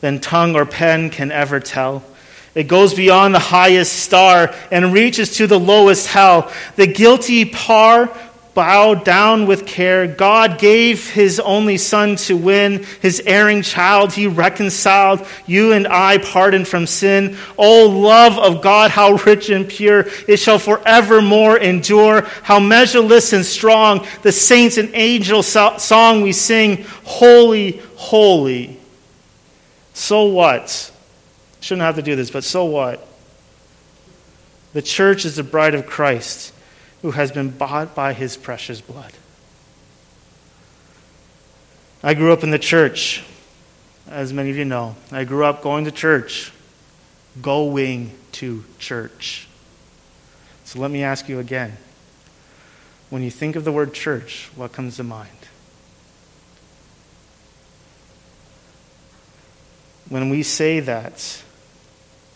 than 0.00 0.20
tongue 0.20 0.54
or 0.54 0.64
pen 0.64 1.10
can 1.10 1.32
ever 1.32 1.60
tell. 1.60 2.04
It 2.54 2.64
goes 2.64 2.94
beyond 2.94 3.34
the 3.34 3.40
highest 3.40 3.92
star 3.92 4.54
and 4.70 4.92
reaches 4.92 5.36
to 5.36 5.46
the 5.46 5.58
lowest 5.58 6.08
hell. 6.08 6.50
The 6.76 6.86
guilty 6.86 7.44
par 7.44 8.16
bow 8.54 8.94
down 8.94 9.46
with 9.46 9.66
care. 9.66 10.06
God 10.06 10.58
gave 10.58 11.10
his 11.10 11.40
only 11.40 11.76
son 11.76 12.16
to 12.16 12.36
win 12.36 12.84
his 13.00 13.22
erring 13.24 13.62
child. 13.62 14.12
He 14.12 14.26
reconciled 14.26 15.26
you 15.46 15.72
and 15.72 15.86
I, 15.86 16.18
pardoned 16.18 16.68
from 16.68 16.86
sin. 16.86 17.36
Oh, 17.58 17.88
love 17.88 18.38
of 18.38 18.62
God, 18.62 18.90
how 18.90 19.12
rich 19.12 19.50
and 19.50 19.68
pure. 19.68 20.06
It 20.28 20.38
shall 20.38 20.58
forevermore 20.58 21.58
endure. 21.58 22.22
How 22.42 22.60
measureless 22.60 23.32
and 23.32 23.44
strong. 23.44 24.06
The 24.22 24.32
saints 24.32 24.76
and 24.76 24.90
angels 24.94 25.46
song 25.46 26.22
we 26.22 26.32
sing, 26.32 26.84
Holy, 27.04 27.80
Holy. 27.96 28.78
So 29.94 30.24
what? 30.24 30.92
Shouldn't 31.60 31.82
have 31.82 31.96
to 31.96 32.02
do 32.02 32.16
this, 32.16 32.30
but 32.30 32.44
so 32.44 32.64
what? 32.64 33.06
The 34.72 34.82
church 34.82 35.24
is 35.24 35.36
the 35.36 35.42
bride 35.42 35.74
of 35.74 35.86
Christ 35.86 36.52
who 37.02 37.12
has 37.12 37.32
been 37.32 37.50
bought 37.50 37.94
by 37.94 38.12
his 38.12 38.36
precious 38.36 38.80
blood. 38.80 39.12
I 42.02 42.14
grew 42.14 42.32
up 42.32 42.42
in 42.42 42.50
the 42.50 42.58
church, 42.58 43.24
as 44.08 44.32
many 44.32 44.50
of 44.50 44.56
you 44.56 44.64
know. 44.64 44.96
I 45.12 45.24
grew 45.24 45.44
up 45.44 45.62
going 45.62 45.84
to 45.84 45.90
church, 45.90 46.52
going 47.40 48.12
to 48.32 48.64
church. 48.78 49.48
So 50.64 50.78
let 50.78 50.90
me 50.90 51.02
ask 51.02 51.28
you 51.28 51.38
again. 51.38 51.76
When 53.10 53.22
you 53.22 53.30
think 53.30 53.56
of 53.56 53.64
the 53.64 53.72
word 53.72 53.92
church, 53.92 54.50
what 54.54 54.72
comes 54.72 54.96
to 54.96 55.04
mind? 55.04 55.28
When 60.08 60.30
we 60.30 60.42
say 60.42 60.80
that, 60.80 61.42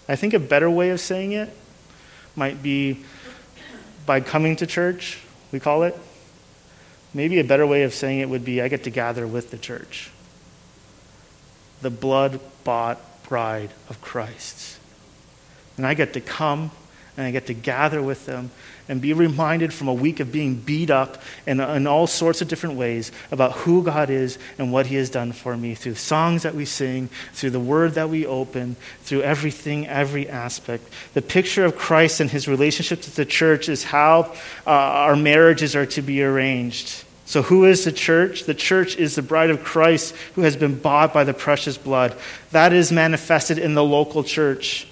I 0.08 0.16
think 0.16 0.34
a 0.34 0.38
better 0.38 0.70
way 0.70 0.90
of 0.90 1.00
saying 1.00 1.32
it 1.32 1.50
might 2.36 2.62
be 2.62 3.04
by 4.06 4.20
coming 4.20 4.56
to 4.56 4.66
church, 4.66 5.18
we 5.52 5.60
call 5.60 5.82
it. 5.84 5.96
Maybe 7.12 7.38
a 7.38 7.44
better 7.44 7.66
way 7.66 7.84
of 7.84 7.94
saying 7.94 8.20
it 8.20 8.28
would 8.28 8.44
be 8.44 8.60
I 8.60 8.68
get 8.68 8.84
to 8.84 8.90
gather 8.90 9.26
with 9.26 9.50
the 9.50 9.58
church. 9.58 10.10
The 11.80 11.90
blood 11.90 12.40
bought 12.64 13.00
bride 13.28 13.70
of 13.88 14.00
Christ. 14.00 14.78
And 15.76 15.86
I 15.86 15.94
get 15.94 16.12
to 16.14 16.20
come 16.20 16.70
and 17.16 17.26
I 17.26 17.30
get 17.30 17.46
to 17.46 17.54
gather 17.54 18.02
with 18.02 18.26
them 18.26 18.50
and 18.88 19.00
be 19.00 19.12
reminded 19.12 19.72
from 19.72 19.88
a 19.88 19.94
week 19.94 20.20
of 20.20 20.32
being 20.32 20.56
beat 20.56 20.90
up 20.90 21.22
in, 21.46 21.60
in 21.60 21.86
all 21.86 22.06
sorts 22.06 22.42
of 22.42 22.48
different 22.48 22.76
ways 22.76 23.10
about 23.30 23.52
who 23.52 23.82
God 23.82 24.10
is 24.10 24.38
and 24.58 24.72
what 24.72 24.86
He 24.86 24.96
has 24.96 25.10
done 25.10 25.32
for 25.32 25.56
me 25.56 25.74
through 25.74 25.94
songs 25.94 26.42
that 26.42 26.54
we 26.54 26.64
sing, 26.64 27.08
through 27.32 27.50
the 27.50 27.60
word 27.60 27.92
that 27.92 28.08
we 28.08 28.26
open, 28.26 28.76
through 29.02 29.22
everything, 29.22 29.86
every 29.86 30.28
aspect. 30.28 30.84
The 31.14 31.22
picture 31.22 31.64
of 31.64 31.76
Christ 31.76 32.20
and 32.20 32.30
His 32.30 32.48
relationship 32.48 33.00
to 33.02 33.14
the 33.14 33.24
church 33.24 33.68
is 33.68 33.84
how 33.84 34.34
uh, 34.66 34.70
our 34.70 35.16
marriages 35.16 35.74
are 35.74 35.86
to 35.86 36.02
be 36.02 36.22
arranged. 36.22 37.04
So, 37.26 37.40
who 37.40 37.64
is 37.64 37.84
the 37.84 37.92
church? 37.92 38.44
The 38.44 38.54
church 38.54 38.96
is 38.96 39.14
the 39.14 39.22
bride 39.22 39.48
of 39.48 39.64
Christ 39.64 40.14
who 40.34 40.42
has 40.42 40.56
been 40.56 40.78
bought 40.78 41.14
by 41.14 41.24
the 41.24 41.32
precious 41.32 41.78
blood. 41.78 42.14
That 42.50 42.74
is 42.74 42.92
manifested 42.92 43.58
in 43.58 43.74
the 43.74 43.84
local 43.84 44.24
church 44.24 44.86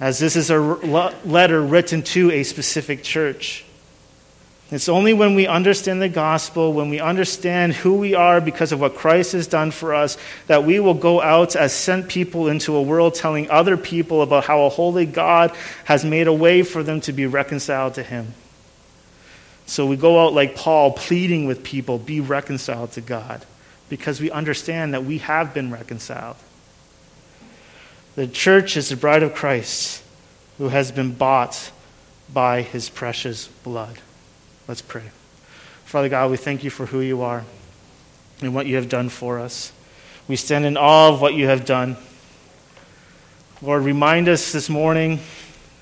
as 0.00 0.18
this 0.18 0.36
is 0.36 0.50
a 0.50 0.58
letter 0.58 1.60
written 1.60 2.02
to 2.02 2.30
a 2.30 2.42
specific 2.42 3.02
church. 3.02 3.64
It's 4.70 4.88
only 4.88 5.14
when 5.14 5.34
we 5.34 5.46
understand 5.46 6.02
the 6.02 6.10
gospel, 6.10 6.74
when 6.74 6.90
we 6.90 7.00
understand 7.00 7.72
who 7.72 7.94
we 7.94 8.14
are 8.14 8.38
because 8.38 8.70
of 8.70 8.80
what 8.80 8.96
Christ 8.96 9.32
has 9.32 9.46
done 9.46 9.70
for 9.70 9.94
us, 9.94 10.18
that 10.46 10.64
we 10.64 10.78
will 10.78 10.94
go 10.94 11.22
out 11.22 11.56
as 11.56 11.72
sent 11.72 12.08
people 12.08 12.48
into 12.48 12.76
a 12.76 12.82
world 12.82 13.14
telling 13.14 13.50
other 13.50 13.78
people 13.78 14.20
about 14.20 14.44
how 14.44 14.66
a 14.66 14.68
holy 14.68 15.06
God 15.06 15.56
has 15.84 16.04
made 16.04 16.26
a 16.26 16.34
way 16.34 16.62
for 16.62 16.82
them 16.82 17.00
to 17.02 17.14
be 17.14 17.26
reconciled 17.26 17.94
to 17.94 18.02
Him. 18.02 18.34
So 19.64 19.86
we 19.86 19.96
go 19.96 20.24
out 20.24 20.34
like 20.34 20.54
Paul, 20.54 20.92
pleading 20.92 21.46
with 21.46 21.62
people, 21.64 21.98
be 21.98 22.20
reconciled 22.20 22.92
to 22.92 23.00
God, 23.00 23.46
because 23.88 24.20
we 24.20 24.30
understand 24.30 24.92
that 24.92 25.04
we 25.04 25.18
have 25.18 25.54
been 25.54 25.70
reconciled. 25.70 26.36
The 28.18 28.26
church 28.26 28.76
is 28.76 28.88
the 28.88 28.96
bride 28.96 29.22
of 29.22 29.32
Christ 29.32 30.02
who 30.56 30.70
has 30.70 30.90
been 30.90 31.12
bought 31.12 31.70
by 32.32 32.62
his 32.62 32.88
precious 32.88 33.46
blood. 33.46 34.00
Let's 34.66 34.82
pray. 34.82 35.12
Father 35.84 36.08
God, 36.08 36.32
we 36.32 36.36
thank 36.36 36.64
you 36.64 36.70
for 36.70 36.86
who 36.86 36.98
you 36.98 37.22
are 37.22 37.44
and 38.40 38.56
what 38.56 38.66
you 38.66 38.74
have 38.74 38.88
done 38.88 39.08
for 39.08 39.38
us. 39.38 39.72
We 40.26 40.34
stand 40.34 40.64
in 40.64 40.76
awe 40.76 41.10
of 41.10 41.20
what 41.20 41.34
you 41.34 41.46
have 41.46 41.64
done. 41.64 41.96
Lord, 43.62 43.84
remind 43.84 44.28
us 44.28 44.50
this 44.50 44.68
morning, 44.68 45.20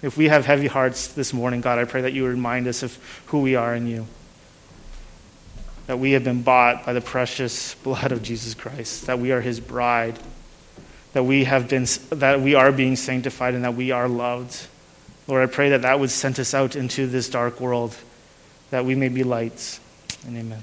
if 0.03 0.19
we 0.19 0.29
have 0.29 0.45
heavy 0.45 0.67
hearts 0.67 1.07
this 1.09 1.33
morning, 1.33 1.63
God, 1.63 1.79
I 1.79 1.85
pray 1.85 2.03
that 2.03 2.13
you 2.13 2.27
remind 2.27 2.69
us 2.69 2.83
of 2.83 2.99
who 3.29 3.41
we 3.41 3.55
are 3.55 3.75
in 3.75 3.87
you. 3.87 4.07
That 5.87 5.99
we 5.99 6.13
have 6.13 6.25
been 6.25 6.43
bought 6.43 6.85
by 6.85 6.93
the 6.93 7.01
precious 7.01 7.77
blood 7.77 8.13
of 8.13 8.23
Jesus 8.23 8.53
Christ, 8.53 9.07
that 9.07 9.19
we 9.19 9.33
are 9.33 9.41
his 9.41 9.59
bride 9.59 10.19
that 11.17 11.25
we 11.25 11.45
have 11.45 11.67
been 11.67 11.87
that 12.11 12.43
we 12.43 12.55
are 12.55 12.71
being 12.71 12.95
sanctified 12.95 13.55
and 13.55 13.65
that 13.65 13.75
we 13.75 13.91
are 13.91 14.07
loved. 14.07 14.67
Lord, 15.27 15.49
I 15.49 15.51
pray 15.51 15.71
that 15.71 15.81
that 15.81 15.99
would 15.99 16.11
send 16.11 16.39
us 16.39 16.53
out 16.53 16.77
into 16.77 17.07
this 17.07 17.31
dark 17.31 17.59
world, 17.59 17.97
that 18.69 18.85
we 18.85 18.95
may 18.95 19.09
be 19.09 19.25
lights. 19.25 19.81
And 20.27 20.37
amen. 20.37 20.63